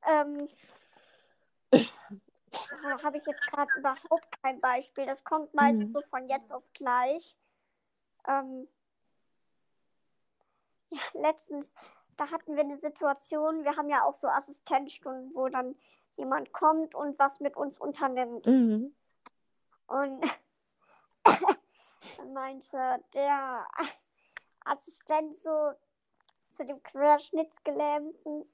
Ähm, 0.04 0.48
da 1.70 3.02
habe 3.02 3.18
ich 3.18 3.26
jetzt 3.26 3.42
gerade 3.42 3.70
überhaupt 3.78 4.42
kein 4.42 4.60
Beispiel. 4.60 5.06
Das 5.06 5.22
kommt 5.22 5.54
meistens 5.54 5.90
Mhm. 5.90 5.92
so 5.92 6.00
von 6.10 6.28
jetzt 6.28 6.52
auf 6.52 6.64
gleich. 6.74 7.36
Ähm, 8.26 8.66
ja, 10.90 11.00
letztens, 11.14 11.72
da 12.16 12.30
hatten 12.30 12.56
wir 12.56 12.64
eine 12.64 12.78
Situation, 12.78 13.62
wir 13.62 13.76
haben 13.76 13.90
ja 13.90 14.02
auch 14.02 14.16
so 14.16 14.26
Assistenzstunden, 14.26 15.34
wo 15.34 15.48
dann 15.48 15.76
jemand 16.16 16.52
kommt 16.52 16.96
und 16.96 17.16
was 17.18 17.38
mit 17.38 17.56
uns 17.56 17.78
unternimmt. 17.78 18.44
Mhm. 18.46 18.92
Und 19.86 20.24
meinte 22.32 23.02
der 23.14 23.66
Assistent 24.64 25.38
so 25.38 25.72
zu 26.50 26.64
dem 26.64 26.82
querschnittsgelähmten 26.82 28.44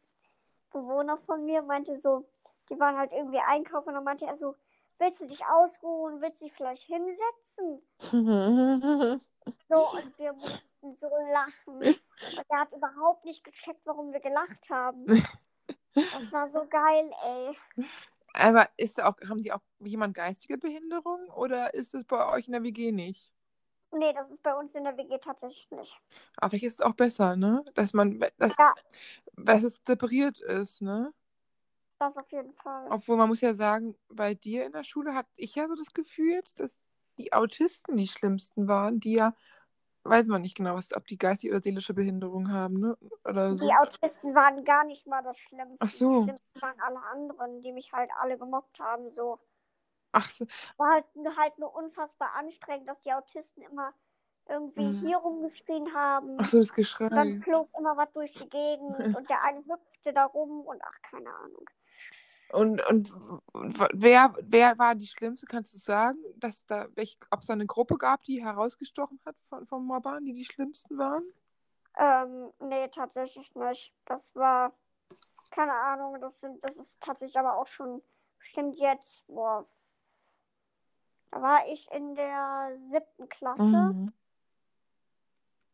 Bewohner 0.72 1.18
von 1.18 1.44
mir, 1.44 1.62
meinte 1.62 1.96
so, 1.96 2.26
die 2.70 2.78
waren 2.78 2.96
halt 2.96 3.12
irgendwie 3.12 3.40
einkaufen 3.40 3.88
und 3.90 3.94
dann 3.94 4.04
meinte 4.04 4.26
er 4.26 4.36
so, 4.36 4.54
willst 4.98 5.20
du 5.20 5.26
dich 5.26 5.44
ausruhen, 5.44 6.20
willst 6.20 6.40
du 6.40 6.46
dich 6.46 6.54
vielleicht 6.54 6.82
hinsetzen? 6.82 7.82
So, 9.68 9.88
und 9.90 10.18
wir 10.18 10.32
mussten 10.32 10.96
so 11.00 11.08
lachen. 11.32 11.76
Und 11.78 12.44
er 12.48 12.60
hat 12.60 12.72
überhaupt 12.72 13.24
nicht 13.24 13.44
gecheckt, 13.44 13.80
warum 13.84 14.12
wir 14.12 14.20
gelacht 14.20 14.70
haben. 14.70 15.04
Das 15.94 16.32
war 16.32 16.48
so 16.48 16.66
geil, 16.68 17.12
ey. 17.22 17.56
Aber 18.32 18.68
ist 18.76 18.98
da 18.98 19.08
auch, 19.08 19.16
haben 19.28 19.42
die 19.42 19.52
auch 19.52 19.60
jemand 19.80 20.14
geistige 20.14 20.58
Behinderung 20.58 21.28
oder 21.30 21.74
ist 21.74 21.94
es 21.94 22.04
bei 22.04 22.26
euch 22.32 22.46
in 22.46 22.52
der 22.52 22.62
WG 22.62 22.90
nicht? 22.90 23.33
Nee, 23.94 24.12
das 24.12 24.28
ist 24.30 24.42
bei 24.42 24.54
uns 24.54 24.74
in 24.74 24.84
der 24.84 24.96
WG 24.96 25.18
tatsächlich 25.18 25.70
nicht. 25.70 26.00
Aber 26.36 26.50
vielleicht 26.50 26.64
ist 26.64 26.74
es 26.74 26.80
auch 26.80 26.94
besser, 26.94 27.36
ne? 27.36 27.64
Dass 27.74 27.92
man, 27.92 28.18
dass, 28.38 28.56
Ja. 28.58 28.74
dass 29.36 29.62
es 29.62 29.80
separiert 29.86 30.40
ist, 30.40 30.82
ne? 30.82 31.12
Das 31.98 32.16
auf 32.18 32.30
jeden 32.32 32.52
Fall. 32.54 32.86
Obwohl 32.90 33.16
man 33.16 33.28
muss 33.28 33.40
ja 33.40 33.54
sagen, 33.54 33.96
bei 34.08 34.34
dir 34.34 34.66
in 34.66 34.72
der 34.72 34.84
Schule 34.84 35.14
hatte 35.14 35.30
ich 35.36 35.54
ja 35.54 35.68
so 35.68 35.74
das 35.74 35.92
Gefühl 35.94 36.42
dass 36.56 36.80
die 37.18 37.32
Autisten 37.32 37.96
die 37.96 38.08
schlimmsten 38.08 38.66
waren, 38.66 38.98
die 38.98 39.12
ja, 39.12 39.34
weiß 40.02 40.26
man 40.26 40.42
nicht 40.42 40.56
genau, 40.56 40.74
was, 40.74 40.94
ob 40.94 41.06
die 41.06 41.16
geistige 41.16 41.52
oder 41.54 41.62
seelische 41.62 41.94
Behinderung 41.94 42.50
haben, 42.50 42.80
ne? 42.80 42.98
Oder 43.24 43.56
so. 43.56 43.64
Die 43.64 43.72
Autisten 43.74 44.34
waren 44.34 44.64
gar 44.64 44.84
nicht 44.84 45.06
mal 45.06 45.22
das 45.22 45.38
Schlimmste. 45.38 45.76
Ach 45.78 45.88
so. 45.88 46.20
Die 46.24 46.24
Schlimmsten 46.24 46.62
waren 46.62 46.80
alle 46.80 47.02
anderen, 47.04 47.62
die 47.62 47.72
mich 47.72 47.92
halt 47.92 48.10
alle 48.20 48.36
gemobbt 48.36 48.80
haben. 48.80 49.12
So. 49.12 49.38
Ach. 50.14 50.30
War 50.76 50.92
halt, 50.92 51.04
halt 51.36 51.58
nur 51.58 51.74
unfassbar 51.74 52.34
anstrengend, 52.34 52.88
dass 52.88 53.00
die 53.02 53.12
Autisten 53.12 53.62
immer 53.62 53.92
irgendwie 54.48 54.82
Mhm. 54.82 55.00
hier 55.00 55.18
rumgeschrien 55.18 55.92
haben. 55.94 56.38
ach 56.38 56.48
so, 56.50 56.58
das 56.58 56.72
Dann 57.10 57.28
Geschrei. 57.28 57.40
flog 57.42 57.68
immer 57.78 57.96
was 57.96 58.12
durch 58.12 58.32
die 58.34 58.48
Gegend 58.48 58.98
und 59.16 59.28
der 59.30 59.42
eine 59.42 59.60
hüpfte 59.64 60.12
da 60.12 60.24
rum 60.26 60.60
und 60.62 60.82
ach, 60.84 61.02
keine 61.10 61.32
Ahnung. 61.34 61.64
Und, 62.48 62.84
und 62.88 63.10
w- 63.10 63.88
wer, 63.94 64.34
wer 64.42 64.78
war 64.78 64.94
die 64.94 65.06
Schlimmste? 65.06 65.46
Kannst 65.46 65.74
du 65.74 65.78
sagen, 65.78 66.18
dass 66.36 66.64
da, 66.66 66.86
ob 67.30 67.40
es 67.40 67.46
da 67.46 67.52
eine 67.52 67.66
Gruppe 67.66 67.98
gab, 67.98 68.22
die 68.22 68.44
herausgestochen 68.44 69.18
hat 69.26 69.36
von, 69.48 69.66
von 69.66 69.84
Mobbern, 69.84 70.24
die 70.24 70.34
die 70.34 70.44
Schlimmsten 70.44 70.96
waren? 70.96 71.24
Ähm, 71.96 72.52
nee, 72.60 72.88
tatsächlich 72.88 73.54
nicht. 73.54 73.92
Das 74.06 74.34
war, 74.34 74.72
keine 75.50 75.74
Ahnung, 75.74 76.20
das 76.20 76.38
sind, 76.40 76.62
das 76.64 76.76
ist 76.76 77.00
tatsächlich 77.00 77.38
aber 77.38 77.56
auch 77.58 77.66
schon 77.68 78.02
bestimmt 78.38 78.76
jetzt, 78.78 79.26
boah. 79.28 79.66
Da 81.34 81.42
war 81.42 81.66
ich 81.66 81.90
in 81.90 82.14
der 82.14 82.78
siebten 82.92 83.28
Klasse. 83.28 83.62
Mhm. 83.64 84.12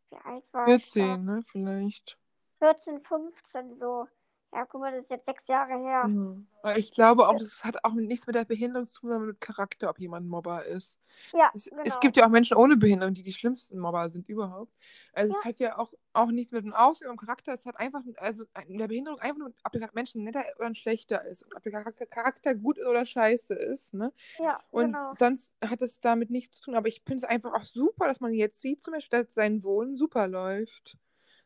Wie 0.08 0.16
alt 0.24 0.44
war 0.54 0.66
ich? 0.68 0.84
14, 0.84 1.22
ne, 1.26 1.42
vielleicht. 1.52 2.18
Da? 2.60 2.72
14, 2.72 3.02
15 3.02 3.78
so. 3.78 4.08
Ja, 4.52 4.64
guck 4.66 4.80
mal, 4.80 4.92
das 4.92 5.02
ist 5.04 5.10
jetzt 5.10 5.26
sechs 5.26 5.46
Jahre 5.46 5.78
her. 5.78 6.08
Mhm. 6.08 6.46
Ich 6.76 6.92
glaube 6.92 7.28
auch, 7.28 7.38
das 7.38 7.62
hat 7.64 7.84
auch 7.84 7.94
nichts 7.94 8.26
mit 8.26 8.36
der 8.36 8.44
Behinderung 8.44 8.86
zu 8.86 9.00
tun, 9.00 9.10
sondern 9.10 9.28
mit 9.28 9.40
Charakter, 9.40 9.88
ob 9.88 9.98
jemand 9.98 10.26
ein 10.26 10.28
Mobber 10.28 10.64
ist. 10.66 10.96
Ja, 11.32 11.50
Es, 11.54 11.64
genau. 11.64 11.82
es 11.84 12.00
gibt 12.00 12.16
ja 12.16 12.26
auch 12.26 12.30
Menschen 12.30 12.56
ohne 12.56 12.76
Behinderung, 12.76 13.14
die 13.14 13.22
die 13.22 13.32
schlimmsten 13.32 13.78
Mobber 13.78 14.10
sind 14.10 14.28
überhaupt. 14.28 14.72
Also 15.12 15.30
es 15.32 15.44
Ja. 15.44 15.44
hat 15.44 15.58
ja 15.60 15.78
auch, 15.78 15.92
auch 16.12 16.30
nichts 16.30 16.52
mit 16.52 16.64
dem 16.64 16.74
Aussehen 16.74 17.08
und 17.08 17.16
dem 17.20 17.26
Charakter. 17.26 17.52
Es 17.54 17.64
hat 17.64 17.76
einfach, 17.78 18.02
also 18.18 18.44
in 18.66 18.78
der 18.78 18.88
Behinderung 18.88 19.18
einfach 19.20 19.38
nur, 19.38 19.54
ob 19.64 19.72
der 19.72 19.88
Mensch 19.94 20.14
netter 20.14 20.44
oder 20.58 20.74
schlechter 20.74 21.24
ist. 21.24 21.42
Und 21.44 21.54
ob 21.56 21.62
der 21.62 21.72
Charakter, 21.72 22.06
Charakter 22.06 22.54
gut 22.54 22.78
oder 22.78 23.06
scheiße 23.06 23.54
ist. 23.54 23.94
Ne? 23.94 24.12
ja, 24.38 24.60
Und 24.70 24.92
genau. 24.92 25.12
sonst 25.16 25.52
hat 25.64 25.82
es 25.82 26.00
damit 26.00 26.30
nichts 26.30 26.58
zu 26.58 26.64
tun. 26.64 26.74
Aber 26.76 26.88
ich 26.88 27.02
finde 27.06 27.18
es 27.18 27.24
einfach 27.24 27.54
auch 27.54 27.64
super, 27.64 28.06
dass 28.06 28.20
man 28.20 28.34
jetzt 28.34 28.60
sieht, 28.60 28.82
zum 28.82 28.92
Beispiel, 28.94 29.24
dass 29.24 29.34
sein 29.34 29.62
Wohnen 29.64 29.96
super 29.96 30.28
läuft. 30.28 30.98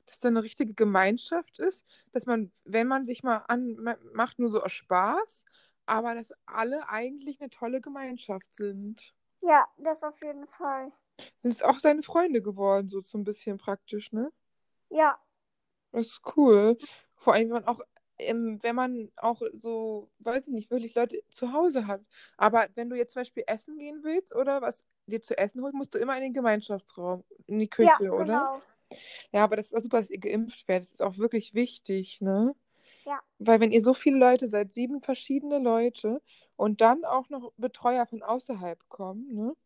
Dass 0.07 0.19
da 0.21 0.29
eine 0.29 0.43
richtige 0.43 0.75
Gemeinschaft 0.75 1.59
ist, 1.59 1.85
dass 2.13 2.27
man, 2.27 2.53
wenn 2.65 2.87
man 2.87 3.07
sich 3.07 3.23
mal 3.23 3.39
anmacht, 3.49 4.39
nur 4.39 4.51
so 4.51 4.63
aus 4.63 4.73
Spaß, 4.73 5.45
aber 5.87 6.15
dass 6.15 6.33
alle 6.47 6.89
eigentlich 6.89 7.41
eine 7.41 7.51
tolle 7.51 7.81
Gemeinschaft 7.81 8.55
sind. 8.55 9.15
Ja, 9.43 9.69
das 9.79 10.03
auf 10.03 10.21
jeden 10.23 10.47
Fall. 10.49 10.91
Sind 11.39 11.53
es 11.55 11.63
auch 11.63 11.79
seine 11.79 12.03
Freunde 12.03 12.43
geworden, 12.43 12.89
so 12.89 13.01
so 13.01 13.19
ein 13.19 13.25
bisschen 13.25 13.57
praktisch, 13.59 14.13
ne? 14.13 14.33
Ja, 14.91 15.19
Das 15.93 16.07
ist 16.07 16.21
cool. 16.37 16.77
Vor 17.15 17.35
allem, 17.35 17.49
wenn 17.49 17.55
man 17.55 17.65
auch 17.67 17.81
ähm, 18.19 18.59
wenn 18.63 18.77
man 18.77 19.11
auch 19.17 19.43
so, 19.55 20.09
weiß 20.21 20.47
ich 20.47 20.53
nicht, 20.53 20.71
wirklich 20.71 20.95
Leute 20.95 21.21
zu 21.31 21.53
Hause 21.53 21.89
hat. 21.89 22.01
Aber 22.37 22.69
wenn 22.77 22.89
du 22.89 22.97
jetzt 22.97 23.13
zum 23.13 23.21
Beispiel 23.21 23.43
essen 23.47 23.77
gehen 23.77 24.05
willst 24.05 24.35
oder 24.35 24.63
was 24.63 24.85
dir 25.07 25.21
zu 25.21 25.37
essen 25.37 25.63
holt, 25.63 25.75
musst 25.75 25.95
du 25.95 25.99
immer 25.99 26.17
in 26.17 26.23
den 26.23 26.33
Gemeinschaftsraum, 26.33 27.25
in 27.47 27.59
die 27.59 27.69
Küche, 27.69 28.05
ja, 28.05 28.11
oder? 28.13 28.63
Ja, 29.33 29.45
aber 29.45 29.57
das 29.57 29.67
ist 29.67 29.75
auch 29.75 29.81
super, 29.81 29.99
dass 29.99 30.11
ihr 30.11 30.19
geimpft 30.19 30.67
werdet. 30.69 30.87
Das 30.87 30.93
ist 30.93 31.03
auch 31.03 31.19
wirklich 31.19 31.55
wichtig, 31.55 32.21
ne? 32.21 32.55
Ja. 33.05 33.21
Weil 33.39 33.61
wenn 33.61 33.73
ihr 33.73 33.83
so 33.83 33.95
viele 33.95 34.19
Leute 34.19 34.47
seid, 34.47 34.73
sieben 34.73 35.03
verschiedene 35.03 35.59
Leute 35.59 36.23
und 36.57 36.81
dann 36.81 37.05
auch 37.05 37.29
noch 37.29 37.53
Betreuer 37.57 38.07
von 38.07 38.23
außerhalb 38.23 38.89
kommen, 38.89 39.35
ne? 39.35 39.57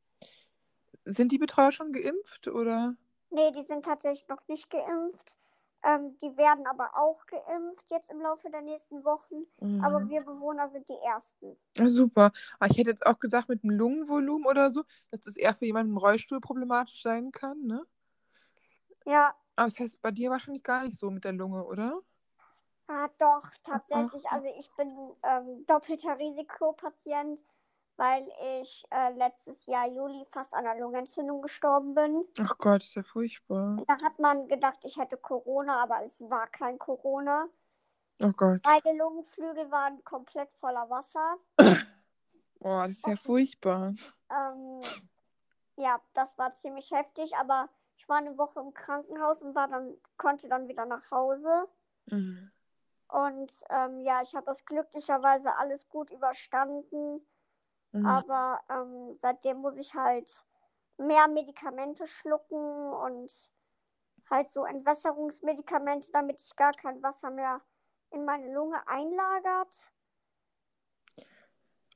Sind 1.05 1.33
die 1.33 1.39
Betreuer 1.39 1.73
schon 1.73 1.93
geimpft 1.93 2.49
oder? 2.49 2.97
Nee, 3.31 3.53
die 3.53 3.65
sind 3.65 3.85
tatsächlich 3.85 4.29
noch 4.29 4.47
nicht 4.49 4.71
geimpft. 4.71 5.39
Ähm, 5.85 6.17
die 6.19 6.37
werden 6.37 6.67
aber 6.67 6.91
auch 6.95 7.25
geimpft 7.27 7.85
jetzt 7.91 8.11
im 8.11 8.21
Laufe 8.21 8.51
der 8.51 8.63
nächsten 8.63 9.05
Wochen. 9.05 9.47
Mhm. 9.61 9.83
Aber 9.85 10.09
wir 10.09 10.23
Bewohner 10.23 10.69
sind 10.71 10.89
die 10.89 10.99
Ersten. 11.07 11.57
Ja, 11.77 11.87
super. 11.87 12.33
Aber 12.59 12.71
ich 12.71 12.79
hätte 12.79 12.91
jetzt 12.91 13.07
auch 13.07 13.19
gesagt, 13.21 13.49
mit 13.49 13.63
dem 13.63 13.71
Lungenvolumen 13.71 14.47
oder 14.47 14.73
so, 14.73 14.83
dass 15.11 15.21
das 15.21 15.37
eher 15.37 15.55
für 15.55 15.67
jemanden 15.67 15.93
im 15.93 15.99
Rollstuhl 15.99 16.41
problematisch 16.41 17.03
sein 17.03 17.31
kann, 17.31 17.63
ne? 17.65 17.83
Ja, 19.09 19.35
Aber 19.57 19.69
das 19.69 19.81
heißt 19.81 20.03
bei 20.03 20.11
dir 20.11 20.31
wahrscheinlich 20.31 20.63
gar 20.63 20.85
nicht 20.85 20.99
so 20.99 21.11
mit 21.11 21.25
der 21.25 21.33
Lunge, 21.33 21.65
oder? 21.65 22.01
ah, 22.89 23.09
doch, 23.19 23.43
tatsächlich. 23.65 24.29
Also 24.31 24.49
ich 24.59 24.71
bin 24.77 24.89
ähm, 25.23 25.65
doppelter 25.67 26.19
Risikopatient, 26.19 27.41
weil 27.97 28.29
ich 28.61 28.85
äh, 28.91 29.13
letztes 29.15 29.65
Jahr 29.67 29.89
Juli 29.89 30.27
fast 30.31 30.53
an 30.53 30.67
einer 30.67 30.79
Lungenentzündung 30.81 31.41
gestorben 31.41 31.95
bin. 31.95 32.25
Ach 32.39 32.59
Gott, 32.59 32.85
ist 32.85 32.97
ja 32.97 33.03
furchtbar. 33.03 33.83
Da 33.87 33.95
hat 34.05 34.19
man 34.19 34.47
gedacht, 34.47 34.79
ich 34.83 34.97
hätte 34.99 35.17
Corona, 35.17 35.83
aber 35.83 36.03
es 36.05 36.21
war 36.29 36.47
kein 36.47 36.79
Corona. 36.79 37.49
Oh 38.21 38.33
Gott. 38.33 38.61
Beide 38.63 38.93
Lungenflügel 38.97 39.71
waren 39.71 40.05
komplett 40.05 40.51
voller 40.61 40.89
Wasser. 40.91 41.37
Oh, 42.61 42.81
das 42.83 42.91
ist 42.91 43.07
ja 43.07 43.15
furchtbar. 43.15 43.95
Ähm, 44.31 44.81
ja, 45.77 46.01
das 46.13 46.37
war 46.39 46.53
ziemlich 46.55 46.91
heftig, 46.91 47.37
aber 47.37 47.69
ich 47.99 48.09
war 48.09 48.19
eine 48.19 48.39
Woche 48.39 48.61
im 48.61 48.73
Krankenhaus 48.73 49.43
und 49.43 49.55
war 49.55 49.69
dann, 49.69 49.95
konnte 50.17 50.49
dann 50.49 50.69
wieder 50.69 50.87
nach 50.87 51.11
Hause. 51.11 51.69
Mhm. 52.07 52.51
Und 53.09 53.53
ähm, 53.71 54.01
ja, 54.01 54.23
ich 54.23 54.35
habe 54.35 54.47
das 54.47 54.65
glücklicherweise 54.65 55.55
alles 55.57 55.89
gut 55.89 56.11
überstanden. 56.11 57.27
Mhm. 57.93 58.07
Aber 58.07 58.61
ähm, 58.71 59.17
seitdem 59.19 59.59
muss 59.59 59.77
ich 59.77 59.95
halt 59.95 60.31
mehr 60.97 61.27
Medikamente 61.27 62.07
schlucken 62.07 62.93
und 62.93 63.33
halt 64.31 64.51
so 64.51 64.65
Entwässerungsmedikamente, 64.65 66.11
damit 66.13 66.41
ich 66.41 66.55
gar 66.55 66.73
kein 66.73 67.03
Wasser 67.03 67.31
mehr 67.31 67.61
in 68.11 68.25
meine 68.25 68.53
Lunge 68.53 68.87
einlagert. 68.87 69.75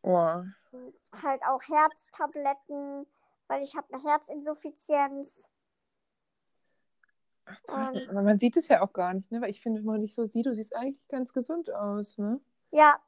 Oh. 0.02 0.42
Halt 1.22 1.42
auch 1.44 1.62
Herztabletten, 1.62 3.06
weil 3.46 3.62
ich 3.62 3.76
habe 3.76 3.92
eine 3.92 4.02
Herzinsuffizienz. 4.02 5.46
Ach. 7.46 7.90
Und- 7.92 8.08
Aber 8.10 8.22
man 8.22 8.38
sieht 8.38 8.56
es 8.56 8.68
ja 8.68 8.82
auch 8.82 8.92
gar 8.92 9.14
nicht, 9.14 9.30
ne? 9.30 9.40
Weil 9.40 9.50
ich 9.50 9.60
finde, 9.60 9.80
wenn 9.80 9.86
man 9.86 10.00
dich 10.02 10.14
so 10.14 10.26
sieht, 10.26 10.46
du 10.46 10.54
siehst 10.54 10.74
eigentlich 10.74 11.06
ganz 11.08 11.32
gesund 11.32 11.70
aus, 11.72 12.18
ne? 12.18 12.40
Ja, 12.70 12.98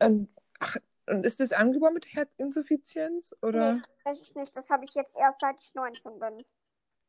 Ähm, 0.00 0.28
ach, 0.58 0.76
und 1.08 1.24
ist 1.26 1.38
das 1.38 1.52
angeboren 1.52 1.94
mit 1.94 2.06
Herzinsuffizienz? 2.14 3.34
Oder? 3.42 3.74
nee, 3.74 3.82
tatsächlich 4.02 4.34
nicht. 4.34 4.56
Das 4.56 4.70
habe 4.70 4.84
ich 4.84 4.94
jetzt 4.94 5.16
erst 5.16 5.40
seit 5.40 5.60
ich 5.60 5.74
19 5.74 6.18
bin. 6.18 6.44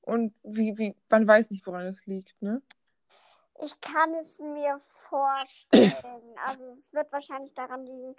Und 0.01 0.33
wie, 0.43 0.77
wie, 0.77 0.95
man 1.09 1.27
weiß 1.27 1.49
nicht, 1.51 1.65
woran 1.65 1.85
es 1.87 2.05
liegt, 2.05 2.41
ne? 2.41 2.61
Ich 3.63 3.79
kann 3.81 4.13
es 4.15 4.37
mir 4.39 4.79
vorstellen. 4.79 5.63
Also 6.45 6.63
es 6.75 6.93
wird 6.93 7.11
wahrscheinlich 7.11 7.53
daran 7.55 7.83
liegen, 7.85 8.15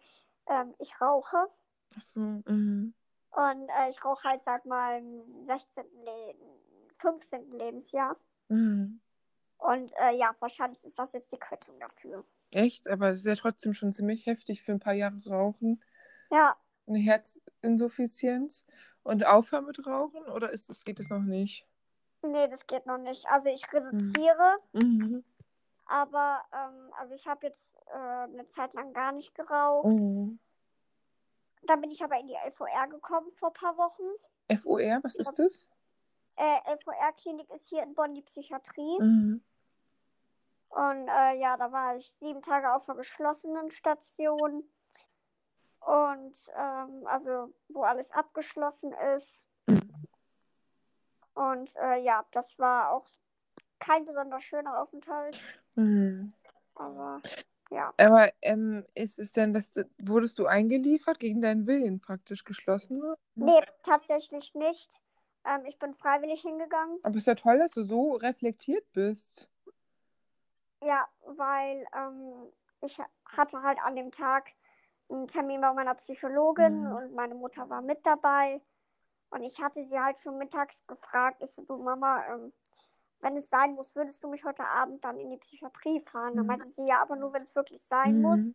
ähm, 0.49 0.75
ich 0.79 1.01
rauche. 1.01 1.47
Ach 1.97 2.03
so, 2.03 2.21
mhm. 2.21 2.93
Und 3.31 3.69
äh, 3.69 3.91
ich 3.91 4.05
rauche 4.05 4.29
halt 4.29 4.43
seit 4.43 4.65
meinem 4.67 5.23
16. 5.47 5.85
Le 6.05 6.35
15. 6.99 7.51
Lebensjahr. 7.53 8.17
Mhm. 8.49 9.01
Und 9.59 9.93
äh, 10.01 10.17
ja, 10.17 10.35
wahrscheinlich 10.41 10.83
ist 10.85 10.99
das 10.99 11.13
jetzt 11.13 11.33
die 11.33 11.39
Quittung 11.39 11.79
dafür. 11.81 12.25
Echt? 12.51 12.89
Aber 12.89 13.11
es 13.11 13.19
ist 13.19 13.27
ja 13.27 13.35
trotzdem 13.37 13.75
schon 13.75 13.93
ziemlich 13.93 14.27
heftig 14.27 14.63
für 14.63 14.73
ein 14.73 14.81
paar 14.81 14.95
Jahre 14.95 15.21
Rauchen. 15.27 15.83
Ja, 16.31 16.57
Eine 16.87 16.99
Herzinsuffizienz. 16.99 18.65
Und 19.03 19.27
aufhören 19.27 19.65
mit 19.67 19.87
Rauchen? 19.87 20.23
Oder 20.29 20.51
ist 20.51 20.69
das, 20.69 20.85
geht 20.85 20.99
das 20.99 21.09
noch 21.09 21.21
nicht? 21.23 21.67
nee, 22.23 22.49
das 22.49 22.67
geht 22.67 22.85
noch 22.87 22.99
nicht. 22.99 23.27
Also 23.29 23.49
ich 23.49 23.63
reduziere, 23.73 24.57
Mhm. 24.73 25.25
aber 25.87 26.41
ähm, 26.53 26.93
also 26.99 27.15
ich 27.15 27.27
habe 27.27 27.47
jetzt 27.47 27.75
äh, 27.87 27.97
eine 27.97 28.47
Zeit 28.49 28.75
lang 28.75 28.93
gar 28.93 29.13
nicht 29.13 29.35
geraucht. 29.35 29.87
Mhm. 29.87 30.39
Dann 31.63 31.81
bin 31.81 31.91
ich 31.91 32.03
aber 32.03 32.19
in 32.19 32.27
die 32.27 32.35
LVR 32.35 32.89
gekommen 32.89 33.31
vor 33.39 33.51
ein 33.51 33.55
paar 33.55 33.77
Wochen. 33.77 34.03
FOR, 34.59 34.81
was 35.03 35.15
ist 35.15 35.39
das? 35.39 35.69
Äh, 36.39 36.73
LVR-Klinik 36.75 37.51
ist 37.51 37.69
hier 37.69 37.83
in 37.83 37.95
Bonn 37.95 38.15
die 38.15 38.23
Psychiatrie. 38.23 38.99
Mhm. 39.01 39.43
Und 40.69 41.09
äh, 41.09 41.41
ja, 41.41 41.57
da 41.57 41.73
war 41.73 41.97
ich 41.97 42.09
sieben 42.21 42.43
Tage 42.43 42.73
auf 42.73 42.89
einer 42.89 42.97
geschlossenen 42.97 43.73
Station. 43.73 44.63
Und 45.81 46.37
ähm, 46.57 47.07
also, 47.07 47.53
wo 47.69 47.83
alles 47.83 48.11
abgeschlossen 48.13 48.93
ist. 49.17 49.41
Und 51.35 51.75
äh, 51.77 52.03
ja, 52.03 52.25
das 52.33 52.59
war 52.59 52.93
auch 52.93 53.07
kein 53.81 54.05
besonders 54.05 54.45
schöner 54.45 54.81
Aufenthalt. 54.81 55.41
Mhm. 55.75 56.33
Aber 56.77 57.21
ja. 57.71 57.93
Aber 57.97 58.31
ähm, 58.43 58.85
ist 58.95 59.19
es 59.19 59.33
denn, 59.33 59.53
dass 59.55 59.73
wurdest 59.99 60.39
du 60.39 60.47
eingeliefert 60.47 61.19
gegen 61.19 61.41
deinen 61.43 61.67
Willen 61.67 62.01
praktisch 62.01 62.45
geschlossen? 62.45 63.03
Nee, 63.35 63.63
tatsächlich 63.83 64.55
nicht. 64.55 64.89
Ähm, 65.45 65.65
ich 65.67 65.79
bin 65.79 65.95
freiwillig 65.95 66.43
hingegangen. 66.43 66.99
Aber 67.03 67.15
es 67.15 67.23
ist 67.23 67.27
ja 67.27 67.35
toll, 67.35 67.59
dass 67.59 67.73
du 67.73 67.85
so 67.85 68.13
reflektiert 68.15 68.85
bist. 68.93 69.49
Ja, 70.83 71.09
weil 71.27 71.87
ähm, 71.95 72.53
ich 72.83 72.99
hatte 73.27 73.63
halt 73.63 73.79
an 73.83 73.97
dem 73.97 74.13
Tag 74.13 74.51
einen 75.11 75.27
Termin 75.27 75.61
bei 75.61 75.73
meiner 75.73 75.95
Psychologin 75.95 76.87
Mhm. 76.87 76.93
und 76.93 77.15
meine 77.15 77.35
Mutter 77.35 77.69
war 77.69 77.83
mit 77.83 78.05
dabei. 78.07 78.61
Und 79.31 79.43
ich 79.43 79.61
hatte 79.61 79.85
sie 79.85 79.99
halt 79.99 80.19
schon 80.19 80.39
mittags 80.39 80.87
gefragt, 80.87 81.43
ich 81.43 81.51
so, 81.53 81.63
du 81.63 81.77
Mama, 81.77 82.25
ähm, 82.29 82.53
wenn 83.21 83.37
es 83.37 83.51
sein 83.51 83.75
muss, 83.75 83.95
würdest 83.97 84.23
du 84.23 84.29
mich 84.29 84.45
heute 84.45 84.65
Abend 84.65 85.05
dann 85.05 85.19
in 85.19 85.31
die 85.31 85.37
Psychiatrie 85.39 86.01
fahren? 86.01 86.37
Dann 86.37 86.45
Mhm. 86.45 86.47
meinte 86.47 86.71
sie, 86.71 86.87
ja, 86.87 87.03
aber 87.03 87.17
nur 87.17 87.33
wenn 87.33 87.43
es 87.43 87.55
wirklich 87.55 87.83
sein 87.83 88.21
muss. 88.21 88.39
Mhm. 88.39 88.55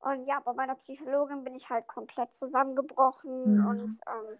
Und 0.00 0.26
ja, 0.26 0.40
bei 0.40 0.52
meiner 0.52 0.74
Psychologin 0.76 1.44
bin 1.44 1.54
ich 1.54 1.68
halt 1.68 1.86
komplett 1.86 2.32
zusammengebrochen 2.34 3.58
Mhm. 3.58 3.66
und 3.66 4.00
ähm, 4.06 4.38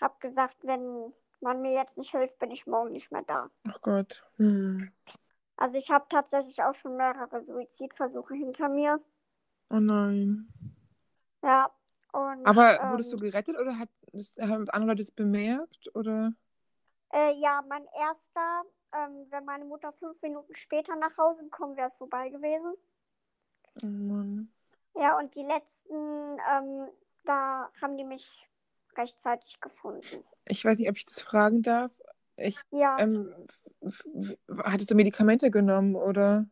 habe 0.00 0.14
gesagt, 0.20 0.56
wenn 0.62 1.12
man 1.40 1.62
mir 1.62 1.72
jetzt 1.72 1.96
nicht 1.96 2.10
hilft, 2.10 2.38
bin 2.38 2.50
ich 2.50 2.66
morgen 2.66 2.92
nicht 2.92 3.10
mehr 3.12 3.22
da. 3.22 3.50
Ach 3.68 3.80
Gott. 3.80 4.24
Mhm. 4.36 4.90
Also 5.56 5.76
ich 5.76 5.90
habe 5.90 6.06
tatsächlich 6.08 6.62
auch 6.62 6.74
schon 6.74 6.96
mehrere 6.96 7.42
Suizidversuche 7.42 8.34
hinter 8.34 8.68
mir. 8.68 9.00
Oh 9.70 9.80
nein. 9.80 10.48
Ja. 11.42 11.70
Und, 12.12 12.46
Aber 12.46 12.80
ähm, 12.80 12.92
wurdest 12.92 13.12
du 13.12 13.18
gerettet 13.18 13.58
oder 13.58 13.78
hat, 13.78 13.90
das, 14.12 14.34
haben 14.40 14.68
andere 14.70 14.92
Leute 14.92 15.02
es 15.02 15.10
bemerkt? 15.10 15.94
Oder? 15.94 16.32
Äh, 17.12 17.34
ja, 17.34 17.62
mein 17.68 17.84
erster, 17.98 18.62
ähm, 18.92 19.26
wenn 19.30 19.44
meine 19.44 19.64
Mutter 19.64 19.92
fünf 19.92 20.20
Minuten 20.22 20.54
später 20.54 20.96
nach 20.96 21.16
Hause 21.18 21.42
gekommen 21.42 21.76
wäre, 21.76 21.88
es 21.88 21.96
vorbei 21.96 22.28
gewesen. 22.30 22.74
Oh 23.82 23.86
Mann. 23.86 24.52
Ja, 24.94 25.18
und 25.18 25.34
die 25.34 25.42
letzten, 25.42 26.38
ähm, 26.50 26.88
da 27.24 27.70
haben 27.80 27.96
die 27.96 28.04
mich 28.04 28.47
rechtzeitig 28.98 29.60
gefunden. 29.60 30.24
Ich 30.46 30.64
weiß 30.64 30.78
nicht, 30.78 30.88
ob 30.88 30.96
ich 30.96 31.04
das 31.04 31.22
fragen 31.22 31.62
darf. 31.62 31.92
Ich, 32.36 32.58
Ja, 32.70 32.96
ähm, 32.98 33.32
hattest 34.62 34.90
du 34.90 34.94
Medikamente 34.94 35.50
genommen 35.50 35.96
oder? 35.96 36.46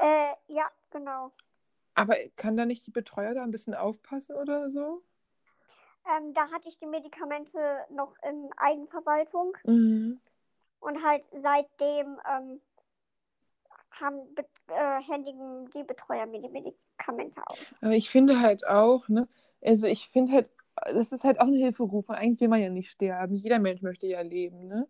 äh, 0.00 0.34
ja, 0.48 0.70
genau. 0.90 1.32
Aber 1.94 2.16
kann 2.36 2.56
da 2.56 2.66
nicht 2.66 2.86
die 2.86 2.90
Betreuer 2.90 3.34
da 3.34 3.42
ein 3.42 3.50
bisschen 3.50 3.74
aufpassen 3.74 4.34
oder 4.36 4.70
so? 4.70 5.00
Ähm, 6.06 6.34
da 6.34 6.50
hatte 6.50 6.68
ich 6.68 6.78
die 6.78 6.86
Medikamente 6.86 7.58
noch 7.90 8.14
in 8.22 8.50
Eigenverwaltung 8.56 9.56
Mhm. 9.64 10.20
und 10.80 11.02
halt 11.04 11.24
seitdem 11.42 12.18
ähm, 12.28 12.60
haben 13.92 14.34
be 14.34 14.44
äh, 14.68 15.02
händigen 15.02 15.70
die 15.72 15.84
Betreuer 15.84 16.26
mir 16.26 16.40
die 16.40 16.48
Medikamente 16.48 17.46
auf. 17.46 17.58
Aber 17.80 17.92
ich 17.92 18.10
finde 18.10 18.40
halt 18.40 18.66
auch, 18.66 19.08
ne, 19.08 19.28
also 19.62 19.86
ich 19.86 20.08
finde 20.08 20.32
halt, 20.32 20.48
das 20.86 21.12
ist 21.12 21.24
halt 21.24 21.40
auch 21.40 21.46
ein 21.46 21.54
Hilferuf. 21.54 22.10
Eigentlich 22.10 22.40
will 22.40 22.48
man 22.48 22.60
ja 22.60 22.70
nicht 22.70 22.90
sterben. 22.90 23.36
Jeder 23.36 23.58
Mensch 23.58 23.82
möchte 23.82 24.06
ja 24.06 24.20
leben, 24.22 24.66
ne? 24.68 24.88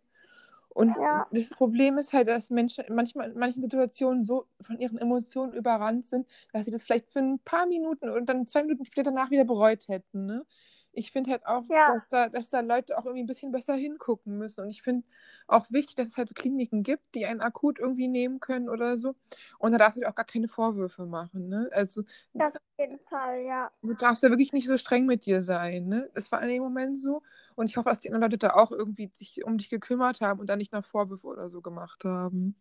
Und 0.70 0.98
Ja. 1.02 1.26
das 1.30 1.50
Problem 1.54 1.98
ist 1.98 2.12
halt, 2.12 2.28
dass 2.28 2.50
Menschen 2.50 2.84
manchmal 2.90 3.30
in 3.32 3.38
manchen 3.38 3.62
Situationen 3.62 4.24
so 4.24 4.46
von 4.60 4.78
ihren 4.78 4.98
Emotionen 4.98 5.52
überrannt 5.54 6.06
sind, 6.06 6.28
dass 6.52 6.64
sie 6.66 6.70
das 6.72 6.84
vielleicht 6.84 7.12
für 7.12 7.20
ein 7.20 7.40
paar 7.40 7.66
Minuten 7.66 8.08
und 8.10 8.26
dann 8.28 8.46
zwei 8.46 8.62
Minuten 8.62 8.84
später 8.86 9.04
danach 9.04 9.30
wieder 9.30 9.44
bereut 9.44 9.88
hätten, 9.88 10.26
ne? 10.26 10.46
Ich 10.92 11.12
finde 11.12 11.30
halt 11.30 11.46
auch, 11.46 11.64
Ja. 11.68 11.94
dass, 11.94 12.08
da, 12.08 12.28
dass 12.28 12.50
da 12.50 12.60
Leute 12.60 12.98
auch 12.98 13.04
irgendwie 13.04 13.22
ein 13.22 13.26
bisschen 13.26 13.52
besser 13.52 13.74
hingucken 13.74 14.36
müssen. 14.38 14.62
Und 14.64 14.70
ich 14.70 14.82
finde 14.82 15.06
auch 15.46 15.70
wichtig, 15.70 15.94
dass 15.94 16.08
es 16.08 16.16
halt 16.16 16.34
Kliniken 16.34 16.82
gibt, 16.82 17.14
die 17.14 17.26
einen 17.26 17.40
akut 17.40 17.78
irgendwie 17.78 18.08
nehmen 18.08 18.40
können 18.40 18.68
oder 18.68 18.98
so. 18.98 19.14
Und 19.58 19.72
da 19.72 19.78
darfst 19.78 20.00
du 20.00 20.08
auch 20.08 20.14
gar 20.14 20.24
keine 20.24 20.48
Vorwürfe 20.48 21.06
machen. 21.06 21.48
Ne? 21.48 21.68
Also 21.72 22.02
Das 22.32 22.56
auf 22.56 22.62
jeden 22.78 22.98
Fall, 22.98 23.42
ja. 23.42 23.70
du 23.82 23.94
darfst 23.94 24.22
ja 24.22 24.30
wirklich 24.30 24.52
nicht 24.52 24.66
so 24.66 24.78
streng 24.78 25.06
mit 25.06 25.26
dir 25.26 25.42
sein. 25.42 25.86
Ne? 25.86 26.10
Das 26.14 26.32
war 26.32 26.42
in 26.42 26.48
dem 26.48 26.62
Moment 26.62 26.98
so. 26.98 27.22
Und 27.54 27.66
ich 27.66 27.76
hoffe, 27.76 27.88
dass 27.88 28.00
die 28.00 28.08
anderen 28.08 28.22
Leute 28.30 28.38
da 28.38 28.54
auch 28.54 28.72
irgendwie 28.72 29.10
sich 29.16 29.44
um 29.44 29.58
dich 29.58 29.70
gekümmert 29.70 30.20
haben 30.20 30.40
und 30.40 30.48
dann 30.48 30.58
nicht 30.58 30.72
nach 30.72 30.84
Vorwürfe 30.84 31.26
oder 31.26 31.50
so 31.50 31.60
gemacht 31.60 32.04
haben. 32.04 32.56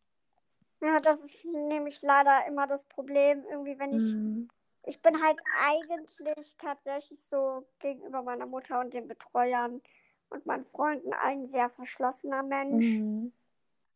Ja, 0.82 1.00
das 1.00 1.22
ist 1.22 1.34
nämlich 1.46 2.02
leider 2.02 2.46
immer 2.48 2.68
das 2.68 2.86
Problem. 2.86 3.44
Irgendwie, 3.50 3.78
wenn 3.80 3.94
ich. 3.94 4.02
Mhm. 4.04 4.50
Ich 4.84 5.02
bin 5.02 5.22
halt 5.22 5.40
eigentlich 5.62 6.56
tatsächlich 6.58 7.24
so 7.30 7.66
gegenüber 7.80 8.24
meiner 8.24 8.46
Mutter 8.46 8.80
und 8.80 8.94
den 8.94 9.08
Betreuern 9.08 9.82
und 10.30 10.46
meinen 10.46 10.66
Freunden 10.66 11.14
ein 11.14 11.48
sehr 11.48 11.70
verschlossener 11.70 12.44
Mensch. 12.44 12.86
Mhm. 12.86 13.34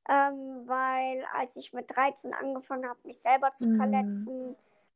Ähm, 0.10 0.68
weil 0.68 1.26
als 1.34 1.56
ich 1.56 1.72
mit 1.72 1.96
13 1.96 2.34
angefangen 2.34 2.90
habe, 2.90 3.00
mich 3.04 3.22
selber 3.22 3.56
zu 3.56 3.66
Mhm. 3.66 3.78
verletzen 3.78 4.56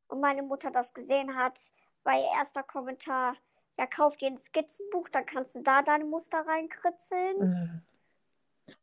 und 0.10 0.20
meine 0.20 0.44
Mutter 0.44 0.70
das 0.70 0.94
gesehen 0.94 1.36
hat, 1.36 1.58
war 2.04 2.14
ihr 2.14 2.30
erster 2.38 2.64
Kommentar, 2.64 3.36
ja, 3.78 3.88
kauf 3.88 4.18
dir 4.18 4.28
ein 4.28 4.40
Skizzenbuch, 4.40 5.08
dann 5.10 5.26
kannst 5.26 5.56
du 5.56 5.62
da 5.62 5.82
deine 5.82 6.04
Muster 6.04 6.46
reinkritzeln. 6.46 7.40
Mhm. 7.40 7.82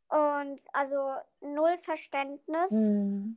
Und 0.08 0.60
also 0.72 1.16
null 1.40 1.76
Verständnis. 1.78 2.70
Mhm. 2.70 3.36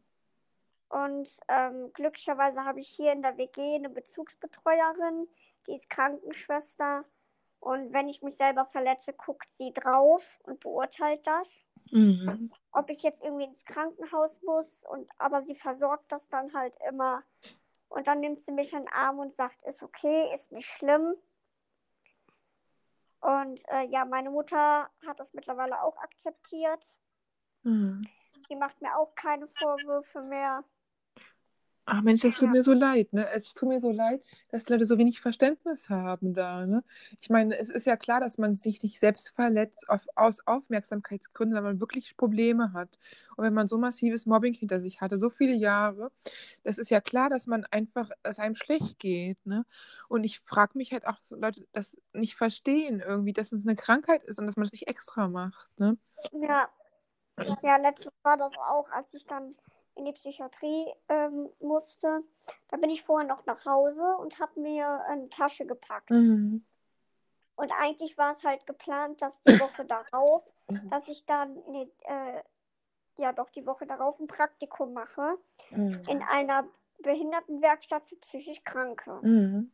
Und 0.90 1.30
ähm, 1.50 1.92
glücklicherweise 1.94 2.64
habe 2.64 2.80
ich 2.80 2.90
hier 2.90 3.12
in 3.12 3.22
der 3.22 3.38
WG 3.38 3.76
eine 3.76 3.90
Bezugsbetreuerin, 3.90 5.28
die 5.68 5.76
ist 5.76 5.90
Krankenschwester. 5.90 7.04
Und 7.60 7.92
wenn 7.92 8.08
ich 8.08 8.22
mich 8.22 8.38
selber 8.38 8.66
verletze, 8.66 9.14
guckt 9.14 9.48
sie 9.56 9.74
drauf 9.74 10.24
und 10.44 10.60
beurteilt 10.60 11.26
das. 11.26 11.48
Mhm. 11.92 12.52
Ob 12.72 12.90
ich 12.90 13.02
jetzt 13.02 13.22
irgendwie 13.22 13.46
ins 13.46 13.66
Krankenhaus 13.66 14.42
muss. 14.44 14.84
Und 14.90 15.10
aber 15.18 15.42
sie 15.42 15.56
versorgt 15.56 16.12
das 16.12 16.30
dann 16.30 16.54
halt 16.54 16.74
immer. 16.88 17.24
Und 17.90 18.08
dann 18.08 18.20
nimmt 18.20 18.42
sie 18.42 18.52
mich 18.52 18.74
in 18.74 18.80
den 18.80 18.94
Arm 18.94 19.20
und 19.20 19.34
sagt, 19.34 19.64
ist 19.64 19.84
okay, 19.84 20.32
ist 20.34 20.52
nicht 20.52 20.70
schlimm. 20.70 21.16
Und 23.20 23.60
äh, 23.70 23.84
ja, 23.88 24.06
meine 24.06 24.30
Mutter 24.30 24.90
hat 25.06 25.20
das 25.20 25.34
mittlerweile 25.34 25.82
auch 25.82 25.98
akzeptiert. 25.98 26.86
Mhm. 27.64 28.08
Die 28.50 28.56
macht 28.56 28.82
mir 28.82 28.96
auch 28.96 29.16
keine 29.16 29.48
Vorwürfe 29.48 30.22
mehr. 30.22 30.64
Ach 31.90 32.02
Mensch, 32.02 32.22
das 32.22 32.36
tut 32.36 32.48
Ja. 32.48 32.52
mir 32.52 32.64
so 32.66 32.74
leid, 32.74 33.14
ne? 33.14 33.30
Es 33.30 33.54
tut 33.54 33.70
mir 33.70 33.80
so 33.80 33.92
leid, 33.92 34.22
dass 34.50 34.68
Leute 34.68 34.86
so 34.86 34.98
wenig 34.98 35.22
Verständnis 35.22 35.90
haben 35.90 36.34
da, 36.34 36.66
ne? 36.66 36.84
Ich 37.22 37.30
meine, 37.30 37.58
es 37.58 37.70
ist 37.70 37.86
ja 37.86 37.96
klar, 37.96 38.20
dass 38.20 38.38
man 38.38 38.58
sich 38.58 38.84
nicht 38.84 39.00
selbst 39.00 39.30
verletzt 39.30 39.90
auf, 39.90 40.06
aus 40.16 40.46
Aufmerksamkeitsgründen, 40.46 41.56
weil 41.56 41.64
man 41.64 41.80
wirklich 41.80 42.18
Probleme 42.18 42.74
hat. 42.74 43.00
Und 43.38 43.46
wenn 43.46 43.54
man 43.54 43.70
so 43.70 43.78
massives 43.78 44.26
Mobbing 44.26 44.54
hinter 44.54 44.82
sich 44.82 45.00
hatte, 45.00 45.18
so 45.18 45.30
viele 45.30 45.54
Jahre, 45.54 46.12
das 46.66 46.78
ist 46.78 46.92
ja 46.92 47.00
klar, 47.00 47.30
dass 47.30 47.48
man 47.48 47.64
einfach, 47.72 48.10
dass 48.22 48.38
einem 48.40 48.56
schlecht 48.56 49.00
geht, 49.00 49.38
ne? 49.46 49.66
Und 50.10 50.26
ich 50.26 50.42
frage 50.42 50.78
mich 50.78 50.92
halt 50.92 51.08
auch, 51.08 51.20
so 51.24 51.38
Leute 51.38 51.66
das 51.72 51.96
nicht 52.12 52.36
verstehen 52.36 53.00
irgendwie, 53.00 53.32
dass 53.32 53.54
es 53.54 53.66
eine 53.66 53.78
Krankheit 53.78 54.26
ist 54.26 54.40
und 54.40 54.46
dass 54.48 54.58
man 54.58 54.66
das 54.66 54.74
nicht 54.74 54.90
extra 54.90 55.30
macht, 55.30 55.70
ne? 55.80 55.98
Ja. 56.34 56.70
Ja, 57.64 57.78
letztes 57.78 58.12
war 58.24 58.36
das 58.36 58.52
auch, 58.58 58.90
als 58.92 59.14
ich 59.14 59.26
dann 59.26 59.56
in 59.98 60.06
die 60.06 60.14
Psychiatrie 60.14 60.94
ähm, 61.10 61.50
musste. 61.60 62.24
Da 62.70 62.78
bin 62.78 62.90
ich 62.90 63.04
vorher 63.04 63.28
noch 63.28 63.46
nach 63.46 63.66
Hause 63.66 64.04
und 64.20 64.40
habe 64.40 64.60
mir 64.60 65.02
eine 65.08 65.30
Tasche 65.30 65.66
gepackt. 65.66 66.10
Mhm. 66.12 66.64
Und 67.56 67.72
eigentlich 67.80 68.18
war 68.18 68.32
es 68.32 68.44
halt 68.44 68.66
geplant, 68.68 69.22
dass 69.22 69.42
die 69.44 69.60
Woche 69.60 69.86
darauf, 69.86 70.44
Mhm. 70.70 70.90
dass 70.90 71.08
ich 71.08 71.26
dann, 71.26 71.58
nee, 71.70 71.90
äh, 72.06 72.42
ja 73.18 73.32
doch, 73.34 73.50
die 73.50 73.66
Woche 73.66 73.88
darauf 73.88 74.20
ein 74.20 74.28
Praktikum 74.28 74.94
mache 74.94 75.38
Mhm. 75.72 76.02
in 76.08 76.22
einer 76.24 76.68
Behindertenwerkstatt 77.00 78.06
für 78.06 78.18
psychisch 78.18 78.64
Kranke. 78.64 79.20
Mhm. 79.22 79.72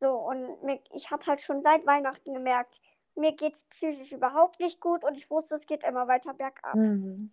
So, 0.00 0.10
und 0.12 0.62
mir, 0.62 0.80
ich 0.92 1.10
habe 1.10 1.24
halt 1.26 1.40
schon 1.40 1.62
seit 1.62 1.86
Weihnachten 1.86 2.34
gemerkt, 2.34 2.80
mir 3.14 3.32
geht 3.32 3.54
es 3.54 3.62
psychisch 3.70 4.12
überhaupt 4.12 4.60
nicht 4.60 4.80
gut 4.80 5.04
und 5.04 5.16
ich 5.16 5.30
wusste, 5.30 5.54
es 5.54 5.66
geht 5.66 5.84
immer 5.84 6.06
weiter 6.08 6.34
bergab. 6.34 6.74
Mhm. 6.74 7.30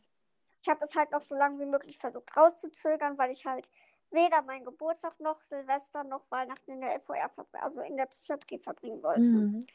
Ich 0.63 0.69
habe 0.69 0.85
es 0.85 0.95
halt 0.95 1.11
noch 1.11 1.21
so 1.21 1.35
lange 1.35 1.59
wie 1.59 1.65
möglich 1.65 1.97
versucht 1.97 2.35
rauszuzögern, 2.37 3.17
weil 3.17 3.31
ich 3.31 3.45
halt 3.45 3.69
weder 4.11 4.41
meinen 4.43 4.63
Geburtstag 4.63 5.19
noch 5.19 5.41
Silvester 5.41 6.05
noch 6.05 6.23
Weihnachten 6.31 6.71
in 6.71 6.79
der 6.79 7.01
FOR, 7.01 7.17
also 7.51 7.81
in 7.81 7.97
der 7.97 8.05
Psychiatrie 8.05 8.59
verbringen 8.59 9.03
wollte. 9.03 9.19
Mhm. 9.21 9.67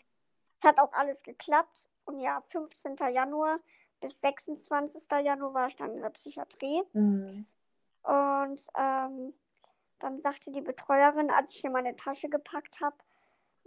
Es 0.59 0.67
hat 0.67 0.79
auch 0.79 0.93
alles 0.95 1.23
geklappt. 1.23 1.87
Und 2.07 2.21
ja, 2.21 2.43
15. 2.49 2.97
Januar 3.13 3.61
bis 4.01 4.19
26. 4.21 5.03
Januar 5.23 5.53
war 5.53 5.69
ich 5.69 5.77
dann 5.77 5.93
in 5.93 6.01
der 6.01 6.09
Psychiatrie. 6.09 6.83
Mhm. 6.95 7.45
Und 8.03 8.63
ähm, 8.75 9.35
dann 9.99 10.23
sagte 10.23 10.51
die 10.53 10.63
Betreuerin, 10.63 11.31
als 11.31 11.53
ich 11.53 11.61
hier 11.61 11.71
meine 11.71 11.97
Tasche 11.97 12.31
gepackt 12.31 12.81
habe, 12.81 12.97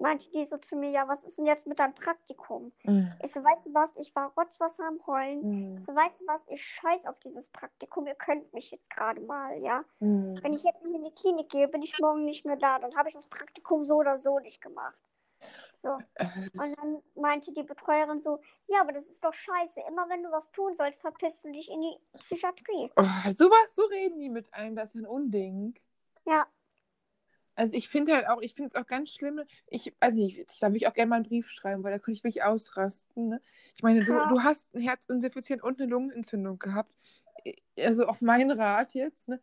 meinte 0.01 0.29
die 0.31 0.45
so 0.45 0.57
zu 0.57 0.75
mir, 0.75 0.89
ja, 0.89 1.07
was 1.07 1.23
ist 1.23 1.37
denn 1.37 1.45
jetzt 1.45 1.67
mit 1.67 1.79
deinem 1.79 1.95
Praktikum? 1.95 2.71
Mhm. 2.83 3.13
Ich 3.23 3.31
so, 3.31 3.43
weißt 3.43 3.65
du 3.67 3.73
was, 3.73 3.89
ich 3.95 4.13
war 4.15 4.33
rotzwasser 4.37 4.85
am 4.85 4.99
Heulen. 5.07 5.71
Mhm. 5.71 5.77
Ich 5.77 5.85
so, 5.85 5.95
weißt 5.95 6.21
du 6.21 6.27
was, 6.27 6.41
ich 6.47 6.63
scheiß 6.65 7.05
auf 7.05 7.19
dieses 7.19 7.47
Praktikum, 7.49 8.07
ihr 8.07 8.15
könnt 8.15 8.51
mich 8.53 8.71
jetzt 8.71 8.89
gerade 8.89 9.21
mal, 9.21 9.57
ja. 9.59 9.83
Mhm. 9.99 10.35
Wenn 10.41 10.53
ich 10.53 10.63
jetzt 10.63 10.83
nicht 10.83 10.95
in 10.95 11.03
die 11.03 11.13
Klinik 11.15 11.49
gehe, 11.49 11.67
bin 11.67 11.81
ich 11.81 11.97
morgen 11.99 12.25
nicht 12.25 12.45
mehr 12.45 12.57
da. 12.57 12.79
Dann 12.79 12.95
habe 12.95 13.09
ich 13.09 13.15
das 13.15 13.27
Praktikum 13.27 13.83
so 13.83 13.95
oder 13.95 14.17
so 14.17 14.39
nicht 14.39 14.61
gemacht. 14.61 14.97
So. 15.81 15.97
Ist- 16.17 16.59
Und 16.59 16.77
dann 16.77 17.01
meinte 17.15 17.51
die 17.51 17.63
Betreuerin 17.63 18.21
so, 18.21 18.39
ja, 18.67 18.81
aber 18.81 18.91
das 18.93 19.05
ist 19.07 19.23
doch 19.23 19.33
scheiße. 19.33 19.81
Immer 19.87 20.07
wenn 20.09 20.21
du 20.23 20.31
was 20.31 20.51
tun 20.51 20.75
sollst, 20.75 21.01
verpisst 21.01 21.43
du 21.43 21.51
dich 21.51 21.71
in 21.71 21.81
die 21.81 21.97
Psychiatrie. 22.19 22.91
Oh, 22.95 23.31
sowas, 23.35 23.73
so 23.75 23.83
reden 23.85 24.19
die 24.19 24.29
mit 24.29 24.53
einem, 24.53 24.75
das 24.75 24.93
ist 24.93 25.01
ein 25.01 25.07
Unding. 25.07 25.73
Ja, 26.25 26.45
Also 27.55 27.75
ich 27.75 27.89
finde 27.89 28.15
halt 28.15 28.27
auch, 28.29 28.41
ich 28.41 28.53
finde 28.53 28.71
es 28.73 28.81
auch 28.81 28.87
ganz 28.87 29.11
schlimm, 29.11 29.41
ich, 29.67 29.93
also 29.99 30.17
ich, 30.25 30.39
ich, 30.39 30.59
da 30.59 30.67
würde 30.67 30.77
ich 30.77 30.87
auch 30.87 30.93
gerne 30.93 31.09
mal 31.09 31.15
einen 31.17 31.25
Brief 31.25 31.49
schreiben, 31.49 31.83
weil 31.83 31.91
da 31.91 31.99
könnte 31.99 32.17
ich 32.17 32.23
wirklich 32.23 32.43
ausrasten. 32.43 33.29
Ne? 33.29 33.41
Ich 33.75 33.83
meine, 33.83 34.03
du, 34.03 34.13
du 34.13 34.43
hast 34.43 34.73
ein 34.73 34.81
Herzinsuffizienz 34.81 35.61
und 35.61 35.79
eine 35.79 35.89
Lungenentzündung 35.89 36.59
gehabt. 36.59 36.91
Also 37.77 38.05
auf 38.05 38.21
meinen 38.21 38.51
Rat 38.51 38.93
jetzt, 38.93 39.27
ne? 39.27 39.41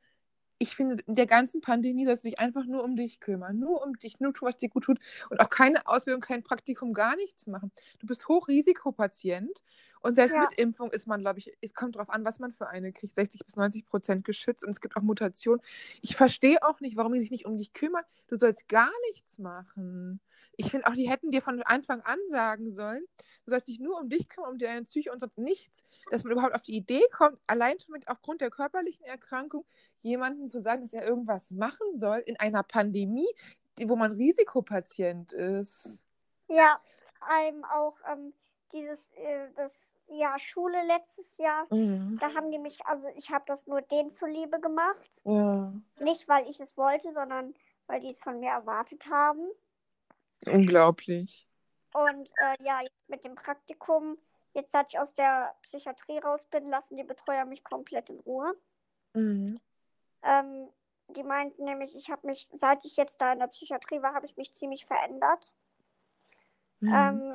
Ich 0.60 0.74
finde, 0.74 1.04
in 1.06 1.14
der 1.14 1.26
ganzen 1.26 1.60
Pandemie 1.60 2.04
sollst 2.04 2.24
du 2.24 2.28
dich 2.28 2.40
einfach 2.40 2.64
nur 2.66 2.82
um 2.82 2.96
dich 2.96 3.20
kümmern. 3.20 3.60
Nur 3.60 3.80
um 3.84 3.96
dich, 3.96 4.18
nur 4.18 4.34
tun, 4.34 4.48
was 4.48 4.58
dir 4.58 4.68
gut 4.68 4.84
tut. 4.84 4.98
Und 5.30 5.38
auch 5.38 5.50
keine 5.50 5.86
Ausbildung, 5.86 6.20
kein 6.20 6.42
Praktikum, 6.42 6.94
gar 6.94 7.14
nichts 7.14 7.46
machen. 7.46 7.70
Du 8.00 8.08
bist 8.08 8.26
Hochrisikopatient. 8.26 9.62
Und 10.00 10.16
selbst 10.16 10.34
Ja. 10.34 10.42
mit 10.42 10.58
Impfung 10.58 10.90
ist 10.90 11.06
man, 11.06 11.20
glaube 11.20 11.38
ich, 11.38 11.52
es 11.60 11.74
kommt 11.74 11.96
darauf 11.96 12.10
an, 12.10 12.24
was 12.24 12.38
man 12.38 12.52
für 12.52 12.68
eine 12.68 12.92
kriegt. 12.92 13.14
60 13.16 13.44
bis 13.44 13.56
90 13.56 13.86
Prozent 13.86 14.24
geschützt 14.24 14.64
und 14.64 14.70
es 14.70 14.80
gibt 14.80 14.96
auch 14.96 15.02
Mutationen. 15.02 15.60
Ich 16.02 16.16
verstehe 16.16 16.62
auch 16.62 16.80
nicht, 16.80 16.96
warum 16.96 17.12
die 17.12 17.20
sich 17.20 17.30
nicht 17.30 17.46
um 17.46 17.56
dich 17.58 17.72
kümmern. 17.72 18.04
Du 18.28 18.36
sollst 18.36 18.68
gar 18.68 18.90
nichts 19.08 19.38
machen. 19.38 20.20
Ich 20.56 20.70
finde 20.70 20.86
auch, 20.86 20.94
die 20.94 21.08
hätten 21.08 21.30
dir 21.30 21.42
von 21.42 21.62
Anfang 21.62 22.00
an 22.02 22.18
sagen 22.28 22.72
sollen, 22.72 23.04
du 23.44 23.50
sollst 23.50 23.68
dich 23.68 23.80
nur 23.80 23.98
um 24.00 24.08
dich 24.08 24.28
kümmern, 24.28 24.52
um 24.52 24.58
deine 24.58 24.84
Psyche 24.84 25.12
und 25.12 25.20
sonst 25.20 25.38
nichts. 25.38 25.84
Dass 26.10 26.24
man 26.24 26.32
überhaupt 26.32 26.54
auf 26.54 26.62
die 26.62 26.76
Idee 26.76 27.02
kommt, 27.12 27.38
allein 27.46 27.78
schon 27.80 27.92
mit 27.92 28.08
aufgrund 28.08 28.40
der 28.40 28.50
körperlichen 28.50 29.04
Erkrankung, 29.04 29.64
jemandem 30.02 30.48
zu 30.48 30.60
sagen, 30.62 30.82
dass 30.82 30.92
er 30.92 31.06
irgendwas 31.06 31.50
machen 31.50 31.94
soll 31.96 32.18
in 32.18 32.36
einer 32.38 32.62
Pandemie, 32.62 33.28
wo 33.84 33.96
man 33.96 34.12
Risikopatient 34.12 35.32
ist. 35.32 36.00
ja, 36.48 36.80
allem 37.20 37.64
auch 37.64 37.96
ähm, 38.10 38.32
dieses, 38.72 38.98
äh, 39.12 39.48
das 39.56 39.72
Jahr 40.08 40.38
Schule 40.38 40.82
letztes 40.86 41.36
Jahr. 41.36 41.66
Mhm. 41.70 42.18
Da 42.18 42.34
haben 42.34 42.50
die 42.50 42.58
mich, 42.58 42.84
also 42.86 43.06
ich 43.16 43.30
habe 43.30 43.44
das 43.46 43.66
nur 43.66 43.82
denen 43.82 44.10
zuliebe 44.10 44.60
gemacht. 44.60 45.20
Ja. 45.24 45.72
Nicht, 46.00 46.28
weil 46.28 46.48
ich 46.48 46.60
es 46.60 46.76
wollte, 46.76 47.12
sondern 47.12 47.54
weil 47.86 48.00
die 48.00 48.10
es 48.10 48.18
von 48.18 48.40
mir 48.40 48.50
erwartet 48.50 49.06
haben. 49.10 49.48
Unglaublich. 50.46 51.48
Und 51.92 52.30
äh, 52.36 52.62
ja, 52.62 52.80
mit 53.08 53.24
dem 53.24 53.34
Praktikum, 53.34 54.18
jetzt 54.54 54.72
seit 54.72 54.92
ich 54.92 54.98
aus 54.98 55.12
der 55.14 55.54
Psychiatrie 55.62 56.18
raus 56.18 56.46
bin, 56.50 56.68
lassen 56.68 56.96
die 56.96 57.04
Betreuer 57.04 57.44
mich 57.44 57.64
komplett 57.64 58.08
in 58.10 58.20
Ruhe. 58.20 58.54
Mhm. 59.14 59.58
Ähm, 60.22 60.68
die 61.08 61.22
meinten 61.22 61.64
nämlich, 61.64 61.96
ich 61.96 62.10
habe 62.10 62.26
mich, 62.26 62.48
seit 62.52 62.84
ich 62.84 62.96
jetzt 62.96 63.20
da 63.20 63.32
in 63.32 63.38
der 63.38 63.46
Psychiatrie 63.46 64.02
war, 64.02 64.14
habe 64.14 64.26
ich 64.26 64.36
mich 64.36 64.52
ziemlich 64.54 64.84
verändert. 64.84 65.52
Mhm. 66.80 66.92
Ähm, 66.92 67.34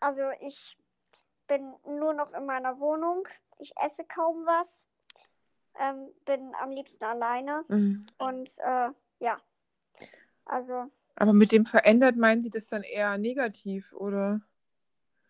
also 0.00 0.22
ich 0.40 0.76
bin 1.46 1.74
nur 1.86 2.12
noch 2.14 2.32
in 2.32 2.46
meiner 2.46 2.78
Wohnung. 2.80 3.26
Ich 3.58 3.72
esse 3.76 4.04
kaum 4.04 4.46
was. 4.46 4.84
Ähm, 5.78 6.08
bin 6.24 6.54
am 6.56 6.70
liebsten 6.70 7.04
alleine. 7.04 7.64
Mhm. 7.68 8.06
Und 8.18 8.50
äh, 8.58 8.90
ja, 9.20 9.40
also 10.44 10.90
Aber 11.16 11.32
mit 11.32 11.52
dem 11.52 11.64
verändert 11.66 12.16
meinen 12.16 12.42
die 12.42 12.50
das 12.50 12.68
dann 12.68 12.82
eher 12.82 13.18
negativ, 13.18 13.92
oder? 13.92 14.40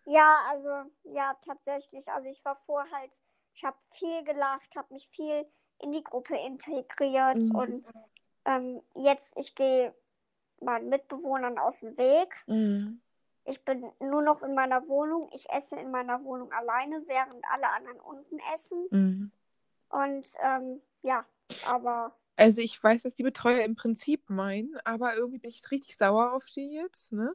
ja, 0.07 0.39
also 0.49 0.91
ja, 1.05 1.37
tatsächlich. 1.45 2.09
Also 2.09 2.29
ich 2.29 2.45
war 2.45 2.57
vorher 2.66 2.91
halt, 2.91 3.12
ich 3.55 3.62
habe 3.64 3.77
viel 3.93 4.25
gelacht, 4.25 4.75
habe 4.77 4.93
mich 4.95 5.09
viel 5.11 5.47
in 5.79 5.93
die 5.93 6.03
Gruppe 6.03 6.37
integriert 6.37 7.37
Mhm. 7.37 7.55
und 7.55 7.85
ähm, 8.47 8.83
jetzt, 8.95 9.33
ich 9.37 9.55
gehe 9.55 9.95
meinen 10.61 10.89
Mitbewohnern 10.89 11.59
aus 11.59 11.81
dem 11.81 11.97
Weg. 11.97 12.35
Mhm. 12.47 13.01
Ich 13.51 13.64
bin 13.64 13.84
nur 14.01 14.22
noch 14.22 14.42
in 14.42 14.55
meiner 14.55 14.86
Wohnung. 14.88 15.28
Ich 15.34 15.51
esse 15.51 15.76
in 15.76 15.90
meiner 15.90 16.22
Wohnung 16.24 16.53
alleine, 16.53 17.03
während 17.07 17.44
alle 17.53 17.68
anderen 17.70 18.01
unten 18.01 18.38
essen. 18.55 18.86
Mhm. 18.90 19.32
Und 19.88 20.26
ähm, 20.42 20.80
ja, 21.03 21.26
aber 21.66 22.16
Also 22.36 22.61
ich 22.62 22.82
weiß, 22.82 23.05
was 23.05 23.14
die 23.14 23.22
Betreuer 23.22 23.64
im 23.64 23.74
Prinzip 23.76 24.30
meinen, 24.30 24.76
aber 24.84 25.14
irgendwie 25.16 25.38
bin 25.38 25.51
ich 25.51 25.70
richtig 25.70 25.96
sauer 25.96 26.32
auf 26.32 26.46
die 26.46 26.72
jetzt, 26.74 27.12
ne? 27.12 27.34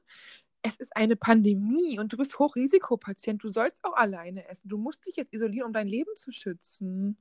Es 0.64 0.78
ist 0.78 0.96
eine 0.96 1.16
Pandemie 1.16 2.00
und 2.00 2.12
du 2.14 2.18
bist 2.18 2.40
Hochrisikopatient. 2.40 3.44
Du 3.44 3.50
sollst 3.50 3.84
auch 3.84 3.94
alleine 3.94 4.48
essen. 4.50 4.68
Du 4.70 4.78
musst 4.80 5.06
dich 5.06 5.16
jetzt 5.16 5.34
isolieren, 5.34 5.68
um 5.68 5.74
dein 5.74 5.88
Leben 5.88 6.16
zu 6.16 6.32
schützen. 6.32 7.18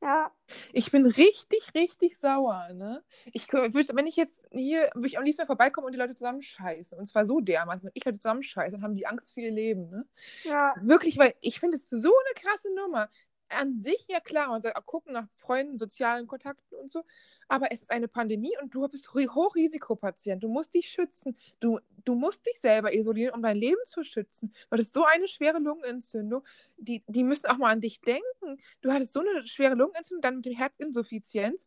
Ja, 0.00 0.32
Ich 0.72 0.90
bin 0.90 1.06
richtig, 1.06 1.74
richtig 1.74 2.18
sauer, 2.18 2.68
ne? 2.74 3.02
Ich 3.32 3.52
würde, 3.52 3.94
wenn 3.94 4.06
ich 4.06 4.16
jetzt 4.16 4.42
hier, 4.50 4.90
würde 4.94 5.06
ich 5.08 5.18
am 5.18 5.24
liebsten 5.24 5.46
vorbeikommen 5.46 5.86
und 5.86 5.92
die 5.92 5.98
Leute 5.98 6.14
zusammenscheißen. 6.14 6.98
Und 6.98 7.06
zwar 7.06 7.26
so 7.26 7.40
dermaßen, 7.40 7.84
wenn 7.84 7.90
ich 7.94 8.04
Leute 8.04 8.18
zusammenscheiße, 8.18 8.72
dann 8.72 8.82
haben 8.82 8.94
die 8.96 9.06
Angst 9.06 9.34
für 9.34 9.40
ihr 9.40 9.50
Leben, 9.50 9.90
ne? 9.90 10.06
ja, 10.44 10.74
Wirklich, 10.74 11.18
weil 11.18 11.34
ich 11.40 11.60
finde 11.60 11.76
es 11.78 11.88
so 11.90 12.10
eine 12.14 12.34
krasse 12.48 12.74
Nummer. 12.74 13.10
An 13.50 13.78
sich 13.78 14.04
ja 14.08 14.20
klar, 14.20 14.48
man 14.48 14.62
auch 14.74 14.86
gucken 14.86 15.14
nach 15.14 15.26
Freunden, 15.36 15.78
sozialen 15.78 16.26
Kontakten 16.26 16.76
und 16.78 16.92
so. 16.92 17.04
Aber 17.48 17.72
es 17.72 17.82
ist 17.82 17.90
eine 17.90 18.08
Pandemie 18.08 18.52
und 18.62 18.74
du 18.74 18.86
bist 18.88 19.08
Ri- 19.14 19.28
Hochrisikopatient. 19.28 20.42
Du 20.44 20.48
musst 20.48 20.74
dich 20.74 20.88
schützen. 20.90 21.36
Du, 21.60 21.80
du 22.08 22.14
musst 22.14 22.46
dich 22.46 22.58
selber 22.58 22.94
isolieren, 22.94 23.34
um 23.34 23.42
dein 23.42 23.58
Leben 23.58 23.80
zu 23.84 24.02
schützen. 24.02 24.50
Du 24.52 24.72
hattest 24.72 24.94
so 24.94 25.04
eine 25.04 25.28
schwere 25.28 25.58
Lungenentzündung. 25.58 26.42
Die, 26.78 27.04
die 27.06 27.22
müssen 27.22 27.46
auch 27.46 27.58
mal 27.58 27.70
an 27.70 27.82
dich 27.82 28.00
denken. 28.00 28.58
Du 28.80 28.90
hattest 28.90 29.12
so 29.12 29.20
eine 29.20 29.46
schwere 29.46 29.74
Lungenentzündung, 29.74 30.22
dann 30.22 30.36
mit 30.36 30.46
dem 30.46 30.56
Herzinsuffizienz. 30.56 31.66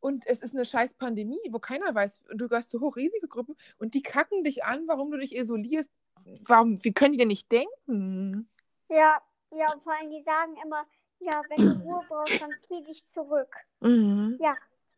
Und 0.00 0.26
es 0.26 0.40
ist 0.40 0.54
eine 0.54 0.64
scheiß 0.64 0.94
Pandemie, 0.94 1.40
wo 1.50 1.58
keiner 1.58 1.94
weiß, 1.94 2.22
du 2.34 2.48
gehörst 2.48 2.70
zu 2.70 2.80
Hochrisikogruppen 2.80 3.56
und 3.78 3.94
die 3.94 4.02
kacken 4.02 4.42
dich 4.42 4.64
an, 4.64 4.84
warum 4.86 5.10
du 5.10 5.18
dich 5.18 5.36
isolierst. 5.36 5.90
Warum, 6.46 6.82
wie 6.82 6.92
können 6.92 7.12
die 7.12 7.18
denn 7.18 7.28
nicht 7.28 7.52
denken? 7.52 8.48
ja, 8.88 9.20
ja, 9.50 9.72
und 9.72 9.82
vor 9.82 9.92
allem 9.92 10.10
die 10.10 10.22
sagen 10.22 10.56
immer, 10.64 10.86
ja, 11.20 11.42
wenn 11.48 11.60
du 11.60 11.84
Ruhe 11.84 12.00
brauchst, 12.08 12.40
dann 12.40 12.50
zieh 12.66 12.82
dich 12.82 13.04
zurück. 13.12 13.54
Mhm. 13.80 14.38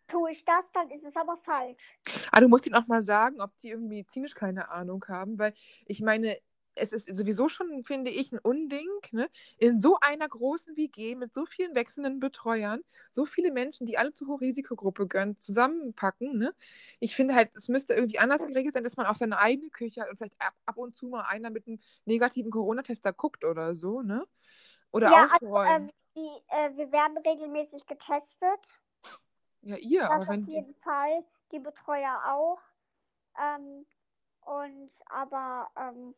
Tue 0.08 0.32
ich 0.32 0.44
das, 0.44 0.70
dann 0.72 0.90
ist 0.90 1.04
es 1.04 1.16
aber 1.16 1.36
falsch. 1.36 1.98
Aber 2.30 2.42
du 2.42 2.48
musst 2.48 2.66
ihnen 2.66 2.76
auch 2.76 2.86
mal 2.86 3.02
sagen, 3.02 3.40
ob 3.40 3.56
die 3.58 3.70
irgendwie 3.70 3.96
medizinisch 3.96 4.34
keine 4.34 4.70
Ahnung 4.70 5.04
haben, 5.08 5.38
weil 5.38 5.52
ich 5.86 6.00
meine, 6.00 6.38
es 6.76 6.92
ist 6.92 7.14
sowieso 7.14 7.48
schon, 7.48 7.84
finde 7.84 8.10
ich, 8.10 8.30
ein 8.32 8.38
Unding, 8.38 8.88
ne? 9.10 9.28
in 9.58 9.78
so 9.78 9.98
einer 10.00 10.28
großen 10.28 10.76
WG 10.76 11.14
mit 11.14 11.34
so 11.34 11.46
vielen 11.46 11.74
wechselnden 11.74 12.20
Betreuern, 12.20 12.82
so 13.10 13.24
viele 13.24 13.50
Menschen, 13.50 13.86
die 13.86 13.98
alle 13.98 14.12
zur 14.12 14.28
Hochrisikogruppe 14.28 15.06
gehören, 15.08 15.38
zusammenpacken. 15.40 16.38
Ne? 16.38 16.54
Ich 17.00 17.16
finde 17.16 17.34
halt, 17.34 17.56
es 17.56 17.68
müsste 17.68 17.94
irgendwie 17.94 18.18
anders 18.18 18.46
geregelt 18.46 18.74
sein, 18.74 18.84
dass 18.84 18.96
man 18.96 19.06
auf 19.06 19.16
seine 19.16 19.38
eigene 19.38 19.70
Küche 19.70 20.02
hat 20.02 20.10
und 20.10 20.18
vielleicht 20.18 20.40
ab, 20.40 20.54
ab 20.66 20.76
und 20.76 20.94
zu 20.94 21.06
mal 21.08 21.22
einer 21.22 21.50
mit 21.50 21.66
einem 21.66 21.80
negativen 22.04 22.50
Corona-Test 22.50 23.04
da 23.04 23.10
guckt 23.10 23.44
oder 23.44 23.74
so, 23.74 24.02
ne? 24.02 24.24
Oder 24.92 25.10
ja, 25.10 25.28
also, 25.32 25.46
aufräumen. 25.46 25.88
ähm, 25.88 25.90
die, 26.14 26.54
äh, 26.54 26.76
wir 26.76 26.92
werden 26.92 27.18
regelmäßig 27.18 27.86
getestet. 27.86 28.60
Ja, 29.66 29.76
ihr, 29.76 30.06
Das 30.06 30.10
aber 30.10 30.28
auf 30.28 30.36
wenn 30.36 30.46
die. 30.46 30.66
jeden 30.66 30.74
Fall. 30.76 31.24
Die 31.52 31.58
Betreuer 31.58 32.22
auch. 32.26 32.60
Ähm, 33.38 33.86
und 34.42 34.90
aber 35.06 35.70
ähm, 35.76 36.14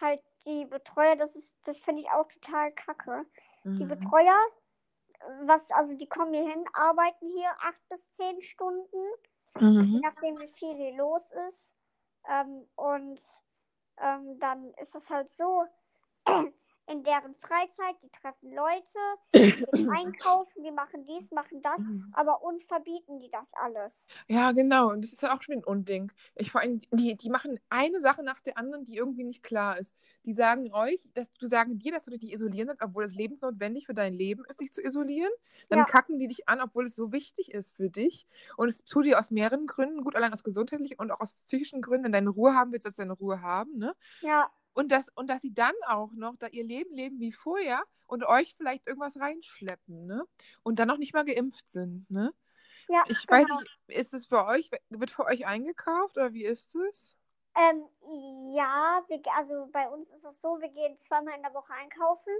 halt 0.00 0.22
die 0.46 0.64
Betreuer, 0.64 1.16
das 1.16 1.34
ist, 1.34 1.52
das 1.64 1.78
finde 1.80 2.02
ich 2.02 2.10
auch 2.10 2.28
total 2.28 2.72
kacke. 2.72 3.26
Die 3.78 3.84
Mhm. 3.84 3.84
Betreuer, 3.84 4.36
was, 5.44 5.70
also 5.72 5.94
die 5.94 6.08
kommen 6.08 6.34
hier 6.34 6.48
hin, 6.48 6.64
arbeiten 6.74 7.30
hier 7.32 7.50
acht 7.60 7.88
bis 7.88 8.10
zehn 8.12 8.42
Stunden, 8.42 8.98
je 9.90 10.00
Mhm. 10.00 10.02
nachdem 10.02 10.40
wie 10.40 10.48
viel 10.48 10.76
hier 10.76 10.94
los 10.96 11.22
ist. 11.50 11.68
Ähm, 12.28 12.68
und 12.76 13.20
ähm, 13.98 14.38
dann 14.40 14.72
ist 14.74 14.94
das 14.94 15.08
halt 15.10 15.32
so, 15.32 15.66
in 16.88 17.04
deren 17.04 17.34
Freizeit, 17.36 17.96
die 18.02 18.10
treffen 18.10 18.52
Leute, 18.52 18.98
die 19.46 19.64
gehen 19.66 19.80
einkaufen, 19.88 20.62
die 20.64 20.70
machen 20.72 21.04
dies, 21.06 21.30
machen 21.30 21.62
das, 21.62 21.86
aber 22.12 22.42
uns 22.42 22.64
verbieten 22.64 23.20
die 23.20 23.30
das 23.30 23.52
alles. 23.54 24.08
Ja, 24.28 24.52
genau. 24.52 24.90
Und 24.90 25.04
das 25.04 25.12
ist 25.12 25.22
ja 25.22 25.36
auch 25.36 25.42
schon 25.42 25.56
ein 25.56 25.64
Unding. 25.64 26.12
Ich 26.34 26.50
vor 26.50 26.60
allem, 26.60 26.80
die, 26.92 27.16
die 27.16 27.30
machen 27.30 27.58
eine 27.68 28.00
Sache 28.00 28.22
nach 28.22 28.40
der 28.40 28.56
anderen, 28.58 28.84
die 28.84 28.96
irgendwie 28.96 29.24
nicht 29.24 29.42
klar 29.42 29.78
ist. 29.78 29.94
Die 30.24 30.34
sagen 30.34 30.72
euch, 30.72 31.08
dass 31.14 31.30
du 31.32 31.46
sagen 31.46 31.78
dir, 31.78 31.92
dass 31.92 32.04
du 32.04 32.10
dich 32.16 32.32
isolieren 32.32 32.68
sollst, 32.68 32.82
obwohl 32.82 33.04
es 33.04 33.14
lebensnotwendig 33.14 33.86
für 33.86 33.94
dein 33.94 34.14
Leben 34.14 34.44
ist, 34.48 34.60
dich 34.60 34.72
zu 34.72 34.82
isolieren. 34.82 35.32
Dann 35.68 35.78
Ja. 35.78 35.84
kacken 35.84 36.18
die 36.18 36.28
dich 36.28 36.48
an, 36.48 36.60
obwohl 36.60 36.86
es 36.86 36.94
so 36.96 37.12
wichtig 37.12 37.52
ist 37.52 37.74
für 37.76 37.90
dich. 37.90 38.26
Und 38.56 38.68
es 38.68 38.84
tut 38.84 39.04
dir 39.06 39.18
aus 39.18 39.30
mehreren 39.30 39.66
Gründen 39.66 40.02
gut, 40.02 40.16
allein 40.16 40.32
aus 40.32 40.44
gesundheitlichen 40.44 40.96
und 40.98 41.10
auch 41.10 41.20
aus 41.20 41.34
psychischen 41.34 41.82
Gründen. 41.82 42.04
Wenn 42.04 42.12
deine 42.12 42.30
Ruhe 42.30 42.54
haben 42.54 42.72
willst, 42.72 42.84
sollst 42.84 42.98
du 42.98 43.02
deine 43.02 43.12
Ruhe 43.14 43.40
haben. 43.42 43.76
Ne? 43.78 43.94
Ja, 44.20 44.50
Und, 44.78 44.92
das, 44.92 45.08
und 45.16 45.28
dass 45.28 45.42
sie 45.42 45.52
dann 45.52 45.74
auch 45.88 46.12
noch 46.12 46.36
da 46.36 46.46
ihr 46.48 46.64
Leben 46.64 46.94
leben 46.94 47.18
wie 47.18 47.32
vorher 47.32 47.82
und 48.06 48.24
euch 48.24 48.54
vielleicht 48.56 48.86
irgendwas 48.86 49.18
reinschleppen. 49.18 50.06
Ne? 50.06 50.24
Und 50.62 50.78
dann 50.78 50.86
noch 50.88 50.98
nicht 50.98 51.14
mal 51.14 51.24
geimpft 51.24 51.68
sind. 51.68 52.08
Ne? 52.10 52.32
ja, 52.88 53.04
Ich 53.04 53.26
genau. 53.26 53.38
weiß 53.38 53.48
nicht, 53.50 53.70
ist 53.88 54.14
es 54.14 54.28
bei 54.28 54.46
euch, 54.46 54.70
wird 54.90 55.10
für 55.10 55.26
euch 55.26 55.46
eingekauft 55.46 56.16
oder 56.16 56.32
wie 56.32 56.44
ist 56.44 56.76
es? 56.76 57.16
Ähm, 57.56 57.84
ja, 58.54 59.02
wir, 59.08 59.20
also 59.36 59.68
bei 59.72 59.88
uns 59.88 60.08
ist 60.10 60.24
es 60.24 60.40
so, 60.40 60.60
wir 60.60 60.68
gehen 60.68 60.96
zweimal 60.98 61.34
in 61.34 61.42
der 61.42 61.54
Woche 61.54 61.72
einkaufen. 61.74 62.32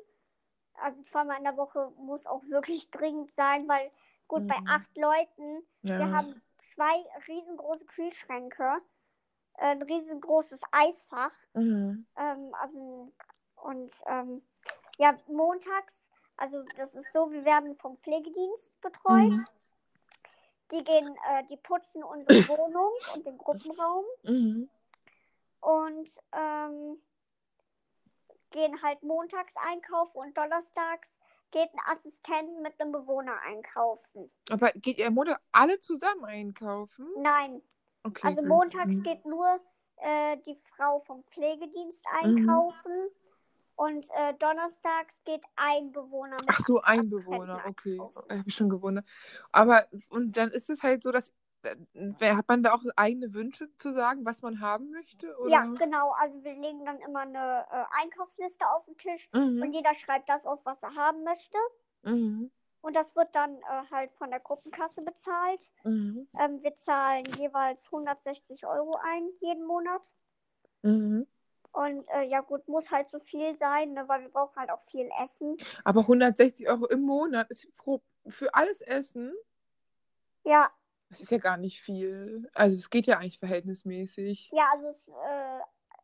Also 0.74 1.02
zweimal 1.04 1.38
in 1.38 1.44
der 1.44 1.56
Woche 1.56 1.92
muss 1.98 2.26
auch 2.26 2.44
wirklich 2.48 2.90
dringend 2.90 3.32
sein, 3.36 3.68
weil 3.68 3.90
gut, 4.28 4.46
bei 4.46 4.56
Mhm. 4.56 4.68
acht 4.68 4.96
Leuten, 4.96 5.66
Ja. 5.82 5.98
wir 5.98 6.12
haben 6.12 6.34
zwei 6.58 6.94
riesengroße 7.28 7.86
Kühlschränke, 7.86 8.80
ein 9.58 9.82
riesengroßes 9.82 10.60
Eisfach. 10.72 11.34
Mhm. 11.54 12.06
Ähm, 12.16 12.54
also, 12.60 13.12
und 13.56 13.92
ähm, 14.06 14.42
ja, 14.98 15.16
montags, 15.26 16.02
also 16.36 16.62
das 16.76 16.94
ist 16.94 17.12
so, 17.12 17.30
wir 17.30 17.44
werden 17.44 17.76
vom 17.76 17.96
Pflegedienst 17.98 18.80
betreut. 18.80 19.32
Mhm. 19.32 19.46
Die 20.70 20.84
gehen, 20.84 21.16
äh, 21.30 21.44
die 21.50 21.56
putzen 21.56 22.02
unsere 22.02 22.28
Wohnung 22.48 22.92
und 23.14 23.26
den 23.26 23.38
Gruppenraum 23.38 24.04
Mhm. 24.22 24.68
und 25.60 26.08
ähm, 26.32 27.02
gehen 28.50 28.82
halt 28.82 29.02
montags 29.02 29.54
einkaufen 29.56 30.18
und 30.18 30.36
donnerstags 30.36 31.16
geht 31.50 31.70
ein 31.72 31.96
Assistent 31.96 32.60
mit 32.60 32.78
einem 32.78 32.92
Bewohner 32.92 33.38
einkaufen. 33.46 34.30
Aber 34.50 34.70
geht 34.72 34.98
ihr 34.98 35.10
Montag 35.10 35.40
alle 35.52 35.80
zusammen 35.80 36.24
einkaufen? 36.26 37.06
Nein, 37.16 37.62
Okay. 38.08 38.28
also 38.28 38.42
montags 38.42 38.96
Mhm. 38.96 39.02
geht 39.02 39.24
nur 39.24 39.60
äh, 39.98 40.36
die 40.46 40.56
Frau 40.76 41.00
vom 41.00 41.24
Pflegedienst 41.24 42.04
Mhm. 42.06 42.48
einkaufen 42.48 43.08
und 43.76 44.04
äh, 44.10 44.34
donnerstags 44.38 45.22
geht 45.24 45.42
ein 45.56 45.92
Bewohner 45.92 46.36
mit. 46.40 46.48
Ach 46.48 46.60
so, 46.60 46.80
ein 46.80 47.08
Bewohner, 47.10 47.62
okay. 47.66 47.98
Habe 47.98 48.44
ich 48.46 48.54
schon 48.54 48.68
gewundert. 48.68 49.04
Aber, 49.52 49.86
und 50.10 50.36
dann 50.36 50.50
ist 50.50 50.70
es 50.70 50.82
halt 50.82 51.02
so, 51.02 51.12
dass, 51.12 51.32
äh, 51.62 52.34
hat 52.34 52.48
man 52.48 52.62
da 52.62 52.74
auch 52.74 52.82
eigene 52.96 53.32
Wünsche 53.34 53.72
zu 53.76 53.92
sagen, 53.92 54.24
was 54.24 54.42
man 54.42 54.60
haben 54.60 54.90
möchte? 54.90 55.36
Oder? 55.38 55.50
Ja, 55.50 55.64
genau. 55.78 56.12
Also 56.12 56.42
wir 56.42 56.54
legen 56.54 56.84
dann 56.84 56.98
immer 57.00 57.20
eine 57.20 57.66
äh, 57.70 57.84
Einkaufsliste 58.02 58.68
auf 58.68 58.84
den 58.86 58.96
Tisch 58.96 59.28
und 59.32 59.72
Mhm. 59.72 59.72
jeder 59.72 59.94
schreibt 59.94 60.28
das 60.28 60.46
auf, 60.46 60.60
was 60.64 60.82
er 60.82 60.94
haben 60.94 61.22
möchte. 61.24 61.58
Mhm. 62.02 62.50
Und 62.80 62.94
das 62.94 63.14
wird 63.16 63.34
dann 63.34 63.56
äh, 63.56 63.90
halt 63.90 64.10
von 64.12 64.30
der 64.30 64.40
Gruppenkasse 64.40 65.02
bezahlt. 65.02 65.60
Mhm. 65.84 66.28
Ähm, 66.38 66.62
wir 66.62 66.74
zahlen 66.76 67.24
jeweils 67.36 67.84
160 67.86 68.66
Euro 68.66 68.96
ein 69.02 69.28
jeden 69.40 69.64
Monat. 69.66 70.02
Mhm. 70.82 71.26
Und 71.72 72.08
äh, 72.08 72.22
ja 72.22 72.40
gut, 72.40 72.66
muss 72.68 72.90
halt 72.90 73.10
so 73.10 73.18
viel 73.20 73.56
sein, 73.56 73.92
ne, 73.92 74.08
weil 74.08 74.22
wir 74.22 74.30
brauchen 74.30 74.56
halt 74.56 74.70
auch 74.70 74.80
viel 74.82 75.08
Essen. 75.22 75.56
Aber 75.84 76.00
160 76.00 76.68
Euro 76.68 76.86
im 76.86 77.02
Monat 77.02 77.50
ist 77.50 77.68
pro, 77.76 78.00
für 78.26 78.54
alles 78.54 78.80
Essen, 78.80 79.34
Ja, 80.44 80.70
das 81.10 81.20
ist 81.20 81.30
ja 81.30 81.38
gar 81.38 81.56
nicht 81.56 81.80
viel. 81.80 82.48
Also 82.54 82.74
es 82.74 82.90
geht 82.90 83.06
ja 83.06 83.18
eigentlich 83.18 83.38
verhältnismäßig. 83.38 84.50
ja, 84.52 84.66
also 84.72 84.88
es, 84.88 85.08
äh, 85.08 85.60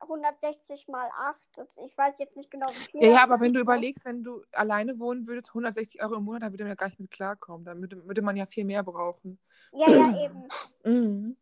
160 0.08 0.88
mal 0.88 1.08
8. 1.18 1.46
Das- 1.56 1.68
Ich 1.84 1.96
weiß 1.96 2.18
jetzt 2.18 2.36
nicht 2.36 2.50
genau, 2.50 2.68
wie 2.70 2.90
viel. 2.90 3.02
Ja, 3.02 3.10
ja, 3.10 3.22
aber 3.22 3.40
wenn 3.40 3.52
du 3.54 3.60
überlegst, 3.60 4.04
wenn 4.04 4.22
du 4.22 4.42
alleine 4.52 4.98
wohnen 4.98 5.26
würdest, 5.26 5.52
160 5.54 6.02
Euro 6.02 6.16
im 6.16 6.24
Monat, 6.24 6.42
da 6.42 6.50
würde 6.52 6.64
man 6.64 6.70
ja 6.70 6.74
gar 6.74 6.88
nicht 6.88 7.00
mit 7.00 7.10
klarkommen. 7.10 7.64
Da 7.64 7.76
würde, 7.76 8.06
würde 8.06 8.22
man 8.22 8.36
ja 8.36 8.46
viel 8.46 8.64
mehr 8.64 8.82
brauchen. 8.82 9.38
Ja, 9.72 9.90
ja, 9.90 10.16
eben. 10.24 10.48
Mhm. 10.84 11.36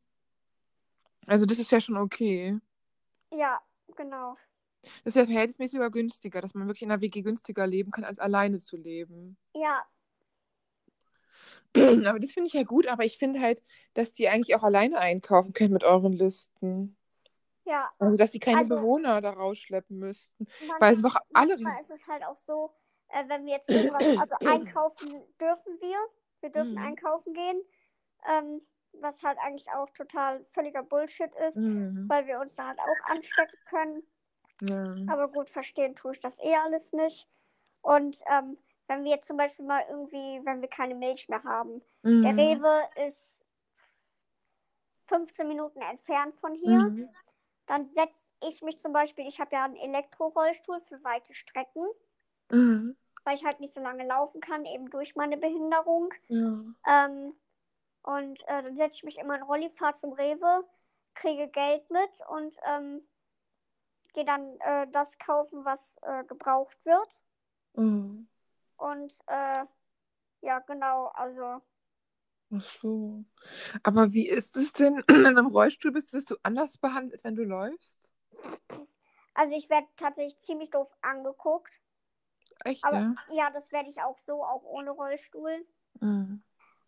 Also 1.26 1.46
das 1.46 1.58
ist 1.58 1.70
ja 1.70 1.80
schon 1.80 1.96
okay. 1.96 2.58
Ja, 3.32 3.60
genau. 3.96 4.36
Das 5.04 5.14
ist 5.14 5.16
ja 5.16 5.24
verhältnismäßig 5.26 5.74
sogar 5.76 5.90
günstiger, 5.90 6.40
dass 6.40 6.54
man 6.54 6.66
wirklich 6.66 6.82
in 6.82 6.90
einer 6.90 7.00
WG 7.00 7.22
günstiger 7.22 7.66
leben 7.66 7.92
kann, 7.92 8.04
als 8.04 8.18
alleine 8.18 8.58
zu 8.60 8.76
leben. 8.76 9.36
Ja, 9.54 9.84
Aber 12.06 12.18
das 12.20 12.32
finde 12.32 12.48
ich 12.48 12.52
ja 12.52 12.64
gut, 12.64 12.86
aber 12.86 13.04
ich 13.04 13.16
finde 13.16 13.40
halt, 13.40 13.62
dass 13.94 14.12
die 14.12 14.28
eigentlich 14.28 14.54
auch 14.54 14.62
alleine 14.62 14.98
einkaufen 14.98 15.52
können 15.54 15.72
mit 15.72 15.84
euren 15.84 16.12
Listen. 16.12 16.96
Ja. 17.64 17.90
Also, 17.98 18.16
dass 18.16 18.32
sie 18.32 18.40
keine 18.40 18.58
Also- 18.58 18.76
Bewohner 18.76 19.20
da 19.20 19.30
rausschleppen 19.30 19.98
müssten. 19.98 20.46
Man- 20.66 20.80
Weil 20.80 20.94
es 20.94 21.02
doch 21.02 21.16
alle 21.32 21.56
manchmal 21.58 21.80
ist 21.80 21.90
es 21.90 22.06
halt 22.06 22.24
auch 22.24 22.36
so, 22.46 22.74
äh, 23.08 23.28
wenn 23.28 23.44
wir 23.46 23.54
jetzt 23.54 23.68
irgendwas, 23.70 24.00
also 24.28 24.34
einkaufen 24.46 25.08
dürfen 25.40 25.80
wir, 25.80 25.98
wir 26.40 26.50
dürfen 26.50 26.72
Mhm. 26.72 26.78
einkaufen 26.78 27.32
gehen, 27.34 27.62
ähm, 28.28 28.60
was 29.00 29.22
halt 29.22 29.38
eigentlich 29.38 29.70
auch 29.70 29.88
total 29.90 30.44
völliger 30.52 30.82
Bullshit 30.82 31.30
ist, 31.48 31.56
Mhm. 31.56 32.08
weil 32.08 32.26
wir 32.26 32.40
uns 32.40 32.54
da 32.54 32.68
halt 32.68 32.78
auch 32.78 33.10
anstecken 33.10 33.58
können. 33.68 34.02
Ja. 34.60 34.94
Aber 35.12 35.28
gut, 35.28 35.48
verstehen 35.50 35.94
tue 35.96 36.12
ich 36.14 36.20
das 36.20 36.38
eh 36.40 36.54
alles 36.56 36.92
nicht. 36.92 37.26
Und 37.80 38.16
ähm, 38.30 38.58
wenn 38.86 39.02
wir 39.04 39.20
zum 39.22 39.36
Beispiel 39.36 39.64
mal 39.64 39.84
irgendwie, 39.88 40.40
wenn 40.44 40.60
wir 40.60 40.68
keine 40.68 40.94
Milch 40.94 41.28
mehr 41.28 41.42
haben, 41.42 41.82
der 42.04 42.32
Mhm. 42.32 42.38
Rewe 42.38 42.82
ist 43.08 43.24
15 45.06 45.48
Minuten 45.48 45.80
entfernt 45.80 46.34
von 46.40 46.54
hier, 46.54 46.78
Mhm. 46.78 47.08
Dann 47.73 47.89
setze 47.95 48.23
ich 48.47 48.61
mich 48.61 48.79
zum 48.81 48.93
Beispiel, 48.93 49.27
ich 49.27 49.41
habe 49.41 49.55
ja 49.57 49.64
einen 49.64 49.77
Elektrorollstuhl 49.77 50.83
für 50.83 51.03
weite 51.05 51.33
Strecken, 51.33 51.87
Mhm. 52.51 52.99
weil 53.25 53.35
ich 53.35 53.45
halt 53.47 53.61
nicht 53.61 53.73
so 53.73 53.81
lange 53.81 54.07
laufen 54.07 54.43
kann, 54.43 54.66
eben 54.66 54.91
durch 54.91 55.16
meine 55.16 55.39
Behinderung. 55.39 56.12
Ja. 56.29 56.64
Ähm, 56.87 57.35
und 58.03 58.43
äh, 58.43 58.62
dann 58.62 58.77
setze 58.77 58.97
ich 58.97 59.05
mich 59.05 59.16
immer 59.16 59.37
in 59.37 59.43
Rolli, 59.43 59.70
fahre 59.70 59.95
zum 59.95 60.12
Rewe, 60.12 60.68
kriege 61.14 61.49
Geld 61.49 61.89
mit 61.91 62.11
und 62.29 62.55
ähm, 62.66 63.09
gehe 64.12 64.27
dann 64.27 64.61
äh, 64.61 64.87
das 64.89 65.16
kaufen, 65.18 65.64
was 65.64 65.81
äh, 66.03 66.25
gebraucht 66.25 66.77
wird. 66.85 67.09
Mhm. 67.73 68.29
Und 68.77 69.16
äh, 69.29 69.64
ja, 70.43 70.59
genau, 70.66 71.07
also 71.14 71.62
Ach 72.55 72.62
so. 72.62 73.24
Aber 73.82 74.12
wie 74.12 74.28
ist 74.28 74.57
es 74.57 74.72
denn, 74.72 75.03
wenn 75.09 75.34
du 75.34 75.40
im 75.40 75.46
Rollstuhl 75.46 75.92
bist, 75.92 76.12
wirst 76.12 76.30
du 76.30 76.36
anders 76.42 76.78
behandelt, 76.78 77.14
als 77.14 77.24
wenn 77.24 77.36
du 77.36 77.44
läufst? 77.44 78.12
Also 79.34 79.57
ich 79.57 79.70
werde 79.70 79.86
tatsächlich 79.96 80.38
ziemlich 80.40 80.70
doof 80.70 80.88
angeguckt. 81.00 81.72
Echt, 82.64 82.84
Aber 82.84 82.98
ja? 82.98 83.14
ja, 83.32 83.50
das 83.50 83.72
werde 83.72 83.88
ich 83.90 84.00
auch 84.00 84.18
so, 84.18 84.44
auch 84.44 84.62
ohne 84.64 84.90
Rollstuhl. 84.90 85.66
Mhm. 86.00 86.42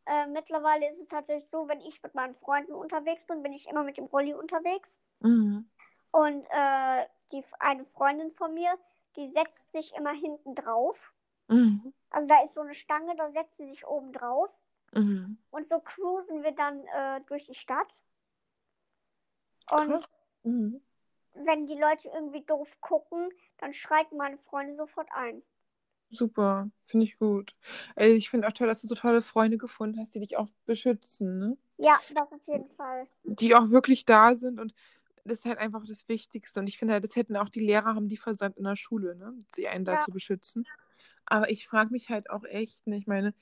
Äh, 0.06 0.26
mittlerweile 0.26 0.90
ist 0.90 1.00
es 1.00 1.08
tatsächlich 1.08 1.48
so, 1.48 1.66
wenn 1.66 1.80
ich 1.80 2.02
mit 2.02 2.14
meinen 2.14 2.34
Freunden 2.34 2.74
unterwegs 2.74 3.24
bin, 3.24 3.42
bin 3.42 3.54
ich 3.54 3.66
immer 3.68 3.82
mit 3.82 3.96
dem 3.96 4.04
Rolli 4.04 4.34
unterwegs. 4.34 4.94
Mhm. 5.20 5.68
Und 6.10 6.44
äh, 6.50 7.06
die, 7.32 7.42
eine 7.58 7.86
Freundin 7.86 8.30
von 8.32 8.52
mir, 8.52 8.78
die 9.16 9.30
setzt 9.30 9.72
sich 9.72 9.94
immer 9.94 10.12
hinten 10.12 10.54
drauf. 10.54 11.12
Mhm. 11.48 11.94
Also 12.10 12.28
da 12.28 12.42
ist 12.44 12.54
so 12.54 12.60
eine 12.60 12.74
Stange, 12.74 13.16
da 13.16 13.30
setzt 13.30 13.56
sie 13.56 13.66
sich 13.66 13.86
oben 13.86 14.12
drauf. 14.12 14.52
Mhm. 14.94 15.38
Und 15.50 15.68
so 15.68 15.80
cruisen 15.80 16.42
wir 16.42 16.52
dann 16.52 16.80
äh, 16.86 17.20
durch 17.26 17.44
die 17.44 17.54
Stadt. 17.54 17.92
Und. 19.70 20.04
Mhm. 20.44 20.80
wenn 21.34 21.66
die 21.66 21.78
Leute 21.78 22.08
irgendwie 22.14 22.42
doof 22.42 22.68
gucken, 22.80 23.30
dann 23.58 23.72
schreiten 23.72 24.16
meine 24.16 24.38
Freunde 24.38 24.76
sofort 24.76 25.08
ein. 25.12 25.42
Super, 26.10 26.70
finde 26.84 27.06
ich 27.06 27.18
gut. 27.18 27.56
Ey, 27.96 28.12
ich 28.12 28.30
finde 28.30 28.46
auch 28.46 28.52
toll, 28.52 28.68
dass 28.68 28.82
du 28.82 28.86
so 28.86 28.94
tolle 28.94 29.22
Freunde 29.22 29.58
gefunden 29.58 29.98
hast, 29.98 30.14
die 30.14 30.20
dich 30.20 30.36
auch 30.36 30.48
beschützen, 30.66 31.38
ne? 31.38 31.56
Ja, 31.78 31.98
das 32.14 32.32
auf 32.32 32.46
jeden 32.46 32.68
Fall. 32.76 33.08
Die 33.24 33.54
auch 33.54 33.70
wirklich 33.70 34.04
da 34.04 34.36
sind 34.36 34.60
und 34.60 34.74
das 35.24 35.38
ist 35.38 35.44
halt 35.46 35.58
einfach 35.58 35.84
das 35.86 36.06
Wichtigste. 36.08 36.60
Und 36.60 36.66
ich 36.66 36.78
finde 36.78 36.92
halt, 36.94 37.04
das 37.04 37.16
hätten 37.16 37.36
auch 37.36 37.48
die 37.48 37.60
Lehrer 37.64 37.94
haben 37.94 38.08
die 38.08 38.18
versäumt 38.18 38.58
in 38.58 38.64
der 38.64 38.76
Schule, 38.76 39.16
ne? 39.16 39.36
Sie 39.56 39.66
einen 39.66 39.84
da 39.84 39.94
Ja. 39.94 40.04
zu 40.04 40.12
beschützen. 40.12 40.66
Aber 41.26 41.50
ich 41.50 41.66
frage 41.66 41.90
mich 41.90 42.10
halt 42.10 42.28
auch 42.30 42.44
echt, 42.44 42.86
ne? 42.86 42.96
Ich 42.96 43.06
meine, 43.06 43.34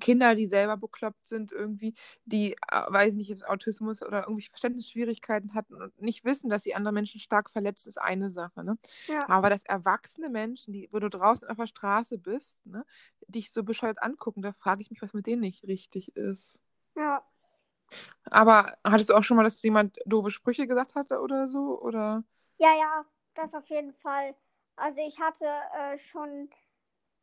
Kinder, 0.00 0.34
die 0.34 0.46
selber 0.46 0.76
bekloppt 0.76 1.26
sind, 1.26 1.52
irgendwie, 1.52 1.94
die, 2.24 2.52
äh, 2.52 2.82
weiß 2.88 3.14
nicht, 3.14 3.28
jetzt 3.28 3.46
Autismus 3.48 4.02
oder 4.02 4.24
irgendwie 4.24 4.46
Verständnisschwierigkeiten 4.48 5.54
hatten 5.54 5.74
und 5.74 6.00
nicht 6.00 6.24
wissen, 6.24 6.50
dass 6.50 6.62
sie 6.62 6.74
andere 6.74 6.92
Menschen 6.92 7.20
stark 7.20 7.50
verletzt, 7.50 7.86
ist 7.86 8.00
eine 8.00 8.30
Sache, 8.30 8.64
ne? 8.64 8.78
Ja. 9.06 9.28
Aber 9.28 9.50
dass 9.50 9.62
erwachsene 9.64 10.28
Menschen, 10.28 10.72
die, 10.72 10.88
wo 10.92 10.98
du 10.98 11.08
draußen 11.08 11.48
auf 11.48 11.56
der 11.56 11.66
Straße 11.66 12.18
bist, 12.18 12.64
ne, 12.66 12.84
dich 13.28 13.52
so 13.52 13.62
bescheuert 13.62 14.02
angucken, 14.02 14.42
da 14.42 14.52
frage 14.52 14.82
ich 14.82 14.90
mich, 14.90 15.02
was 15.02 15.14
mit 15.14 15.26
denen 15.26 15.42
nicht 15.42 15.64
richtig 15.64 16.16
ist. 16.16 16.60
Ja. 16.96 17.22
Aber 18.24 18.76
hattest 18.84 19.10
du 19.10 19.14
auch 19.14 19.24
schon 19.24 19.36
mal, 19.36 19.44
dass 19.44 19.62
jemand 19.62 19.98
doofe 20.06 20.30
Sprüche 20.30 20.66
gesagt 20.66 20.94
hatte 20.94 21.20
oder 21.20 21.46
so? 21.46 21.80
Oder? 21.80 22.24
Ja, 22.58 22.74
ja, 22.74 23.04
das 23.34 23.54
auf 23.54 23.66
jeden 23.68 23.92
Fall. 23.92 24.34
Also 24.76 24.98
ich 25.06 25.20
hatte 25.20 25.46
äh, 25.46 25.98
schon 25.98 26.48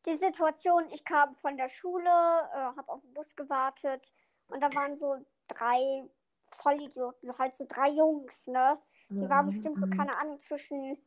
die 0.06 0.16
Situation, 0.16 0.90
ich 0.92 1.04
kam 1.04 1.36
von 1.36 1.58
der 1.58 1.70
Schule, 1.70 2.10
äh, 2.10 2.76
habe 2.78 2.90
auf 2.90 3.02
den 3.02 3.14
Bus 3.14 3.36
gewartet 3.36 4.12
und 4.48 4.62
da 4.62 4.74
waren 4.74 4.98
so 4.98 5.18
drei 5.48 6.10
Vollidioten, 6.52 7.38
halt 7.38 7.56
so 7.56 7.66
drei 7.68 7.90
Jungs, 7.90 8.48
ne? 8.48 8.78
Die 9.10 9.30
waren 9.30 9.46
bestimmt 9.48 9.78
so, 9.78 9.86
Mhm. 9.86 9.90
keine 9.92 10.18
Ahnung, 10.18 10.40
zwischen 10.40 10.98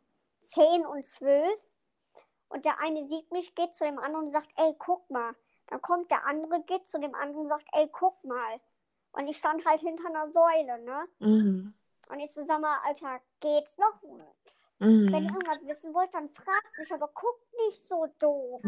10 0.42 0.84
und 0.86 1.04
12. 1.04 1.70
Und 2.48 2.64
der 2.64 2.78
eine 2.80 3.04
sieht 3.04 3.30
mich, 3.32 3.54
geht 3.54 3.74
zu 3.74 3.84
dem 3.84 3.98
anderen 3.98 4.26
und 4.26 4.30
sagt, 4.30 4.50
ey, 4.56 4.74
guck 4.78 5.08
mal. 5.10 5.34
Dann 5.68 5.80
kommt 5.80 6.10
der 6.10 6.26
andere, 6.26 6.62
geht 6.64 6.88
zu 6.88 7.00
dem 7.00 7.14
anderen 7.14 7.42
und 7.44 7.48
sagt, 7.48 7.66
ey, 7.72 7.88
guck 7.90 8.22
mal. 8.24 8.60
Und 9.12 9.26
ich 9.28 9.38
stand 9.38 9.64
halt 9.66 9.80
hinter 9.80 10.06
einer 10.08 10.28
Säule, 10.28 10.78
ne? 10.84 11.08
Mhm. 11.18 11.74
Und 12.08 12.18
ich 12.20 12.32
so, 12.32 12.44
sag 12.44 12.60
mal, 12.60 12.78
Alter, 12.84 13.20
geht's 13.40 13.76
noch? 13.78 14.02
Mhm. 14.78 15.12
Wenn 15.12 15.24
ihr 15.24 15.32
irgendwas 15.32 15.64
wissen 15.66 15.94
wollt, 15.94 16.12
dann 16.14 16.28
fragt 16.30 16.78
mich, 16.78 16.92
aber 16.92 17.08
guckt 17.08 17.44
nicht 17.66 17.86
so 17.86 18.06
doof. 18.18 18.62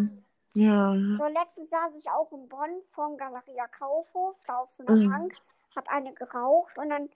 Ja. 0.54 0.94
So, 0.94 1.24
letztens 1.26 1.70
saß 1.70 1.94
ich 1.96 2.08
auch 2.10 2.32
in 2.32 2.48
Bonn 2.48 2.82
vom 2.92 3.16
Galeria 3.16 3.66
Kaufhof, 3.68 4.36
da 4.46 4.58
auf 4.58 4.70
so 4.70 4.84
einer 4.84 4.96
Mhm. 4.96 5.10
Bank, 5.10 5.34
hab 5.74 5.88
eine 5.88 6.14
geraucht 6.14 6.78
und 6.78 6.88
dann 6.90 7.10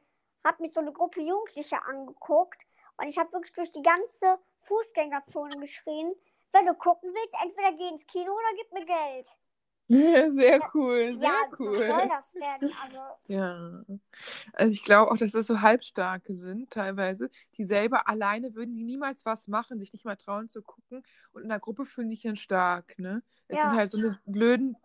hat 0.45 0.61
mich 0.61 0.75
so 0.75 0.81
eine 0.81 0.93
Gruppe 0.93 1.21
Jugendlicher 1.21 1.87
angeguckt 1.87 2.61
und 2.99 3.09
ich 3.09 3.19
habe 3.19 3.33
wirklich 3.33 3.53
durch 3.55 3.73
die 3.73 3.83
ganze 3.83 4.39
Fußgängerzone 4.67 5.59
geschrien, 5.61 6.15
wenn 6.53 6.67
du 6.67 6.75
gucken 6.75 7.13
willst, 7.15 7.35
entweder 7.43 7.73
geh 7.73 7.89
ins 7.89 8.07
Kino 8.07 8.33
oder 8.33 8.55
gib 8.57 8.73
mir 8.73 8.85
Geld. 8.85 9.29
Sehr 9.91 10.61
cool, 10.75 11.13
sehr 11.19 11.23
ja, 11.23 11.33
was 11.51 11.59
soll 11.59 11.59
cool. 11.59 12.09
das 12.09 12.33
denn? 12.33 12.73
Also, 12.83 12.99
Ja. 13.29 13.85
Also 14.53 14.73
ich 14.73 14.85
glaube 14.85 15.11
auch, 15.11 15.17
dass 15.17 15.33
das 15.33 15.47
so 15.47 15.61
Halbstarke 15.61 16.35
sind 16.35 16.71
teilweise, 16.71 17.31
die 17.57 17.65
selber 17.65 18.09
alleine 18.09 18.55
würden 18.55 18.75
die 18.75 18.85
niemals 18.85 19.25
was 19.27 19.49
machen, 19.49 19.79
sich 19.81 19.93
nicht 19.93 20.05
mal 20.05 20.17
trauen 20.17 20.49
zu 20.49 20.63
gucken 20.63 21.03
und 21.33 21.43
in 21.43 21.49
der 21.49 21.59
Gruppe 21.61 21.87
fühlen 21.87 22.11
sich 22.11 22.23
dann 22.23 22.37
stark, 22.37 22.99
ne? 22.99 23.23
Es 23.49 23.57
Ja. 23.59 23.63
sind 23.65 23.75
halt 23.77 23.91
so 23.91 23.99
eine 23.99 24.19
blöden, 24.27 24.77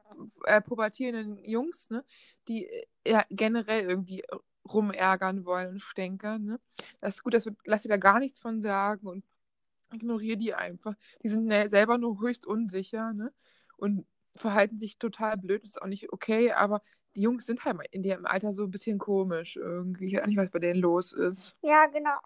äh, 0.46 0.62
pubertierenden 0.62 1.38
Jungs, 1.46 1.90
ne? 1.90 2.04
Die 2.48 2.66
äh, 2.68 2.86
ja, 3.08 3.24
generell 3.30 3.88
irgendwie 3.88 4.24
rumärgern 4.68 5.46
wollen 5.46 5.74
und 5.74 5.80
stänkern, 5.82 6.44
ne? 6.46 6.60
Das 7.02 7.16
ist 7.16 7.24
gut, 7.24 7.34
dass 7.36 7.46
wir, 7.46 7.56
lass 7.66 7.84
dir 7.84 7.90
da 7.90 7.98
gar 7.98 8.20
nichts 8.20 8.40
von 8.40 8.60
sagen 8.62 9.08
und 9.08 9.24
ignoriere 9.94 10.38
die 10.38 10.54
einfach. 10.54 10.96
Die 11.24 11.30
sind 11.30 11.46
ne, 11.46 11.70
selber 11.70 11.98
nur 11.98 12.20
höchst 12.22 12.46
unsicher, 12.46 13.14
ne? 13.14 13.32
Und 13.78 14.06
verhalten 14.38 14.80
sich 14.80 14.98
total 14.98 15.38
blöd, 15.38 15.64
ist 15.64 15.82
auch 15.82 15.88
nicht 15.88 16.12
okay, 16.12 16.52
aber 16.52 16.82
die 17.16 17.22
Jungs 17.22 17.46
sind 17.46 17.64
halt 17.64 17.80
in 17.92 18.04
dem 18.04 18.26
Alter 18.26 18.54
so 18.54 18.64
ein 18.66 18.72
bisschen 18.72 18.98
komisch 19.00 19.56
irgendwie. 19.56 20.08
Ich 20.08 20.18
weiß 20.18 20.28
nicht, 20.28 20.38
was 20.38 20.52
bei 20.52 20.60
denen 20.60 20.82
los 20.82 21.14
ist. 21.14 21.58
ja, 21.62 21.86
genau. 21.88 22.18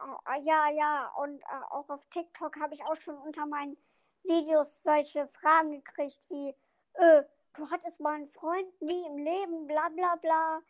Ja, 0.43 0.69
ja. 0.71 1.11
Und 1.21 1.41
äh, 1.41 1.45
auch 1.69 1.89
auf 1.89 2.05
TikTok 2.09 2.59
habe 2.59 2.73
ich 2.73 2.83
auch 2.83 2.95
schon 2.95 3.15
unter 3.17 3.45
meinen 3.45 3.77
Videos 4.23 4.81
solche 4.83 5.27
Fragen 5.27 5.71
gekriegt 5.71 6.19
wie, 6.29 6.49
äh, 6.93 7.23
du 7.55 7.69
hattest 7.69 7.99
mal 7.99 8.15
einen 8.15 8.29
Freund 8.29 8.81
nie 8.81 9.05
im 9.05 9.17
Leben, 9.17 9.67
bla 9.67 9.89
bla 9.89 10.15
bla. 10.15 10.61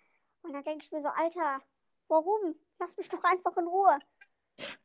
Und 0.43 0.53
dann 0.53 0.63
denke 0.63 0.83
ich 0.85 0.91
mir 0.91 1.01
so, 1.01 1.09
Alter, 1.09 1.61
warum? 2.07 2.55
Lass 2.79 2.95
mich 2.97 3.09
doch 3.09 3.23
einfach 3.23 3.55
in 3.57 3.67
Ruhe. 3.67 3.99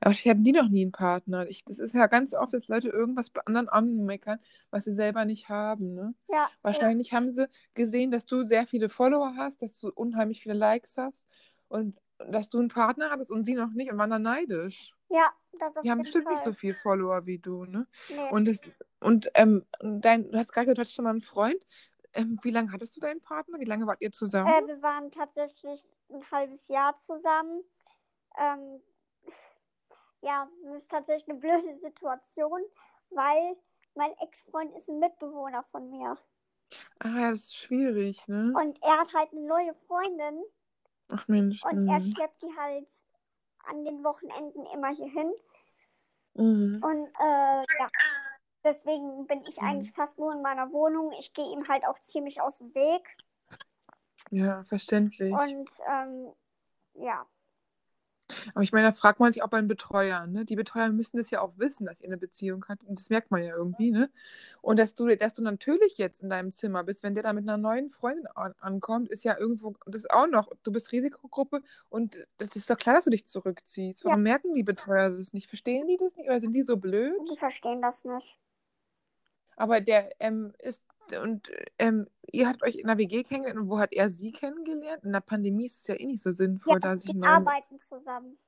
Aber 0.00 0.12
ich 0.12 0.26
hatten 0.28 0.44
die 0.44 0.52
noch 0.52 0.68
nie 0.68 0.82
einen 0.82 0.92
Partner. 0.92 1.48
Ich, 1.48 1.64
das 1.64 1.78
ist 1.78 1.94
ja 1.94 2.06
ganz 2.06 2.34
oft, 2.34 2.52
dass 2.52 2.68
Leute 2.68 2.88
irgendwas 2.88 3.30
bei 3.30 3.40
anderen 3.46 3.68
anmeckern, 3.68 4.38
was 4.70 4.84
sie 4.84 4.92
selber 4.94 5.24
nicht 5.24 5.48
haben, 5.48 5.94
ne? 5.94 6.14
Ja, 6.28 6.48
Wahrscheinlich 6.62 7.12
haben 7.12 7.28
sie 7.30 7.48
gesehen, 7.74 8.10
dass 8.10 8.26
du 8.26 8.44
sehr 8.44 8.66
viele 8.66 8.88
Follower 8.88 9.34
hast, 9.36 9.62
dass 9.62 9.78
du 9.78 9.90
unheimlich 9.94 10.42
viele 10.42 10.54
Likes 10.54 10.96
hast 10.96 11.26
und 11.68 11.98
dass 12.18 12.48
du 12.48 12.58
einen 12.58 12.68
Partner 12.68 13.10
hattest 13.10 13.30
und 13.30 13.44
sie 13.44 13.54
noch 13.54 13.72
nicht 13.72 13.90
und 13.90 13.98
waren 13.98 14.10
dann 14.10 14.22
neidisch. 14.22 14.94
ja, 15.10 15.32
das 15.58 15.76
auf 15.76 15.82
Die 15.82 15.90
haben 15.90 16.02
bestimmt 16.02 16.24
Fall. 16.24 16.34
nicht 16.34 16.44
so 16.44 16.52
viele 16.52 16.74
Follower 16.74 17.26
wie 17.26 17.38
du, 17.38 17.64
ne? 17.64 17.86
Nee. 18.08 18.30
Und, 18.30 18.46
das, 18.48 18.60
und 19.00 19.30
ähm, 19.34 19.64
dein, 19.80 20.30
du 20.30 20.38
hast 20.38 20.52
gerade 20.52 20.66
gesagt, 20.66 20.78
du 20.78 20.80
hattest 20.80 20.94
schon 20.94 21.04
mal 21.04 21.10
einen 21.10 21.20
Freund. 21.20 21.62
Ähm, 22.14 22.38
wie 22.42 22.50
lange 22.52 22.70
hattest 22.70 22.96
du 22.96 23.00
deinen 23.00 23.20
Partner? 23.20 23.58
Wie 23.58 23.64
lange 23.64 23.86
wart 23.86 24.00
ihr 24.00 24.12
zusammen? 24.12 24.52
Äh, 24.52 24.66
wir 24.68 24.82
waren 24.82 25.10
tatsächlich 25.10 25.82
ein 26.10 26.22
halbes 26.30 26.68
Jahr 26.68 26.94
zusammen. 26.96 27.62
Ähm, 28.38 28.80
ja, 30.24 30.48
das 30.64 30.82
ist 30.82 30.90
tatsächlich 30.90 31.28
eine 31.28 31.38
blöde 31.38 31.78
Situation, 31.80 32.60
weil 33.10 33.56
mein 33.94 34.12
Ex-Freund 34.18 34.74
ist 34.76 34.88
ein 34.88 34.98
Mitbewohner 34.98 35.62
von 35.70 35.90
mir. 35.90 36.16
ah, 37.00 37.08
ja, 37.20 37.30
das 37.30 37.42
ist 37.42 37.56
schwierig, 37.56 38.26
ne? 38.28 38.52
Und 38.60 38.82
er 38.82 38.98
hat 38.98 39.14
halt 39.14 39.32
eine 39.32 39.42
neue 39.46 39.74
Freundin 39.86 40.42
Ach 41.08 41.28
Mensch. 41.28 41.62
und 41.64 41.88
er 41.88 42.00
mhm. 42.00 42.12
schleppt 42.12 42.42
die 42.42 42.56
halt 42.56 42.88
an 43.66 43.84
den 43.84 44.02
Wochenenden 44.04 44.66
immer 44.74 44.88
hier 44.94 45.08
hin. 45.10 45.32
Mhm. 46.34 46.82
Und 46.82 47.06
äh, 47.20 47.64
ja, 47.78 47.88
deswegen 48.64 49.26
bin 49.26 49.42
ich 49.46 49.60
Mhm. 49.60 49.68
eigentlich 49.68 49.92
fast 49.92 50.18
nur 50.18 50.32
in 50.32 50.42
meiner 50.42 50.72
Wohnung. 50.72 51.12
Ich 51.18 51.32
gehe 51.32 51.50
ihm 51.52 51.68
halt 51.68 51.84
auch 51.86 51.98
ziemlich 52.00 52.40
aus 52.40 52.58
dem 52.58 52.74
Weg. 52.74 53.16
Ja, 54.30 54.64
verständlich. 54.64 55.32
Und 55.32 55.70
ähm, 55.88 56.32
ja, 56.94 57.26
Aber 58.54 58.62
ich 58.62 58.72
meine, 58.72 58.88
da 58.88 58.92
fragt 58.94 59.20
man 59.20 59.32
sich 59.32 59.42
auch 59.42 59.48
beim 59.48 59.68
Betreuer, 59.68 60.26
ne? 60.26 60.44
Die 60.44 60.56
Betreuer 60.56 60.88
müssen 60.90 61.18
das 61.18 61.30
ja 61.30 61.40
auch 61.42 61.52
wissen, 61.58 61.86
dass 61.86 62.00
ihr 62.00 62.06
eine 62.06 62.16
Beziehung 62.16 62.64
habt. 62.68 62.82
Und 62.84 62.98
das 62.98 63.10
merkt 63.10 63.30
man 63.30 63.42
ja 63.42 63.54
irgendwie, 63.54 63.90
ne? 63.90 64.10
Und 64.62 64.78
dass 64.78 64.94
du, 64.94 65.14
dass 65.14 65.34
du 65.34 65.42
natürlich 65.42 65.98
jetzt 65.98 66.22
in 66.22 66.30
deinem 66.30 66.50
Zimmer 66.50 66.84
bist, 66.84 67.02
wenn 67.02 67.14
der 67.14 67.22
da 67.22 67.32
mit 67.32 67.46
einer 67.46 67.58
neuen 67.58 67.90
Freundin 67.90 68.26
an, 68.28 68.54
ankommt, 68.60 69.10
ist 69.10 69.24
ja 69.24 69.38
irgendwo, 69.38 69.74
das 69.86 70.02
ist 70.02 70.10
auch 70.10 70.26
noch, 70.26 70.50
du 70.62 70.72
bist 70.72 70.90
Risikogruppe 70.92 71.62
und 71.90 72.16
das 72.38 72.56
ist 72.56 72.70
doch 72.70 72.78
klar, 72.78 72.94
dass 72.94 73.04
du 73.04 73.10
dich 73.10 73.26
zurückziehst. 73.26 74.04
Warum 74.04 74.20
ja. 74.20 74.32
merken 74.32 74.54
die 74.54 74.62
Betreuer 74.62 75.10
das 75.10 75.32
nicht? 75.34 75.48
Verstehen 75.48 75.86
die 75.86 75.98
das 75.98 76.16
nicht? 76.16 76.28
Oder 76.28 76.40
sind 76.40 76.54
die 76.54 76.62
so 76.62 76.78
blöd? 76.78 77.14
Die 77.30 77.36
verstehen 77.36 77.82
das 77.82 78.04
nicht. 78.04 78.38
Aber 79.56 79.80
der 79.80 80.10
ähm, 80.18 80.52
ist 80.58 80.84
und 81.22 81.50
ähm, 81.78 82.08
ihr 82.32 82.48
habt 82.48 82.62
euch 82.62 82.76
in 82.76 82.86
der 82.86 82.98
WG 82.98 83.22
kennengelernt 83.22 83.60
und 83.60 83.70
wo 83.70 83.78
hat 83.78 83.92
er 83.92 84.10
sie 84.10 84.32
kennengelernt? 84.32 85.04
In 85.04 85.12
der 85.12 85.20
Pandemie 85.20 85.66
ist 85.66 85.80
es 85.80 85.86
ja 85.86 85.94
eh 85.94 86.06
nicht 86.06 86.22
so 86.22 86.32
sinnvoll, 86.32 86.74
ja, 86.74 86.78
da 86.78 86.96
sich 86.98 87.14
Wir 87.14 87.28
arbeiten 87.28 87.78
zusammen. 87.78 88.38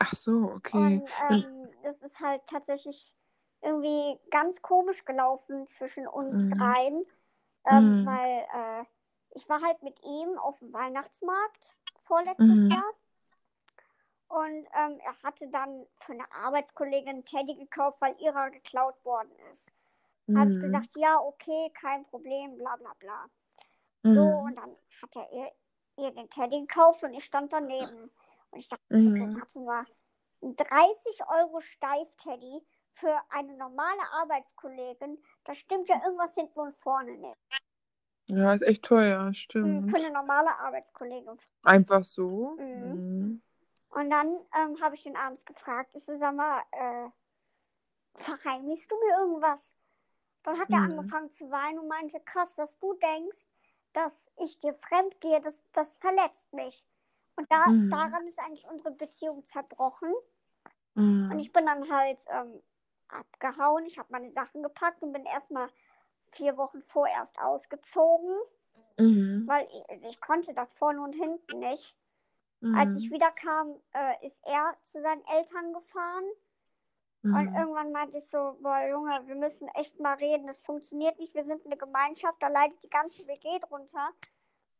Ach 0.00 0.12
so, 0.12 0.52
okay. 0.54 0.76
Und 0.76 1.08
ähm, 1.30 1.68
das 1.82 2.00
ist 2.02 2.18
halt 2.20 2.42
tatsächlich 2.48 3.14
irgendwie 3.62 4.18
ganz 4.30 4.60
komisch 4.60 5.04
gelaufen 5.04 5.66
zwischen 5.68 6.06
uns 6.06 6.36
mhm. 6.36 6.58
dreien, 6.58 7.06
ähm, 7.66 8.02
mhm. 8.02 8.06
weil 8.06 8.46
äh, 8.54 8.84
ich 9.30 9.48
war 9.48 9.60
halt 9.62 9.82
mit 9.82 9.98
ihm 10.02 10.38
auf 10.38 10.58
dem 10.58 10.72
Weihnachtsmarkt 10.72 11.66
vorletztes 12.02 12.46
mhm. 12.46 12.70
Jahr. 12.70 12.92
Und 14.28 14.66
ähm, 14.74 14.98
er 15.04 15.22
hatte 15.22 15.48
dann 15.48 15.86
für 15.98 16.12
eine 16.12 16.30
Arbeitskollegin 16.32 17.24
Teddy 17.24 17.54
gekauft, 17.54 18.00
weil 18.00 18.16
ihrer 18.20 18.50
geklaut 18.50 19.02
worden 19.04 19.30
ist. 19.52 19.70
Mhm. 20.26 20.38
Habe 20.38 20.52
ich 20.52 20.60
gesagt, 20.60 20.96
ja, 20.96 21.18
okay, 21.18 21.70
kein 21.74 22.04
Problem, 22.06 22.56
bla 22.56 22.76
bla 22.76 22.92
bla. 22.98 23.26
Mhm. 24.02 24.14
So, 24.14 24.22
und 24.22 24.56
dann 24.56 24.76
hat 25.02 25.16
er 25.16 25.32
ihr, 25.32 25.52
ihr, 25.98 26.10
den 26.12 26.28
Teddy 26.30 26.60
gekauft 26.60 27.02
und 27.02 27.14
ich 27.14 27.24
stand 27.24 27.52
daneben. 27.52 28.10
Und 28.50 28.58
ich 28.58 28.68
dachte, 28.68 28.82
mhm. 28.88 29.12
okay, 29.12 29.36
warte 29.38 29.58
mal, 29.60 29.84
30 30.40 31.20
Euro 31.28 31.60
Steif-Teddy 31.60 32.60
für 32.92 33.20
eine 33.30 33.56
normale 33.56 34.02
Arbeitskollegin, 34.12 35.18
da 35.44 35.54
stimmt 35.54 35.88
ja 35.88 35.96
irgendwas 36.04 36.34
hinten 36.34 36.60
und 36.60 36.74
vorne 36.76 37.16
nicht. 37.16 37.36
Ja, 38.26 38.54
ist 38.54 38.62
echt 38.62 38.84
teuer, 38.84 39.26
hm, 39.26 39.34
stimmt. 39.34 39.90
Für 39.90 39.96
eine 39.96 40.12
normale 40.12 40.56
Arbeitskollegin. 40.58 41.38
Einfach 41.64 42.04
so? 42.04 42.56
Mhm. 42.58 42.92
mhm. 42.92 43.42
Und 43.90 44.10
dann 44.10 44.40
ähm, 44.56 44.80
habe 44.80 44.96
ich 44.96 45.06
ihn 45.06 45.16
abends 45.16 45.44
gefragt, 45.44 45.90
ich 45.94 46.04
so, 46.04 46.18
sag 46.18 46.34
mal, 46.34 46.62
äh, 46.72 47.08
verheimlichst 48.16 48.90
du 48.90 48.96
mir 48.96 49.18
irgendwas? 49.18 49.76
Dann 50.44 50.58
hat 50.58 50.70
er 50.70 50.78
mhm. 50.78 50.98
angefangen 50.98 51.32
zu 51.32 51.50
weinen 51.50 51.80
und 51.80 51.88
meinte, 51.88 52.20
krass, 52.20 52.54
dass 52.54 52.78
du 52.78 52.94
denkst, 52.94 53.46
dass 53.92 54.14
ich 54.36 54.58
dir 54.58 54.74
fremd 54.74 55.20
gehe, 55.20 55.40
das, 55.40 55.62
das 55.72 55.96
verletzt 55.96 56.52
mich. 56.52 56.84
Und 57.36 57.50
da, 57.50 57.66
mhm. 57.66 57.90
daran 57.90 58.26
ist 58.26 58.38
eigentlich 58.38 58.66
unsere 58.68 58.92
Beziehung 58.92 59.44
zerbrochen. 59.44 60.12
Mhm. 60.94 61.30
Und 61.32 61.38
ich 61.38 61.52
bin 61.52 61.66
dann 61.66 61.90
halt 61.90 62.24
ähm, 62.28 62.62
abgehauen. 63.08 63.86
Ich 63.86 63.98
habe 63.98 64.08
meine 64.12 64.30
Sachen 64.30 64.62
gepackt 64.62 65.02
und 65.02 65.12
bin 65.12 65.24
erstmal 65.24 65.68
vier 66.32 66.56
Wochen 66.56 66.82
vorerst 66.82 67.38
ausgezogen. 67.40 68.36
Mhm. 68.98 69.44
Weil 69.46 69.66
ich, 69.72 70.04
ich, 70.08 70.20
konnte 70.20 70.54
das 70.54 70.72
vorne 70.74 71.00
und 71.00 71.14
hinten 71.14 71.58
nicht. 71.58 71.96
Als 72.74 72.92
mhm. 72.92 72.98
ich 72.98 73.10
wiederkam, 73.10 73.74
äh, 73.92 74.26
ist 74.26 74.40
er 74.46 74.74
zu 74.84 75.02
seinen 75.02 75.24
Eltern 75.26 75.72
gefahren. 75.72 76.24
Mhm. 77.24 77.34
Und 77.34 77.54
irgendwann 77.54 77.90
meinte 77.90 78.18
ich 78.18 78.28
so, 78.28 78.58
boah 78.60 78.86
Junge, 78.86 79.18
wir 79.26 79.34
müssen 79.34 79.66
echt 79.68 79.98
mal 79.98 80.14
reden, 80.14 80.46
das 80.46 80.60
funktioniert 80.60 81.18
nicht, 81.18 81.34
wir 81.34 81.44
sind 81.44 81.64
eine 81.64 81.78
Gemeinschaft, 81.78 82.36
da 82.40 82.48
leidet 82.48 82.82
die 82.82 82.90
ganze 82.90 83.26
WG 83.26 83.58
drunter. 83.60 84.10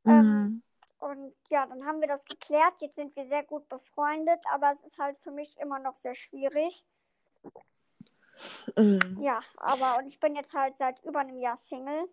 Ähm, 0.04 0.14
mhm. 0.14 0.22
Ähm, 0.22 0.62
und 0.98 1.34
ja, 1.50 1.66
dann 1.66 1.86
haben 1.86 2.00
wir 2.00 2.08
das 2.08 2.22
geklärt, 2.26 2.74
jetzt 2.80 2.96
sind 2.96 3.16
wir 3.16 3.26
sehr 3.28 3.44
gut 3.44 3.66
befreundet, 3.70 4.40
aber 4.52 4.72
es 4.72 4.82
ist 4.82 4.98
halt 4.98 5.18
für 5.20 5.30
mich 5.30 5.56
immer 5.58 5.78
noch 5.78 5.96
sehr 5.96 6.14
schwierig. 6.14 6.84
Mhm. 8.76 9.18
Ja, 9.22 9.40
aber 9.56 9.98
und 9.98 10.08
ich 10.08 10.20
bin 10.20 10.36
jetzt 10.36 10.52
halt 10.52 10.76
seit 10.76 11.02
über 11.02 11.20
einem 11.20 11.38
Jahr 11.38 11.56
Single. 11.56 12.08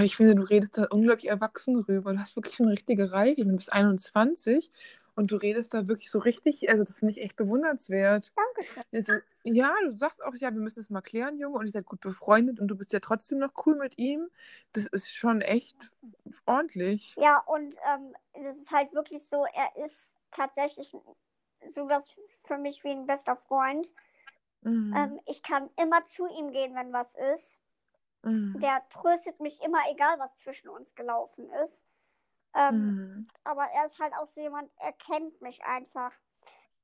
Ich 0.00 0.16
finde, 0.16 0.36
du 0.36 0.42
redest 0.42 0.78
da 0.78 0.86
unglaublich 0.90 1.28
erwachsen 1.28 1.76
rüber. 1.80 2.14
Du 2.14 2.18
hast 2.18 2.34
wirklich 2.34 2.60
eine 2.60 2.72
richtige 2.72 3.12
Reife. 3.12 3.44
Du 3.44 3.56
bist 3.56 3.72
21 3.72 4.72
und 5.16 5.32
du 5.32 5.36
redest 5.36 5.74
da 5.74 5.88
wirklich 5.88 6.10
so 6.10 6.18
richtig, 6.18 6.68
also 6.68 6.84
das 6.84 6.98
finde 6.98 7.12
ich 7.12 7.22
echt 7.22 7.36
bewundernswert. 7.36 8.32
Danke. 8.36 8.86
Also, 8.92 9.14
ja, 9.44 9.74
du 9.82 9.96
sagst 9.96 10.22
auch, 10.22 10.34
ja, 10.34 10.52
wir 10.52 10.60
müssen 10.60 10.80
es 10.80 10.90
mal 10.90 11.00
klären, 11.00 11.38
Junge, 11.38 11.58
und 11.58 11.66
ihr 11.66 11.72
seid 11.72 11.86
gut 11.86 12.00
befreundet 12.00 12.60
und 12.60 12.68
du 12.68 12.76
bist 12.76 12.92
ja 12.92 13.00
trotzdem 13.00 13.38
noch 13.38 13.52
cool 13.64 13.76
mit 13.76 13.98
ihm. 13.98 14.28
Das 14.74 14.86
ist 14.86 15.10
schon 15.10 15.40
echt 15.40 15.76
ordentlich. 16.44 17.16
Ja, 17.16 17.38
und 17.46 17.74
ähm, 17.94 18.14
das 18.44 18.58
ist 18.58 18.70
halt 18.70 18.92
wirklich 18.92 19.26
so, 19.26 19.46
er 19.54 19.84
ist 19.84 20.12
tatsächlich 20.30 20.94
sowas 21.70 22.04
für 22.44 22.58
mich 22.58 22.84
wie 22.84 22.90
ein 22.90 23.06
bester 23.06 23.36
Freund. 23.36 23.90
Mhm. 24.60 24.94
Ähm, 24.94 25.20
ich 25.24 25.42
kann 25.42 25.70
immer 25.80 26.04
zu 26.08 26.26
ihm 26.26 26.52
gehen, 26.52 26.74
wenn 26.74 26.92
was 26.92 27.14
ist. 27.32 27.58
Mhm. 28.22 28.60
Der 28.60 28.82
tröstet 28.90 29.40
mich 29.40 29.62
immer, 29.62 29.78
egal 29.90 30.18
was 30.18 30.36
zwischen 30.38 30.68
uns 30.68 30.94
gelaufen 30.94 31.48
ist. 31.64 31.80
Ähm, 32.56 32.76
mhm. 32.76 33.28
Aber 33.44 33.64
er 33.64 33.86
ist 33.86 33.98
halt 33.98 34.14
auch 34.14 34.26
so 34.26 34.40
jemand, 34.40 34.70
er 34.78 34.92
kennt 34.92 35.40
mich 35.42 35.62
einfach. 35.64 36.12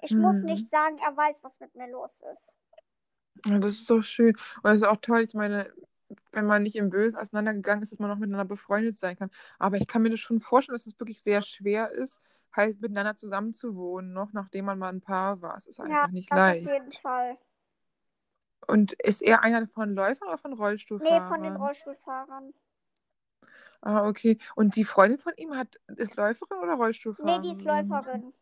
Ich 0.03 0.12
mhm. 0.12 0.20
muss 0.20 0.37
nicht 0.37 0.68
sagen, 0.68 0.99
er 0.99 1.16
weiß, 1.16 1.39
was 1.43 1.59
mit 1.61 1.75
mir 1.75 1.91
los 1.91 2.11
ist. 2.33 2.53
Ja, 3.47 3.59
das 3.59 3.73
ist 3.73 3.87
so 3.87 4.03
schön. 4.03 4.35
Und 4.57 4.64
das 4.64 4.77
ist 4.77 4.87
auch 4.87 4.97
toll, 4.97 5.20
ich 5.20 5.35
meine, 5.35 5.73
wenn 6.33 6.47
man 6.47 6.62
nicht 6.62 6.77
im 6.77 6.91
Böse 6.91 7.18
auseinandergegangen 7.18 7.83
ist, 7.83 7.93
dass 7.93 7.99
man 7.99 8.11
noch 8.11 8.18
miteinander 8.18 8.45
befreundet 8.45 8.99
sein 8.99 9.16
kann. 9.16 9.31
Aber 9.59 9.79
ich 9.79 9.87
kann 9.87 10.03
mir 10.03 10.11
das 10.11 10.20
schon 10.20 10.41
vorstellen, 10.41 10.75
dass 10.75 10.87
es 10.87 10.93
das 10.93 11.01
wirklich 11.01 11.23
sehr 11.23 11.41
schwer 11.41 11.91
ist, 11.91 12.20
halt 12.53 12.81
miteinander 12.81 13.16
zusammenzuwohnen, 13.16 14.12
noch 14.12 14.33
nachdem 14.33 14.66
man 14.66 14.79
mal 14.79 14.91
ein 14.91 15.01
Paar 15.01 15.41
war. 15.41 15.57
Es 15.57 15.66
ist 15.66 15.81
einfach 15.81 16.07
ja, 16.07 16.09
nicht 16.09 16.31
leicht. 16.31 16.66
Auf 16.66 16.75
jeden 16.75 16.93
Fall. 16.93 17.39
Und 18.66 18.93
ist 18.93 19.23
er 19.23 19.43
einer 19.43 19.66
von 19.68 19.95
Läufern 19.95 20.29
oder 20.29 20.39
von 20.39 20.53
Rollstuhlfahrern? 20.53 21.23
Nee, 21.23 21.35
von 21.35 21.43
den 21.43 21.57
Rollstuhlfahrern. 21.57 22.53
Ah, 23.83 24.07
okay. 24.07 24.39
Und 24.55 24.76
die 24.76 24.85
Freundin 24.85 25.18
von 25.18 25.33
ihm 25.37 25.57
hat, 25.57 25.80
ist 25.89 26.16
Läuferin 26.16 26.59
oder 26.59 26.74
Rollstuhlfahrerin? 26.74 27.43
Nee, 27.43 27.49
die 27.49 27.59
ist 27.59 27.64
Läuferin. 27.64 28.33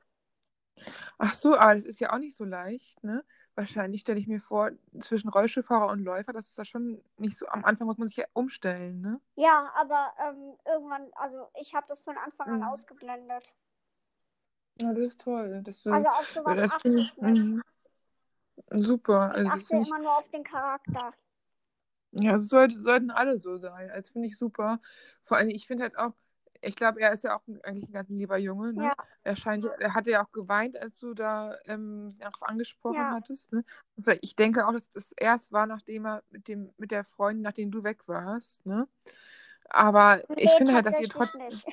Ach 1.18 1.32
so, 1.32 1.56
aber 1.56 1.74
das 1.74 1.84
ist 1.84 1.98
ja 1.98 2.12
auch 2.12 2.18
nicht 2.18 2.36
so 2.36 2.44
leicht, 2.44 3.02
ne? 3.02 3.24
Wahrscheinlich 3.54 4.02
stelle 4.02 4.18
ich 4.18 4.26
mir 4.26 4.40
vor, 4.40 4.70
zwischen 5.00 5.28
Rollstuhlfahrer 5.28 5.90
und 5.90 6.00
Läufer, 6.00 6.32
das 6.32 6.48
ist 6.48 6.58
ja 6.58 6.64
schon 6.64 7.02
nicht 7.16 7.36
so, 7.36 7.46
am 7.48 7.64
Anfang 7.64 7.86
muss 7.86 7.98
man 7.98 8.08
sich 8.08 8.18
ja 8.18 8.26
umstellen, 8.32 9.00
ne? 9.00 9.20
Ja, 9.34 9.70
aber 9.74 10.12
ähm, 10.18 10.56
irgendwann, 10.66 11.10
also 11.14 11.48
ich 11.60 11.74
habe 11.74 11.86
das 11.88 12.00
von 12.00 12.16
Anfang 12.16 12.48
an 12.48 12.58
mhm. 12.58 12.64
ausgeblendet. 12.64 13.52
Ja, 14.80 14.92
das 14.92 15.04
ist 15.04 15.20
toll. 15.20 15.62
Das, 15.64 15.86
also 15.86 16.08
auf 16.08 16.30
sowas 16.30 16.56
das 16.56 16.72
achte 16.72 16.88
ich 16.88 17.16
nicht. 17.16 17.44
Mhm. 17.44 17.62
Super. 18.70 19.32
Ich 19.36 19.50
also, 19.50 19.74
achte 19.74 19.88
immer 19.88 19.98
nur 19.98 20.16
auf 20.16 20.28
den 20.30 20.44
Charakter. 20.44 21.12
Ja, 22.12 22.32
das 22.32 22.48
sollte, 22.48 22.82
sollten 22.82 23.10
alle 23.10 23.38
so 23.38 23.56
sein. 23.58 23.90
Also 23.90 24.12
finde 24.12 24.28
ich 24.28 24.36
super. 24.36 24.80
Vor 25.22 25.36
allem, 25.36 25.48
ich 25.48 25.66
finde 25.66 25.84
halt 25.84 25.96
auch, 25.98 26.12
ich 26.62 26.76
glaube, 26.76 27.00
er 27.00 27.12
ist 27.12 27.24
ja 27.24 27.36
auch 27.36 27.42
eigentlich 27.62 27.88
ein 27.88 27.92
ganz 27.92 28.08
lieber 28.10 28.36
Junge. 28.36 28.72
Ne? 28.72 28.84
Ja. 28.84 28.94
Er 29.22 29.36
scheint, 29.36 29.64
er 29.64 29.94
hatte 29.94 30.10
ja 30.10 30.24
auch 30.24 30.32
geweint, 30.32 30.78
als 30.78 30.98
du 30.98 31.14
da 31.14 31.56
ähm, 31.66 32.16
darauf 32.18 32.42
angesprochen 32.42 32.96
ja. 32.96 33.12
hattest. 33.12 33.52
Ne? 33.52 33.64
Also 33.96 34.12
ich 34.20 34.36
denke 34.36 34.66
auch, 34.66 34.72
dass 34.72 34.90
das 34.92 35.12
erst 35.12 35.52
war, 35.52 35.66
nachdem 35.66 36.06
er 36.06 36.22
mit 36.30 36.48
dem, 36.48 36.72
mit 36.76 36.90
der 36.90 37.04
Freundin, 37.04 37.42
nachdem 37.42 37.70
du 37.70 37.84
weg 37.84 38.06
warst. 38.08 38.66
Ne? 38.66 38.88
Aber 39.70 40.22
nee, 40.28 40.44
ich 40.44 40.50
finde 40.52 40.74
halt, 40.74 40.86
dass 40.86 41.00
ihr 41.00 41.08
trotzdem. 41.08 41.48
Nicht. 41.48 41.66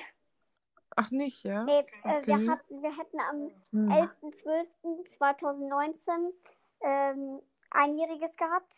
Ach 0.96 1.10
nicht, 1.10 1.44
ja? 1.44 1.64
Nee, 1.64 1.80
äh, 2.04 2.18
okay. 2.18 2.26
wir, 2.26 2.50
hatten, 2.50 2.82
wir 2.82 2.96
hätten 2.96 3.20
am 3.20 3.50
hm. 3.70 3.88
11.12.2019 4.82 6.32
ähm, 6.80 7.40
einjähriges 7.70 8.36
gehabt 8.36 8.74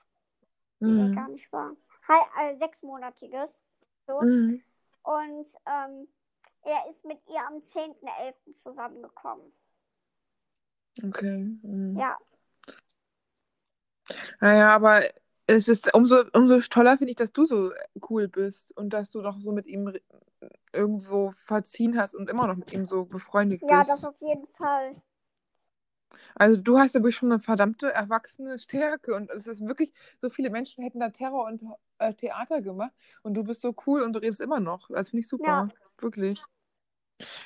mhm. 0.80 1.10
nee, 1.10 1.14
gar 1.14 1.28
nicht 1.28 1.52
wahr. 1.52 1.76
He 2.06 2.42
äh, 2.42 2.56
sechsmonatiges. 2.56 3.62
So. 4.06 4.20
Mhm. 4.20 4.62
Und 5.02 5.46
ähm, 5.66 6.08
er 6.62 6.90
ist 6.90 7.04
mit 7.04 7.18
ihr 7.28 7.46
am 7.46 7.54
10.11. 7.58 8.54
zusammengekommen. 8.62 9.52
Okay. 11.02 11.58
Mhm. 11.62 11.96
Ja. 11.98 12.18
Naja, 14.40 14.74
aber 14.74 15.02
es 15.46 15.68
ist 15.68 15.94
umso, 15.94 16.24
umso 16.32 16.60
toller, 16.60 16.96
finde 16.98 17.12
ich, 17.12 17.16
dass 17.16 17.32
du 17.32 17.46
so 17.46 17.72
cool 18.08 18.28
bist 18.28 18.76
und 18.76 18.90
dass 18.90 19.10
du 19.10 19.22
doch 19.22 19.38
so 19.40 19.52
mit 19.52 19.66
ihm 19.66 19.92
irgendwo 20.72 21.32
verziehen 21.32 21.98
hast 21.98 22.14
und 22.14 22.30
immer 22.30 22.46
noch 22.46 22.56
mit 22.56 22.72
ihm 22.72 22.86
so 22.86 23.04
befreundet 23.04 23.62
ja, 23.62 23.78
bist. 23.78 23.88
Ja, 23.88 23.94
das 23.94 24.04
auf 24.04 24.20
jeden 24.20 24.46
Fall. 24.48 24.94
Also 26.34 26.56
du 26.56 26.78
hast 26.78 26.94
ja 26.94 27.00
wirklich 27.00 27.16
schon 27.16 27.32
eine 27.32 27.40
verdammte 27.40 27.92
erwachsene 27.92 28.58
Stärke 28.58 29.14
und 29.14 29.30
es 29.30 29.46
ist 29.46 29.66
wirklich, 29.66 29.92
so 30.20 30.30
viele 30.30 30.50
Menschen 30.50 30.82
hätten 30.82 31.00
da 31.00 31.10
Terror 31.10 31.46
und 31.46 31.62
äh, 31.98 32.14
Theater 32.14 32.62
gemacht 32.62 32.92
und 33.22 33.34
du 33.34 33.44
bist 33.44 33.60
so 33.60 33.74
cool 33.86 34.02
und 34.02 34.14
du 34.14 34.20
redest 34.20 34.40
immer 34.40 34.60
noch. 34.60 34.88
Das 34.88 35.10
finde 35.10 35.20
ich 35.20 35.28
super, 35.28 35.46
ja. 35.46 35.68
wirklich. 35.98 36.42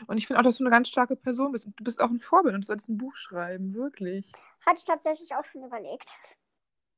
Und 0.07 0.19
ich 0.19 0.27
finde 0.27 0.41
auch, 0.41 0.45
dass 0.45 0.59
du 0.59 0.65
eine 0.65 0.71
ganz 0.71 0.89
starke 0.89 1.17
Person 1.17 1.53
bist. 1.53 1.67
Du 1.67 1.85
bist 1.85 2.01
auch 2.01 2.11
ein 2.11 2.21
Vorbild 2.21 2.55
und 2.55 2.63
du 2.63 2.67
solltest 2.67 2.89
ein 2.89 2.99
Buch 2.99 3.17
schreiben, 3.17 3.75
wirklich. 3.75 4.33
Hatte 4.65 4.79
ich 4.79 4.85
tatsächlich 4.85 5.35
auch 5.35 5.45
schon 5.45 5.65
überlegt. 5.65 6.09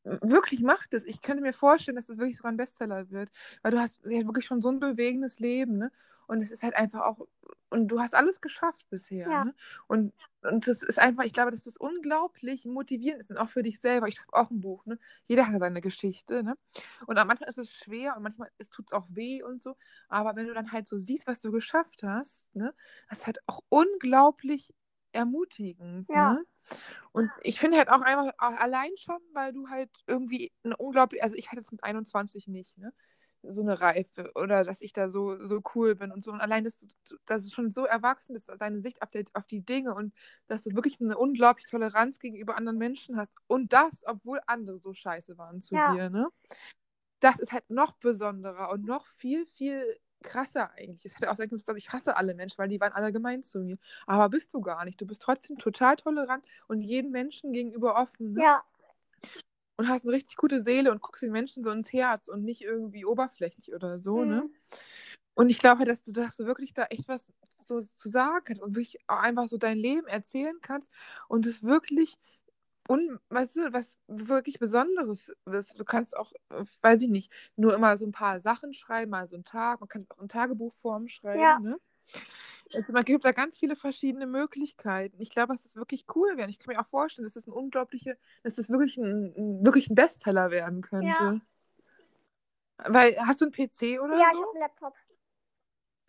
Wirklich, 0.05 0.62
mach 0.62 0.87
das. 0.89 1.05
Ich 1.05 1.21
könnte 1.21 1.43
mir 1.43 1.53
vorstellen, 1.53 1.97
dass 1.97 2.07
das 2.07 2.19
wirklich 2.19 2.37
sogar 2.37 2.53
ein 2.53 2.57
Bestseller 2.57 3.11
wird. 3.11 3.31
Weil 3.62 3.73
du 3.73 3.79
hast 3.79 4.01
ja 4.05 4.25
wirklich 4.25 4.47
schon 4.47 4.61
so 4.61 4.69
ein 4.69 4.79
bewegendes 4.79 5.41
Leben, 5.41 5.79
ne? 5.79 5.91
Und 6.29 6.43
es 6.43 6.51
ist 6.51 6.62
halt 6.62 6.77
einfach 6.77 7.01
auch 7.01 7.27
und 7.71 7.89
du 7.89 8.01
hast 8.01 8.14
alles 8.14 8.41
geschafft 8.41 8.87
bisher. 8.91 9.29
Ja. 9.29 9.45
Ne? 9.45 9.55
Und, 9.89 10.12
und 10.43 10.67
das 10.69 10.83
ist 10.83 10.99
einfach, 10.99 11.25
ich 11.25 11.33
glaube, 11.33 11.51
dass 11.51 11.64
das 11.64 11.77
unglaublich 11.77 12.64
motivierend 12.64 13.21
ist 13.21 13.31
und 13.31 13.39
auch 13.39 13.49
für 13.49 13.62
dich 13.62 13.81
selber. 13.81 14.09
Ich 14.09 14.14
schreibe 14.14 14.35
auch 14.35 14.51
ein 14.51 14.61
Buch, 14.61 14.87
ne? 14.87 14.99
Jeder 15.27 15.47
hat 15.47 15.59
seine 15.59 15.81
Geschichte, 15.81 16.43
ne? 16.43 16.57
Und 17.07 17.17
manchmal 17.17 17.49
ist 17.49 17.59
es 17.59 17.73
schwer 17.73 18.17
und 18.17 18.23
manchmal 18.23 18.51
tut 18.71 18.87
es 18.87 18.93
auch 18.93 19.07
weh 19.11 19.43
und 19.43 19.62
so. 19.62 19.77
Aber 20.09 20.37
wenn 20.37 20.47
du 20.47 20.55
dann 20.55 20.73
halt 20.73 20.89
so 20.89 20.99
siehst, 20.99 21.27
was 21.27 21.41
du 21.41 21.51
geschafft 21.51 22.03
hast, 22.03 22.55
ne, 22.55 22.75
das 23.09 23.21
ist 23.21 23.27
halt 23.27 23.39
auch 23.47 23.61
unglaublich 23.69 24.73
ermutigend. 25.12 26.09
Ja. 26.09 26.35
Ne? 26.35 26.45
Und 27.12 27.31
ich 27.43 27.59
finde 27.59 27.79
halt 27.79 27.89
auch 27.89 28.01
einfach 28.01 28.33
auch 28.39 28.61
allein 28.61 28.91
schon, 28.97 29.21
weil 29.33 29.53
du 29.53 29.69
halt 29.69 29.91
irgendwie 30.07 30.53
ein 30.64 30.73
unglaublich, 30.73 31.23
also 31.23 31.37
ich 31.37 31.51
hatte 31.51 31.61
es 31.61 31.73
mit 31.73 31.83
21 31.83 32.49
nicht, 32.49 32.77
ne? 32.79 32.93
So 33.53 33.61
eine 33.61 33.80
Reife 33.80 34.30
oder 34.34 34.64
dass 34.64 34.80
ich 34.80 34.92
da 34.92 35.09
so, 35.09 35.38
so 35.38 35.61
cool 35.74 35.94
bin 35.94 36.12
und 36.12 36.22
so. 36.24 36.32
Und 36.32 36.40
allein, 36.40 36.64
dass 36.64 36.78
du, 36.78 36.86
dass 37.26 37.44
du 37.44 37.51
schon 37.51 37.70
so 37.70 37.84
erwachsen 37.84 38.34
bist, 38.34 38.51
deine 38.59 38.80
Sicht 38.80 39.03
auf, 39.03 39.11
der, 39.11 39.24
auf 39.34 39.47
die 39.47 39.61
Dinge 39.61 39.94
und 39.94 40.14
dass 40.47 40.64
du 40.64 40.74
wirklich 40.74 41.01
eine 41.01 41.16
unglaubliche 41.16 41.68
Toleranz 41.68 42.18
gegenüber 42.18 42.57
anderen 42.57 42.78
Menschen 42.78 43.16
hast. 43.16 43.32
Und 43.47 43.72
das, 43.72 44.05
obwohl 44.07 44.40
andere 44.47 44.78
so 44.78 44.92
scheiße 44.92 45.38
waren 45.38 45.61
zu 45.61 45.74
ja. 45.74 45.92
dir, 45.92 46.11
ne? 46.11 46.28
Das 47.20 47.38
ist 47.38 47.53
halt 47.53 47.68
noch 47.70 47.92
besonderer 47.92 48.70
und 48.70 48.84
noch 48.84 49.07
viel, 49.16 49.47
viel 49.47 49.99
krasser 50.22 50.70
eigentlich. 50.72 51.12
Es 51.12 51.16
hätte 51.16 51.30
auch 51.30 51.36
sein 51.36 51.49
können, 51.49 51.62
dass 51.64 51.76
ich 51.76 51.92
hasse 51.92 52.16
alle 52.16 52.34
Menschen, 52.34 52.59
weil 52.59 52.68
die 52.68 52.80
waren 52.80 52.92
alle 52.92 53.12
gemein 53.12 53.42
zu 53.42 53.61
mir. 53.61 53.78
Aber 54.07 54.28
bist 54.28 54.53
du 54.53 54.61
gar 54.61 54.84
nicht. 54.84 55.01
Du 55.01 55.07
bist 55.07 55.22
trotzdem 55.22 55.57
total 55.57 55.97
tolerant 55.97 56.44
und 56.68 56.82
jedem 56.82 57.11
Menschen 57.11 57.53
gegenüber 57.53 57.97
offen. 57.97 58.34
Ne? 58.34 58.42
Ja 58.42 58.62
und 59.77 59.89
hast 59.89 60.05
eine 60.05 60.12
richtig 60.12 60.37
gute 60.37 60.61
Seele 60.61 60.91
und 60.91 61.03
guckst 61.03 61.22
den 61.22 61.33
Menschen 61.33 61.64
so 61.64 61.70
ins 61.70 61.93
Herz 61.93 62.29
und 62.29 62.45
nicht 62.45 62.62
irgendwie 62.62 63.05
oberflächlich 63.05 63.74
oder 63.74 63.99
so, 63.99 64.24
ne? 64.24 64.24
mhm. 64.24 64.31
ne? 64.33 64.51
Und 65.35 65.51
ich 65.51 65.59
glaube 65.59 65.81
halt, 65.81 65.89
dass 65.89 66.03
du, 66.03 66.12
dass 66.12 66.37
du 66.37 66.47
wirklich 66.47 66.72
da 66.72 66.85
echt 66.85 67.09
was 67.09 67.31
so 67.64 67.81
zu 67.81 68.09
sagen 68.09 68.45
kannst 68.45 68.62
und 68.62 68.74
wirklich 68.74 68.99
auch 69.07 69.18
einfach 69.18 69.49
so 69.49 69.59
dein 69.59 69.77
Leben 69.77 70.07
erzählen 70.07 70.57
kannst 70.62 70.91
und 71.29 71.45
es 71.45 71.62
wirklich 71.62 72.16
und 72.89 73.18
weißt 73.31 73.57
du, 73.57 73.72
was 73.72 73.97
wirklich 74.07 74.61
Besonderes 74.61 75.33
ist, 75.47 75.79
du 75.79 75.85
kannst 75.85 76.16
auch, 76.16 76.33
weiß 76.83 77.03
ich 77.03 77.09
nicht, 77.09 77.33
nur 77.57 77.74
immer 77.74 77.99
so 77.99 78.07
ein 78.07 78.12
paar 78.12 78.41
Sachen 78.41 78.74
schreiben, 78.74 79.11
mal 79.11 79.27
so 79.27 79.35
einen 79.35 79.45
Tag, 79.45 79.81
man 79.81 79.89
kann 79.89 80.07
auch 80.09 80.22
in 80.22 80.29
Tagebuchform 80.29 81.09
schreiben, 81.09 81.41
ja. 81.41 81.59
ne? 81.59 81.79
Also 82.74 82.92
man 82.92 83.04
gibt 83.04 83.24
da 83.24 83.32
ganz 83.32 83.57
viele 83.57 83.76
verschiedene 83.76 84.26
Möglichkeiten. 84.26 85.20
Ich 85.20 85.30
glaube, 85.30 85.52
dass 85.52 85.62
das 85.62 85.76
wirklich 85.76 86.04
cool 86.14 86.36
wäre. 86.36 86.50
Ich 86.50 86.59
kann 86.59 86.74
mir 86.74 86.80
auch 86.80 86.88
vorstellen, 86.88 87.24
dass 87.24 87.34
das 87.34 87.46
ein 87.46 87.52
unglaubliche, 87.52 88.18
dass 88.42 88.57
das 88.57 88.70
wirklich 88.70 88.96
ein, 88.96 89.64
wirklich 89.64 89.88
ein 89.88 89.94
Bestseller 89.94 90.50
werden 90.50 90.80
könnte. 90.80 91.07
Ja. 91.07 91.40
Weil, 92.78 93.16
hast 93.18 93.40
du 93.40 93.46
einen 93.46 93.52
PC 93.52 94.00
oder 94.00 94.18
ja, 94.18 94.18
so? 94.18 94.20
Ja, 94.20 94.30
ich 94.32 94.38
habe 94.38 94.50
einen 94.52 94.61
Laptop. 94.61 94.94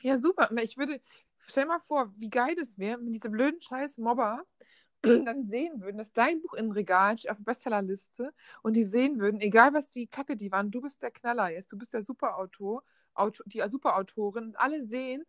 Ja, 0.01 0.17
super. 0.17 0.49
Ich 0.61 0.77
würde, 0.77 1.01
stell 1.39 1.65
mal 1.65 1.79
vor, 1.79 2.11
wie 2.17 2.29
geil 2.29 2.55
das 2.57 2.77
wäre, 2.77 2.99
wenn 2.99 3.13
diese 3.13 3.29
blöden 3.29 3.61
scheiß 3.61 3.97
Mobber 3.97 4.43
dann 5.01 5.43
sehen 5.43 5.81
würden, 5.81 5.97
dass 5.97 6.11
dein 6.11 6.41
Buch 6.41 6.53
im 6.53 6.71
Regal 6.71 7.17
steht 7.17 7.31
auf 7.31 7.37
der 7.37 7.43
Bestsellerliste 7.43 8.33
und 8.63 8.73
die 8.73 8.83
sehen 8.83 9.19
würden, 9.19 9.39
egal 9.39 9.73
was 9.73 9.93
wie 9.95 10.07
kacke 10.07 10.35
die 10.35 10.51
waren, 10.51 10.71
du 10.71 10.81
bist 10.81 11.01
der 11.01 11.11
Knaller 11.11 11.49
jetzt, 11.49 11.71
du 11.71 11.77
bist 11.77 11.93
der 11.93 12.03
Superautor, 12.03 12.83
Autor, 13.13 13.45
die 13.47 13.63
Superautorin 13.67 14.55
alle 14.57 14.83
sehen, 14.83 15.23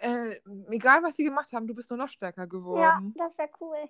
äh, 0.00 0.40
egal 0.70 1.02
was 1.02 1.16
sie 1.16 1.24
gemacht 1.24 1.52
haben, 1.52 1.66
du 1.66 1.74
bist 1.74 1.90
nur 1.90 1.98
noch 1.98 2.08
stärker 2.08 2.46
geworden. 2.46 3.14
Ja, 3.16 3.24
das 3.24 3.38
wäre 3.38 3.50
cool. 3.60 3.88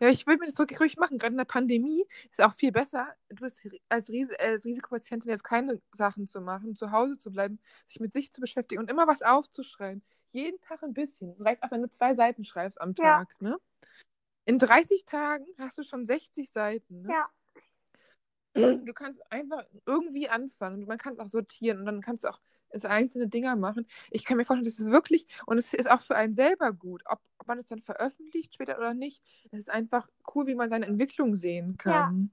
Ja, 0.00 0.08
ich 0.08 0.26
will 0.26 0.36
mir 0.36 0.46
das 0.46 0.58
wirklich 0.58 0.80
ruhig 0.80 0.96
machen. 0.96 1.18
Gerade 1.18 1.32
in 1.32 1.38
der 1.38 1.44
Pandemie 1.44 2.04
ist 2.30 2.42
auch 2.42 2.54
viel 2.54 2.72
besser, 2.72 3.14
du 3.28 3.36
bist 3.36 3.60
als, 3.88 4.08
Ris 4.08 4.30
als 4.38 4.64
Risikopatientin 4.64 5.30
jetzt 5.30 5.44
keine 5.44 5.80
Sachen 5.92 6.26
zu 6.26 6.40
machen, 6.40 6.74
zu 6.74 6.90
Hause 6.90 7.16
zu 7.16 7.30
bleiben, 7.30 7.60
sich 7.86 8.00
mit 8.00 8.12
sich 8.12 8.32
zu 8.32 8.40
beschäftigen 8.40 8.80
und 8.80 8.90
immer 8.90 9.06
was 9.06 9.22
aufzuschreiben. 9.22 10.02
Jeden 10.32 10.60
Tag 10.60 10.82
ein 10.82 10.94
bisschen. 10.94 11.34
Reicht 11.40 11.62
auch, 11.62 11.70
wenn 11.70 11.82
du 11.82 11.90
zwei 11.90 12.14
Seiten 12.14 12.44
schreibst 12.44 12.80
am 12.80 12.94
Tag. 12.94 13.34
Ja. 13.40 13.50
Ne? 13.50 13.58
In 14.44 14.58
30 14.58 15.04
Tagen 15.04 15.46
hast 15.58 15.78
du 15.78 15.84
schon 15.84 16.04
60 16.04 16.50
Seiten. 16.50 17.02
Ne? 17.02 17.12
Ja. 17.12 17.30
Du 18.54 18.92
kannst 18.92 19.20
einfach 19.30 19.64
irgendwie 19.86 20.28
anfangen. 20.28 20.84
Man 20.86 20.98
kann 20.98 21.12
es 21.12 21.20
auch 21.20 21.28
sortieren 21.28 21.78
und 21.78 21.86
dann 21.86 22.00
kannst 22.00 22.24
du 22.24 22.28
auch 22.28 22.40
es 22.70 22.84
einzelne 22.84 23.28
Dinger 23.28 23.56
machen. 23.56 23.86
Ich 24.10 24.24
kann 24.24 24.36
mir 24.36 24.44
vorstellen, 24.44 24.64
das 24.64 24.78
ist 24.78 24.90
wirklich, 24.90 25.26
und 25.46 25.58
es 25.58 25.74
ist 25.74 25.90
auch 25.90 26.02
für 26.02 26.16
einen 26.16 26.34
selber 26.34 26.72
gut, 26.72 27.02
ob, 27.06 27.20
ob 27.38 27.48
man 27.48 27.58
es 27.58 27.66
dann 27.66 27.80
veröffentlicht 27.80 28.54
später 28.54 28.78
oder 28.78 28.94
nicht. 28.94 29.22
Es 29.50 29.58
ist 29.58 29.70
einfach 29.70 30.08
cool, 30.34 30.46
wie 30.46 30.54
man 30.54 30.70
seine 30.70 30.86
Entwicklung 30.86 31.36
sehen 31.36 31.76
kann. 31.76 32.30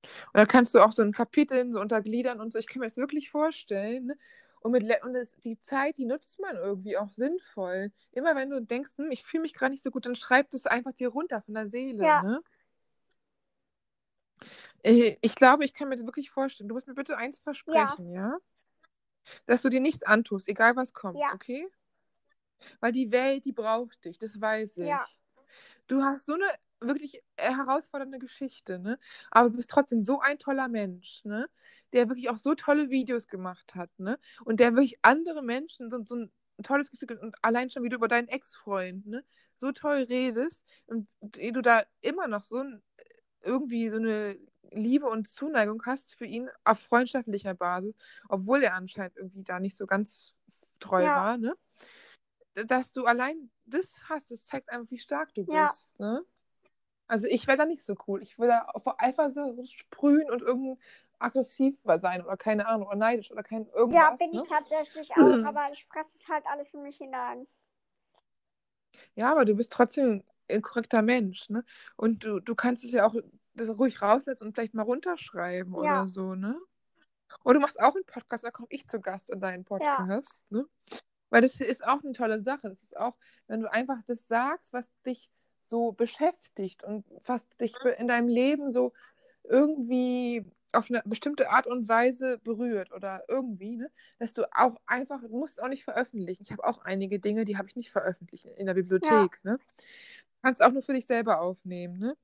Ja. 0.00 0.08
Und 0.26 0.34
dann 0.34 0.46
kannst 0.46 0.74
du 0.74 0.80
auch 0.80 0.92
so 0.92 1.02
ein 1.02 1.12
Kapitel 1.12 1.72
so 1.72 1.80
untergliedern 1.80 2.40
und 2.40 2.52
so. 2.52 2.58
Ich 2.58 2.66
kann 2.66 2.80
mir 2.80 2.86
das 2.86 2.96
wirklich 2.96 3.30
vorstellen. 3.30 4.06
Ne? 4.06 4.18
Und, 4.60 4.72
mit, 4.72 4.84
und 5.04 5.14
das, 5.14 5.32
die 5.44 5.60
Zeit, 5.60 5.98
die 5.98 6.06
nutzt 6.06 6.40
man 6.40 6.56
irgendwie 6.56 6.96
auch 6.96 7.10
sinnvoll. 7.10 7.90
Immer 8.12 8.34
wenn 8.36 8.50
du 8.50 8.60
denkst, 8.60 8.92
hm, 8.96 9.10
ich 9.10 9.24
fühle 9.24 9.42
mich 9.42 9.54
gerade 9.54 9.72
nicht 9.72 9.82
so 9.82 9.90
gut, 9.90 10.06
dann 10.06 10.16
schreib 10.16 10.50
das 10.50 10.66
einfach 10.66 10.92
dir 10.92 11.08
runter 11.08 11.42
von 11.42 11.54
der 11.54 11.66
Seele. 11.66 12.04
Ja. 12.04 12.22
Ne? 12.22 12.40
Ich, 14.82 15.18
ich, 15.20 15.34
glaube, 15.34 15.64
ich 15.64 15.74
kann 15.74 15.88
mir 15.88 15.96
das 15.96 16.06
wirklich 16.06 16.30
vorstellen. 16.30 16.68
Du 16.68 16.74
musst 16.74 16.86
mir 16.86 16.94
bitte 16.94 17.16
eins 17.16 17.40
versprechen, 17.40 18.10
ja? 18.12 18.28
ja? 18.30 18.38
Dass 19.46 19.62
du 19.62 19.68
dir 19.68 19.80
nichts 19.80 20.02
antust, 20.02 20.48
egal 20.48 20.76
was 20.76 20.92
kommt, 20.92 21.18
ja. 21.18 21.32
okay? 21.34 21.68
Weil 22.80 22.92
die 22.92 23.10
Welt, 23.12 23.44
die 23.44 23.52
braucht 23.52 24.04
dich, 24.04 24.18
das 24.18 24.40
weiß 24.40 24.78
ich. 24.78 24.88
Ja. 24.88 25.06
Du 25.86 26.02
hast 26.02 26.26
so 26.26 26.34
eine 26.34 26.46
wirklich 26.80 27.22
herausfordernde 27.36 28.18
Geschichte, 28.18 28.78
ne? 28.78 28.98
Aber 29.30 29.50
du 29.50 29.56
bist 29.56 29.70
trotzdem 29.70 30.02
so 30.02 30.20
ein 30.20 30.38
toller 30.38 30.68
Mensch, 30.68 31.24
ne? 31.24 31.48
Der 31.92 32.08
wirklich 32.08 32.28
auch 32.30 32.38
so 32.38 32.54
tolle 32.54 32.90
Videos 32.90 33.26
gemacht 33.26 33.74
hat, 33.74 33.90
ne? 33.98 34.18
Und 34.44 34.60
der 34.60 34.74
wirklich 34.74 34.98
andere 35.02 35.42
Menschen 35.42 35.90
so, 35.90 36.04
so 36.04 36.16
ein 36.16 36.30
tolles 36.62 36.90
Gefühl 36.90 37.18
und 37.18 37.36
allein 37.42 37.70
schon, 37.70 37.82
wie 37.82 37.88
du 37.88 37.96
über 37.96 38.08
deinen 38.08 38.28
Ex-Freund, 38.28 39.06
ne? 39.06 39.24
So 39.56 39.72
toll 39.72 40.06
redest 40.08 40.64
und 40.86 41.08
du 41.20 41.62
da 41.62 41.82
immer 42.00 42.28
noch 42.28 42.44
so 42.44 42.58
ein, 42.58 42.82
irgendwie 43.42 43.90
so 43.90 43.96
eine 43.96 44.38
Liebe 44.72 45.06
und 45.06 45.28
Zuneigung 45.28 45.82
hast 45.86 46.14
für 46.14 46.26
ihn 46.26 46.50
auf 46.64 46.80
freundschaftlicher 46.80 47.54
Basis, 47.54 47.94
obwohl 48.28 48.62
er 48.62 48.74
anscheinend 48.74 49.16
irgendwie 49.16 49.42
da 49.42 49.60
nicht 49.60 49.76
so 49.76 49.86
ganz 49.86 50.34
treu 50.80 51.02
ja. 51.02 51.16
war, 51.16 51.38
ne? 51.38 51.56
Dass 52.54 52.92
du 52.92 53.04
allein 53.04 53.50
das 53.66 53.94
hast, 54.08 54.30
das 54.30 54.44
zeigt 54.44 54.70
einfach, 54.70 54.90
wie 54.90 54.98
stark 54.98 55.32
du 55.34 55.42
ja. 55.48 55.66
bist, 55.66 55.98
ne? 55.98 56.24
Also 57.06 57.26
ich 57.26 57.46
wäre 57.46 57.56
da 57.56 57.64
nicht 57.64 57.82
so 57.82 57.94
cool. 58.06 58.22
Ich 58.22 58.38
würde 58.38 58.60
vor 58.82 58.96
Eifersucht 58.98 59.72
sprühen 59.72 60.30
und 60.30 60.42
irgendwie 60.42 60.78
aggressiv 61.18 61.76
sein 61.84 62.24
oder 62.24 62.36
keine 62.36 62.66
Ahnung, 62.66 62.86
oder 62.86 62.96
neidisch 62.96 63.30
oder 63.30 63.42
kein 63.42 63.66
irgendwas. 63.68 63.94
Ja, 63.94 64.16
bin 64.16 64.32
ne? 64.32 64.42
ich 64.42 64.48
tatsächlich 64.48 65.10
auch, 65.12 65.16
aber 65.46 65.70
ich 65.72 65.84
fresse 65.86 66.10
es 66.18 66.28
halt 66.28 66.46
alles 66.46 66.72
in 66.74 66.82
mich 66.82 66.98
hinein. 66.98 67.46
Ja, 69.14 69.32
aber 69.32 69.44
du 69.44 69.54
bist 69.54 69.72
trotzdem 69.72 70.22
ein 70.50 70.62
korrekter 70.62 71.02
Mensch, 71.02 71.48
ne? 71.48 71.64
Und 71.96 72.24
du, 72.24 72.40
du 72.40 72.54
kannst 72.54 72.84
es 72.84 72.92
ja 72.92 73.06
auch 73.06 73.14
das 73.54 73.68
ruhig 73.70 74.00
rauslässt 74.00 74.42
und 74.42 74.54
vielleicht 74.54 74.74
mal 74.74 74.82
runterschreiben 74.82 75.72
ja. 75.74 75.78
oder 75.78 76.08
so, 76.08 76.34
ne? 76.34 76.58
Oder 77.44 77.54
du 77.54 77.60
machst 77.60 77.80
auch 77.80 77.94
einen 77.94 78.04
Podcast, 78.04 78.44
da 78.44 78.50
komme 78.50 78.68
ich 78.70 78.88
zu 78.88 79.00
Gast 79.00 79.30
in 79.30 79.40
deinen 79.40 79.64
Podcast, 79.64 80.42
ja. 80.50 80.58
ne? 80.58 80.66
Weil 81.30 81.42
das 81.42 81.60
ist 81.60 81.84
auch 81.86 82.02
eine 82.02 82.12
tolle 82.12 82.42
Sache. 82.42 82.68
Das 82.68 82.82
ist 82.82 82.96
auch, 82.96 83.16
wenn 83.48 83.60
du 83.60 83.70
einfach 83.70 83.98
das 84.06 84.26
sagst, 84.26 84.72
was 84.72 84.88
dich 85.04 85.30
so 85.62 85.92
beschäftigt 85.92 86.82
und 86.84 87.04
was 87.26 87.46
dich 87.60 87.74
in 87.98 88.08
deinem 88.08 88.28
Leben 88.28 88.70
so 88.70 88.92
irgendwie 89.44 90.44
auf 90.72 90.90
eine 90.90 91.02
bestimmte 91.04 91.50
Art 91.50 91.66
und 91.66 91.88
Weise 91.88 92.38
berührt 92.38 92.92
oder 92.92 93.24
irgendwie, 93.28 93.76
ne, 93.76 93.90
dass 94.18 94.32
du 94.32 94.44
auch 94.54 94.76
einfach, 94.86 95.20
du 95.22 95.28
musst 95.28 95.62
auch 95.62 95.68
nicht 95.68 95.84
veröffentlichen. 95.84 96.42
Ich 96.42 96.52
habe 96.52 96.64
auch 96.64 96.78
einige 96.84 97.18
Dinge, 97.18 97.44
die 97.44 97.56
habe 97.56 97.68
ich 97.68 97.76
nicht 97.76 97.90
veröffentlicht 97.90 98.44
in 98.44 98.66
der 98.66 98.74
Bibliothek, 98.74 99.40
ja. 99.42 99.52
ne? 99.52 99.58
Du 99.58 100.42
kannst 100.42 100.62
auch 100.62 100.70
nur 100.70 100.82
für 100.82 100.92
dich 100.92 101.06
selber 101.06 101.40
aufnehmen, 101.40 101.98
ne? 101.98 102.16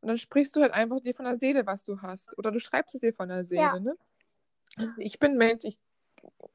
Und 0.00 0.08
dann 0.08 0.18
sprichst 0.18 0.54
du 0.56 0.62
halt 0.62 0.72
einfach 0.72 1.00
dir 1.00 1.14
von 1.14 1.24
der 1.24 1.36
Seele, 1.36 1.66
was 1.66 1.84
du 1.84 2.00
hast. 2.02 2.36
Oder 2.38 2.52
du 2.52 2.60
schreibst 2.60 2.94
es 2.94 3.00
dir 3.00 3.14
von 3.14 3.28
der 3.28 3.44
Seele, 3.44 3.60
ja. 3.60 3.80
ne? 3.80 3.96
Also 4.76 4.92
ich 4.98 5.18
bin 5.18 5.36
Mensch, 5.36 5.64
ich 5.64 5.78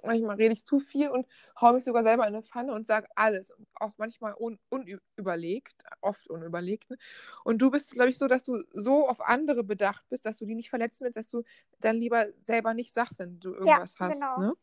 manchmal 0.04 0.36
rede 0.36 0.54
ich 0.54 0.66
zu 0.66 0.80
viel 0.80 1.10
und 1.10 1.28
haue 1.60 1.74
mich 1.74 1.84
sogar 1.84 2.04
selber 2.04 2.28
in 2.28 2.34
eine 2.34 2.44
Pfanne 2.44 2.74
und 2.74 2.86
sage 2.86 3.08
alles. 3.16 3.54
Auch 3.76 3.92
manchmal 3.98 4.34
un 4.38 4.60
unüberlegt, 4.70 5.76
oft 6.02 6.28
unüberlegt. 6.30 6.90
Ne? 6.90 6.98
Und 7.44 7.60
du 7.60 7.72
bist, 7.72 7.92
glaube 7.92 8.10
ich, 8.10 8.18
so, 8.18 8.28
dass 8.28 8.44
du 8.44 8.62
so 8.74 9.08
auf 9.08 9.22
andere 9.22 9.64
bedacht 9.64 10.06
bist, 10.10 10.26
dass 10.26 10.38
du 10.38 10.46
die 10.46 10.56
nicht 10.56 10.70
verletzen 10.70 11.06
willst, 11.06 11.18
dass 11.18 11.30
du 11.30 11.44
dann 11.80 11.98
lieber 11.98 12.28
selber 12.40 12.74
nicht 12.74 12.94
sagst, 12.94 13.20
wenn 13.20 13.40
du 13.40 13.54
irgendwas 13.54 13.96
ja, 13.98 14.08
hast. 14.08 14.20
Genau. 14.20 14.40
Ne? 14.40 14.54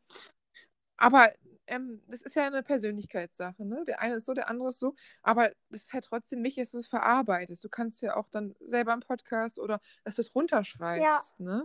Aber 0.96 1.30
ähm, 1.68 2.02
das 2.08 2.22
ist 2.22 2.34
ja 2.36 2.46
eine 2.46 2.62
Persönlichkeitssache, 2.62 3.64
ne? 3.64 3.84
Der 3.86 4.00
eine 4.00 4.16
ist 4.16 4.26
so, 4.26 4.34
der 4.34 4.50
andere 4.50 4.70
ist 4.70 4.78
so, 4.78 4.94
aber 5.22 5.50
das 5.70 5.84
ist 5.84 5.92
halt 5.92 6.04
trotzdem 6.04 6.42
wichtig, 6.42 6.64
dass 6.64 6.72
du 6.72 6.78
es 6.78 6.88
verarbeitest. 6.88 7.62
Du 7.62 7.68
kannst 7.68 8.00
ja 8.02 8.16
auch 8.16 8.28
dann 8.30 8.54
selber 8.60 8.92
im 8.92 9.00
Podcast 9.00 9.58
oder 9.58 9.80
dass 10.04 10.16
du 10.16 10.22
es 10.22 10.34
runterschreibst, 10.34 11.34
ja. 11.38 11.44
ne? 11.44 11.64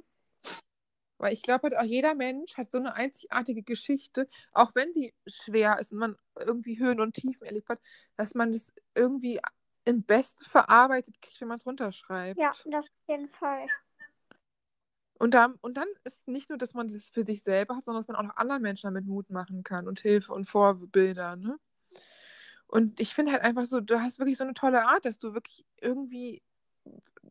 Weil 1.18 1.34
ich 1.34 1.42
glaube 1.42 1.64
halt 1.64 1.78
auch 1.78 1.84
jeder 1.84 2.16
Mensch 2.16 2.58
hat 2.58 2.72
so 2.72 2.80
eine 2.80 2.96
einzigartige 2.96 3.64
Geschichte, 3.64 4.28
auch 4.52 4.72
wenn 4.76 4.92
die 4.94 5.14
schwer 5.26 5.80
ist 5.80 5.92
und 5.92 6.00
man 6.00 6.18
irgendwie 6.38 6.80
Höhen 6.80 7.00
und 7.00 7.14
Tiefen 7.14 7.46
erlebt 7.46 7.70
hat, 7.70 7.80
dass 8.18 8.36
man 8.36 8.52
das 8.52 8.74
irgendwie 8.94 9.40
im 9.86 10.04
Besten 10.04 10.44
verarbeitet 10.46 11.22
kriegt, 11.22 11.40
wenn 11.40 11.48
man 11.48 11.58
es 11.58 11.66
runterschreibt. 11.66 12.38
Ja, 12.40 12.52
das 12.66 12.86
auf 12.86 13.08
jeden 13.08 13.30
Fall. 13.30 13.68
Und, 15.20 15.34
da, 15.34 15.54
und 15.62 15.78
dann 15.78 15.88
ist 16.04 16.28
nicht 16.28 16.50
nur, 16.50 16.58
dass 16.58 16.74
man 16.74 16.92
das 16.92 17.10
für 17.10 17.24
sich 17.24 17.44
selber 17.44 17.76
hat, 17.76 17.86
sondern 17.86 18.02
dass 18.02 18.08
man 18.08 18.18
auch 18.18 18.30
noch 18.30 18.38
anderen 18.38 18.62
Menschen 18.62 18.88
damit 18.88 19.06
Mut 19.06 19.30
machen 19.30 19.64
kann 19.64 19.88
und 19.88 20.00
Hilfe 20.00 20.34
und 20.34 20.46
Vorbilder. 20.46 21.36
Ne? 21.36 21.60
Und 22.68 23.00
ich 23.00 23.14
finde 23.14 23.32
halt 23.32 23.44
einfach 23.44 23.66
so, 23.66 23.80
du 23.80 24.02
hast 24.02 24.20
wirklich 24.20 24.38
so 24.38 24.44
eine 24.44 24.56
tolle 24.56 24.88
Art, 24.88 25.06
dass 25.06 25.20
du 25.20 25.34
wirklich 25.34 25.66
irgendwie, 25.80 26.42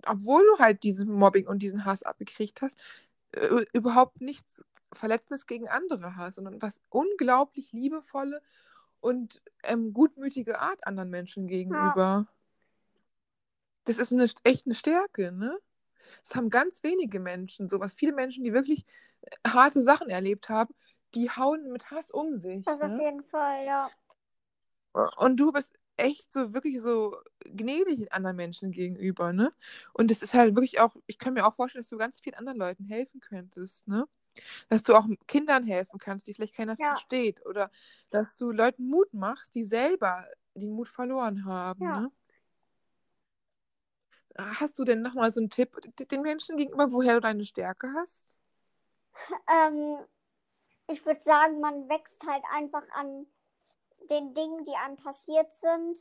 obwohl 0.07 0.43
du 0.43 0.63
halt 0.63 0.85
diesen 0.85 1.11
Mobbing 1.13 1.49
und 1.49 1.61
diesen 1.61 1.85
Hass 1.85 2.03
abgekriegt 2.03 2.63
hast, 2.63 2.79
äh, 3.33 3.65
überhaupt 3.73 4.21
nichts 4.21 4.63
Verletzendes 4.93 5.47
gegen 5.47 5.69
andere 5.69 6.17
hast, 6.17 6.37
sondern 6.37 6.63
was 6.63 6.81
unglaublich 6.91 7.73
liebevolle 7.73 8.41
und 9.01 9.43
ähm, 9.65 9.93
gutmütige 9.93 10.61
Art 10.61 10.87
anderen 10.87 11.11
Menschen 11.11 11.47
gegenüber. 11.47 11.97
Ja. 11.97 12.27
Das 13.85 13.99
ist 13.99 14.13
eine, 14.13 14.31
echt 14.45 14.67
eine 14.67 14.77
Stärke, 14.77 15.33
ne? 15.33 15.59
Das 16.25 16.37
haben 16.37 16.51
ganz 16.51 16.83
wenige 16.83 17.21
Menschen, 17.21 17.69
so 17.69 17.81
was 17.81 17.93
viele 17.93 18.13
Menschen, 18.13 18.45
die 18.45 18.53
wirklich 18.53 18.85
äh, 19.23 19.49
harte 19.49 19.83
Sachen 19.83 20.09
erlebt 20.11 20.49
haben, 20.49 20.75
die 21.15 21.31
hauen 21.31 21.71
mit 21.71 21.91
Hass 21.91 22.11
um 22.11 22.37
sich. 22.37 22.65
Das 22.65 22.79
ne? 22.79 22.95
auf 22.95 23.01
jeden 23.01 23.23
Fall, 23.25 23.65
ja. 23.65 23.91
Und 25.17 25.39
du 25.39 25.53
bist 25.53 25.79
echt 25.97 26.33
so 26.33 26.53
wirklich 26.55 26.81
so 26.81 27.17
gnädig 27.45 28.13
anderen 28.13 28.37
Menschen 28.37 28.73
gegenüber, 28.73 29.33
ne? 29.33 29.53
Und 29.93 30.11
es 30.11 30.23
ist 30.23 30.35
halt 30.35 30.55
wirklich 30.55 30.81
auch, 30.81 30.97
ich 31.07 31.19
kann 31.19 31.35
mir 31.35 31.47
auch 31.47 31.55
vorstellen, 31.55 31.83
dass 31.83 31.91
du 31.91 31.99
ganz 31.99 32.21
vielen 32.21 32.35
anderen 32.35 32.59
Leuten 32.59 32.85
helfen 32.85 33.21
könntest, 33.21 33.87
ne? 33.89 34.07
Dass 34.69 34.83
du 34.83 34.95
auch 34.95 35.07
Kindern 35.27 35.65
helfen 35.65 35.99
kannst, 35.99 36.27
die 36.27 36.35
vielleicht 36.35 36.55
keiner 36.55 36.77
ja. 36.79 36.91
versteht. 36.91 37.45
Oder 37.47 37.71
dass 38.11 38.35
du 38.35 38.51
Leuten 38.51 38.89
Mut 38.89 39.13
machst, 39.13 39.55
die 39.55 39.65
selber 39.65 40.27
den 40.55 40.73
Mut 40.73 40.89
verloren 40.89 41.45
haben. 41.45 41.85
Ja. 41.85 42.01
Ne? 42.01 42.13
Hast 44.37 44.79
du 44.79 44.85
denn 44.85 45.03
nochmal 45.03 45.33
so 45.33 45.41
einen 45.41 45.51
Tipp 45.51 45.79
den 46.11 46.23
Menschen 46.23 46.57
gegenüber, 46.57 46.91
woher 46.93 47.15
du 47.15 47.21
deine 47.21 47.45
Stärke 47.45 47.93
hast? 47.95 48.37
Ähm, 49.49 49.99
ich 50.89 51.05
würde 51.05 51.21
sagen, 51.21 51.61
man 51.61 51.89
wächst 51.89 52.25
halt 52.27 52.43
einfach 52.53 52.85
an 52.95 53.27
den 54.11 54.35
Dingen, 54.35 54.65
die 54.65 54.75
einem 54.75 54.97
passiert 54.97 55.53
sind. 55.55 55.99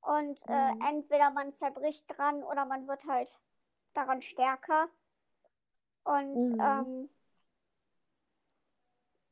Und 0.00 0.40
äh, 0.48 0.72
mhm. 0.72 0.80
entweder 0.88 1.30
man 1.30 1.52
zerbricht 1.52 2.04
dran 2.08 2.42
oder 2.42 2.64
man 2.64 2.88
wird 2.88 3.04
halt 3.06 3.38
daran 3.94 4.20
stärker. 4.20 4.88
Und 6.04 6.34
mhm. 6.34 6.60
ähm, 6.60 7.10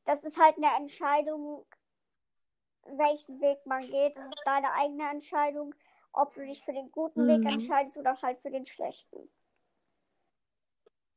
das 0.05 0.23
ist 0.23 0.37
halt 0.39 0.57
eine 0.57 0.73
Entscheidung, 0.77 1.65
welchen 2.85 3.41
Weg 3.41 3.65
man 3.65 3.81
geht. 3.81 4.15
Das 4.15 4.25
ist 4.25 4.41
deine 4.45 4.71
eigene 4.73 5.09
Entscheidung, 5.09 5.75
ob 6.13 6.33
du 6.33 6.45
dich 6.45 6.61
für 6.63 6.73
den 6.73 6.91
guten 6.91 7.23
mhm. 7.23 7.27
Weg 7.27 7.53
entscheidest 7.53 7.97
oder 7.97 8.19
halt 8.21 8.39
für 8.39 8.51
den 8.51 8.65
schlechten. 8.65 9.29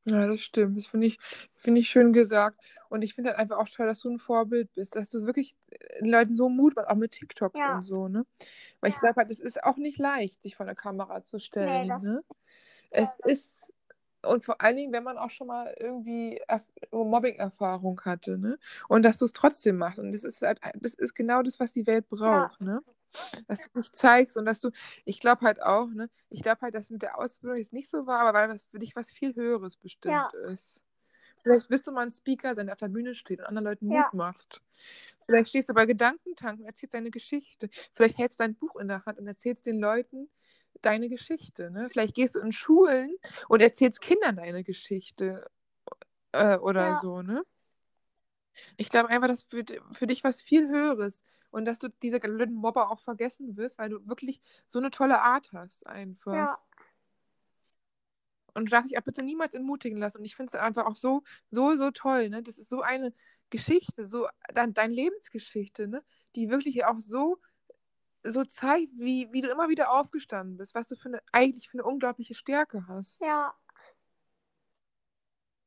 Ja, 0.05 0.27
das 0.27 0.41
stimmt. 0.41 0.77
Das 0.77 0.85
finde 0.85 1.07
ich, 1.07 1.19
find 1.55 1.77
ich 1.77 1.89
schön 1.89 2.13
gesagt. 2.13 2.63
Und 2.89 3.01
ich 3.01 3.15
finde 3.15 3.31
halt 3.31 3.39
einfach 3.39 3.57
auch 3.57 3.69
toll, 3.69 3.87
dass 3.87 4.01
du 4.01 4.09
ein 4.09 4.19
Vorbild 4.19 4.71
bist, 4.73 4.95
dass 4.95 5.09
du 5.09 5.25
wirklich 5.25 5.55
den 5.99 6.09
Leuten 6.09 6.35
so 6.35 6.47
Mut 6.47 6.75
machst, 6.75 6.89
auch 6.89 6.95
mit 6.95 7.11
TikToks 7.11 7.59
ja. 7.59 7.75
und 7.75 7.81
so, 7.81 8.07
ne? 8.07 8.25
Weil 8.79 8.91
ja. 8.91 8.95
ich 8.95 9.01
sage 9.01 9.15
halt, 9.15 9.31
es 9.31 9.39
ist 9.39 9.63
auch 9.63 9.77
nicht 9.77 9.97
leicht, 9.97 10.43
sich 10.43 10.55
vor 10.55 10.67
der 10.67 10.75
Kamera 10.75 11.23
zu 11.23 11.39
stellen. 11.39 11.87
Nee, 11.87 12.07
ne? 12.07 12.23
Es 12.91 13.07
ja. 13.07 13.31
ist 13.31 13.73
und 14.25 14.43
vor 14.43 14.61
allen 14.61 14.75
Dingen, 14.75 14.93
wenn 14.93 15.03
man 15.03 15.17
auch 15.17 15.29
schon 15.29 15.47
mal 15.47 15.73
irgendwie 15.79 16.41
Mobbing-Erfahrung 16.91 18.01
hatte, 18.01 18.37
ne? 18.37 18.57
Und 18.87 19.03
dass 19.03 19.17
du 19.17 19.25
es 19.25 19.33
trotzdem 19.33 19.77
machst. 19.77 19.99
Und 19.99 20.11
das 20.11 20.23
ist 20.23 20.41
halt, 20.41 20.59
das 20.75 20.93
ist 20.93 21.13
genau 21.13 21.43
das, 21.43 21.59
was 21.59 21.73
die 21.73 21.85
Welt 21.87 22.09
braucht, 22.09 22.59
ne? 22.61 22.81
Dass 23.47 23.69
du 23.69 23.79
dich 23.79 23.91
zeigst 23.93 24.37
und 24.37 24.45
dass 24.45 24.59
du, 24.59 24.71
ich 25.05 25.19
glaube 25.19 25.45
halt 25.45 25.61
auch, 25.61 25.87
ne? 25.87 26.09
Ich 26.29 26.43
glaube 26.43 26.61
halt, 26.61 26.75
dass 26.75 26.89
mit 26.89 27.01
der 27.01 27.17
Ausbildung 27.17 27.57
jetzt 27.57 27.73
nicht 27.73 27.89
so 27.89 28.05
war, 28.05 28.19
aber 28.19 28.37
weil 28.37 28.47
das 28.49 28.63
für 28.63 28.79
dich 28.79 28.95
was 28.95 29.09
viel 29.09 29.35
Höheres 29.35 29.77
bestimmt 29.77 30.13
ja. 30.13 30.29
ist. 30.49 30.79
Vielleicht 31.43 31.69
wirst 31.69 31.85
du 31.85 31.91
mal 31.91 32.01
ein 32.01 32.11
Speaker 32.11 32.55
sein, 32.55 32.65
der 32.65 32.73
auf 32.73 32.79
der 32.79 32.87
Bühne 32.87 33.13
steht 33.13 33.39
und 33.39 33.45
anderen 33.45 33.65
Leuten 33.65 33.85
Mut 33.87 33.97
ja. 33.97 34.09
macht. 34.13 34.61
Vielleicht 35.27 35.49
stehst 35.49 35.69
du 35.69 35.73
bei 35.73 35.85
Gedankentanken 35.85 36.63
und 36.63 36.67
erzählst 36.67 36.93
deine 36.93 37.11
Geschichte. 37.11 37.69
Vielleicht 37.93 38.17
hältst 38.17 38.39
du 38.39 38.43
dein 38.43 38.55
Buch 38.55 38.75
in 38.77 38.87
der 38.87 39.05
Hand 39.05 39.19
und 39.19 39.27
erzählst 39.27 39.65
den 39.65 39.79
Leuten, 39.79 40.29
deine 40.81 41.09
Geschichte. 41.09 41.71
Ne? 41.71 41.89
Vielleicht 41.91 42.15
gehst 42.15 42.35
du 42.35 42.39
in 42.39 42.51
Schulen 42.51 43.15
und 43.47 43.61
erzählst 43.61 44.01
Kindern 44.01 44.35
deine 44.35 44.63
Geschichte 44.63 45.49
äh, 46.31 46.57
oder 46.57 46.81
ja. 46.81 46.99
so. 46.99 47.21
Ne? 47.21 47.43
Ich 48.77 48.89
glaube 48.89 49.09
einfach, 49.09 49.27
dass 49.27 49.43
für, 49.43 49.63
für 49.91 50.07
dich 50.07 50.23
was 50.23 50.41
viel 50.41 50.67
Höheres 50.67 51.23
und 51.51 51.65
dass 51.65 51.79
du 51.79 51.89
diese 52.01 52.19
blöden 52.19 52.55
Mobber 52.55 52.91
auch 52.91 52.99
vergessen 52.99 53.55
wirst, 53.57 53.77
weil 53.77 53.89
du 53.89 54.05
wirklich 54.07 54.41
so 54.67 54.79
eine 54.79 54.91
tolle 54.91 55.21
Art 55.21 55.51
hast 55.53 55.87
einfach. 55.87 56.33
Ja. 56.33 56.59
Und 58.53 58.65
du 58.65 58.69
darfst 58.71 58.89
dich 58.89 58.97
auch 58.97 59.03
bitte 59.03 59.23
niemals 59.23 59.53
entmutigen 59.53 59.97
lassen. 59.97 60.19
Und 60.19 60.25
ich 60.25 60.35
finde 60.35 60.51
es 60.53 60.61
einfach 60.61 60.85
auch 60.85 60.95
so, 60.95 61.23
so, 61.51 61.75
so 61.75 61.91
toll. 61.91 62.29
Ne? 62.29 62.41
Das 62.41 62.57
ist 62.57 62.69
so 62.69 62.81
eine 62.81 63.13
Geschichte, 63.49 64.07
so 64.07 64.27
dein, 64.53 64.73
deine 64.73 64.93
Lebensgeschichte, 64.93 65.87
ne? 65.87 66.03
die 66.35 66.49
wirklich 66.49 66.85
auch 66.85 66.99
so 66.99 67.39
so 68.31 68.43
zeigt, 68.43 68.91
wie, 68.97 69.31
wie 69.31 69.41
du 69.41 69.49
immer 69.49 69.69
wieder 69.69 69.91
aufgestanden 69.91 70.57
bist, 70.57 70.73
was 70.75 70.87
du 70.87 70.95
für 70.95 71.09
eine, 71.09 71.21
eigentlich 71.31 71.69
für 71.69 71.77
eine 71.77 71.83
unglaubliche 71.83 72.33
Stärke 72.33 72.85
hast. 72.87 73.21
Ja. 73.21 73.53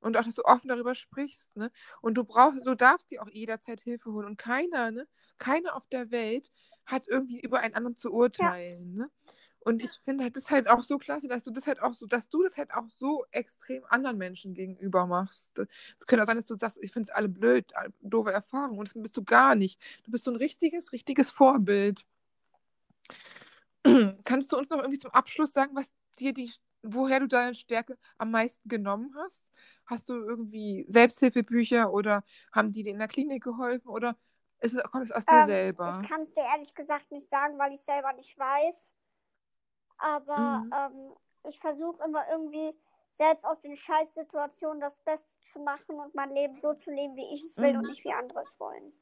Und 0.01 0.17
auch, 0.17 0.25
dass 0.25 0.37
du 0.37 0.45
offen 0.45 0.69
darüber 0.69 0.95
sprichst, 0.95 1.57
ne? 1.57 1.71
Und 2.01 2.15
du 2.15 2.25
brauchst, 2.25 2.67
du 2.67 2.75
darfst 2.75 3.11
dir 3.11 3.23
auch 3.23 3.29
jederzeit 3.29 3.81
Hilfe 3.81 4.13
holen. 4.13 4.27
Und 4.27 4.37
keiner, 4.37 4.91
ne? 4.91 5.09
Keiner 5.39 5.77
auf 5.77 5.87
der 5.89 6.11
Welt 6.11 6.51
hat 6.87 7.07
irgendwie 7.09 7.41
über 7.41 7.61
einen 7.61 7.75
anderen 7.75 7.97
zu 7.97 8.13
urteilen, 8.13 8.97
ja. 8.97 9.05
ne? 9.05 9.11
Und 9.61 9.83
ich 9.83 9.91
finde 10.05 10.25
halt, 10.25 10.37
das 10.37 10.45
ist 10.45 10.51
halt 10.51 10.69
auch 10.69 10.83
so 10.83 10.99
klasse, 10.99 11.29
dass 11.29 11.43
du 11.43 11.51
das 11.51 11.67
halt 11.67 11.83
auch 11.83 11.93
so, 11.93 12.07
dass 12.07 12.29
du 12.29 12.43
das 12.43 12.57
halt 12.57 12.73
auch 12.73 12.89
so 12.89 13.27
extrem 13.33 13.85
anderen 13.89 14.17
Menschen 14.17 14.55
gegenüber 14.55 15.07
machst. 15.07 15.59
Es 15.99 16.07
könnte 16.07 16.23
auch 16.23 16.27
sein, 16.27 16.37
dass 16.37 16.47
du 16.47 16.57
sagst, 16.57 16.79
ich 16.81 16.93
finde 16.93 17.09
es 17.09 17.15
alle 17.15 17.29
blöd, 17.29 17.71
doofe 18.01 18.33
Erfahrungen. 18.33 18.79
Und 18.79 18.89
das 18.89 18.95
bist 18.95 19.17
du 19.17 19.25
gar 19.25 19.57
nicht. 19.57 19.79
Du 20.05 20.11
bist 20.11 20.25
so 20.25 20.31
ein 20.31 20.37
richtiges, 20.37 20.93
richtiges 20.93 21.31
Vorbild. 21.31 22.07
Kannst 24.25 24.53
du 24.53 24.57
uns 24.57 24.71
noch 24.71 24.79
irgendwie 24.79 24.99
zum 24.99 25.11
Abschluss 25.11 25.53
sagen, 25.53 25.75
was 25.75 25.93
dir 26.19 26.33
die, 26.33 26.51
woher 26.83 27.21
du 27.21 27.27
deine 27.27 27.55
Stärke 27.55 27.99
am 28.19 28.31
meisten 28.31 28.69
genommen 28.69 29.15
hast? 29.19 29.45
Hast 29.87 30.09
du 30.09 30.15
irgendwie 30.15 30.85
Selbsthilfebücher 30.89 31.93
oder 31.93 32.25
haben 32.53 32.73
die 32.73 32.83
dir 32.83 32.93
in 32.93 32.99
der 32.99 33.09
Klinik 33.09 33.43
geholfen 33.43 33.89
oder 33.89 34.17
ist 34.61 34.75
es, 34.75 34.83
kommt 34.91 35.05
es 35.05 35.13
aus 35.13 35.25
dir 35.25 35.41
ähm, 35.41 35.47
selber? 35.47 36.01
Ich 36.03 36.09
kann 36.09 36.21
es 36.23 36.33
dir 36.33 36.43
ehrlich 36.43 36.75
gesagt 36.75 37.11
nicht 37.11 37.29
sagen, 37.29 37.59
weil 37.59 37.73
ich 37.73 37.79
es 37.81 37.87
selber 37.87 38.13
nicht 38.13 38.37
weiß. 38.39 38.91
Aber 39.99 40.59
mhm. 40.59 40.73
ähm, 40.73 41.13
ich 41.49 41.59
versuche 41.61 42.03
immer 42.05 42.25
irgendwie 42.31 42.75
selbst 43.11 43.45
aus 43.45 43.61
den 43.61 43.77
Scheißsituationen 43.77 44.81
das 44.81 44.97
Beste 45.05 45.33
zu 45.53 45.61
machen 45.61 45.97
und 45.97 46.15
mein 46.15 46.31
Leben 46.31 46.57
so 46.57 46.75
zu 46.75 46.91
leben, 46.91 47.17
wie 47.17 47.35
ich 47.35 47.45
es 47.45 47.57
will 47.57 47.73
mhm. 47.73 47.79
und 47.81 47.89
nicht 47.89 48.05
wie 48.05 48.13
andere 48.13 48.41
es 48.41 48.61
wollen. 48.61 48.93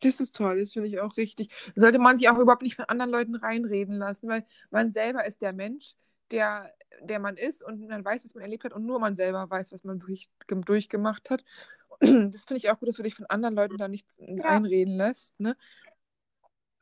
Das 0.00 0.18
ist 0.18 0.34
toll, 0.34 0.58
das 0.58 0.72
finde 0.72 0.88
ich 0.88 0.98
auch 1.00 1.16
richtig. 1.16 1.48
Sollte 1.76 1.98
man 1.98 2.18
sich 2.18 2.28
auch 2.28 2.38
überhaupt 2.38 2.62
nicht 2.62 2.74
von 2.74 2.86
anderen 2.86 3.12
Leuten 3.12 3.36
reinreden 3.36 3.94
lassen, 3.96 4.28
weil 4.28 4.44
man 4.70 4.90
selber 4.90 5.24
ist 5.26 5.42
der 5.42 5.52
Mensch, 5.52 5.94
der, 6.32 6.74
der 7.00 7.18
man 7.18 7.36
ist 7.36 7.62
und 7.62 7.86
man 7.86 8.04
weiß, 8.04 8.24
was 8.24 8.34
man 8.34 8.42
erlebt 8.42 8.64
hat 8.64 8.72
und 8.72 8.84
nur 8.84 8.98
man 8.98 9.14
selber 9.14 9.48
weiß, 9.48 9.72
was 9.72 9.84
man 9.84 10.00
wirklich 10.00 10.30
durchgemacht 10.48 11.30
hat. 11.30 11.44
Das 12.00 12.46
finde 12.46 12.56
ich 12.56 12.68
auch 12.68 12.80
gut, 12.80 12.88
dass 12.88 12.96
du 12.96 13.04
dich 13.04 13.14
von 13.14 13.26
anderen 13.26 13.54
Leuten 13.54 13.76
da 13.76 13.86
nicht 13.86 14.08
ja. 14.18 14.44
einreden 14.44 14.96
lässt. 14.96 15.38
Ne? 15.38 15.56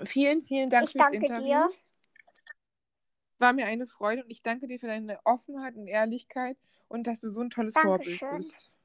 Vielen, 0.02 0.42
vielen 0.44 0.70
Dank 0.70 0.88
ich 0.88 0.92
fürs 0.92 1.12
Interview. 1.12 1.44
Dir. 1.44 1.70
War 3.38 3.52
mir 3.52 3.66
eine 3.66 3.86
Freude 3.86 4.24
und 4.24 4.30
ich 4.30 4.42
danke 4.42 4.66
dir 4.66 4.78
für 4.78 4.86
deine 4.86 5.18
Offenheit 5.24 5.74
und 5.74 5.88
Ehrlichkeit 5.88 6.56
und 6.88 7.06
dass 7.06 7.20
du 7.20 7.30
so 7.30 7.40
ein 7.40 7.50
tolles 7.50 7.74
Dankeschön. 7.74 8.18
Vorbild 8.18 8.38
bist. 8.38 8.78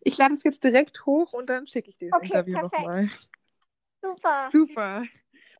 Ich 0.00 0.16
lade 0.16 0.34
es 0.34 0.42
jetzt 0.42 0.64
direkt 0.64 1.04
hoch 1.04 1.34
und 1.34 1.50
dann 1.50 1.66
schicke 1.66 1.90
ich 1.90 1.98
dir 1.98 2.08
das 2.08 2.18
okay, 2.18 2.26
Interview 2.28 2.58
nochmal. 2.60 3.10
Super. 4.00 4.48
Super. 4.52 5.02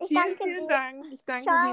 Ich 0.00 0.08
vielen, 0.08 0.22
danke 0.22 0.44
vielen 0.44 0.60
dir. 0.60 0.68
Dank. 0.68 1.12
Ich 1.12 1.24
danke 1.24 1.44
Ciao. 1.44 1.56
dir. 1.56 1.66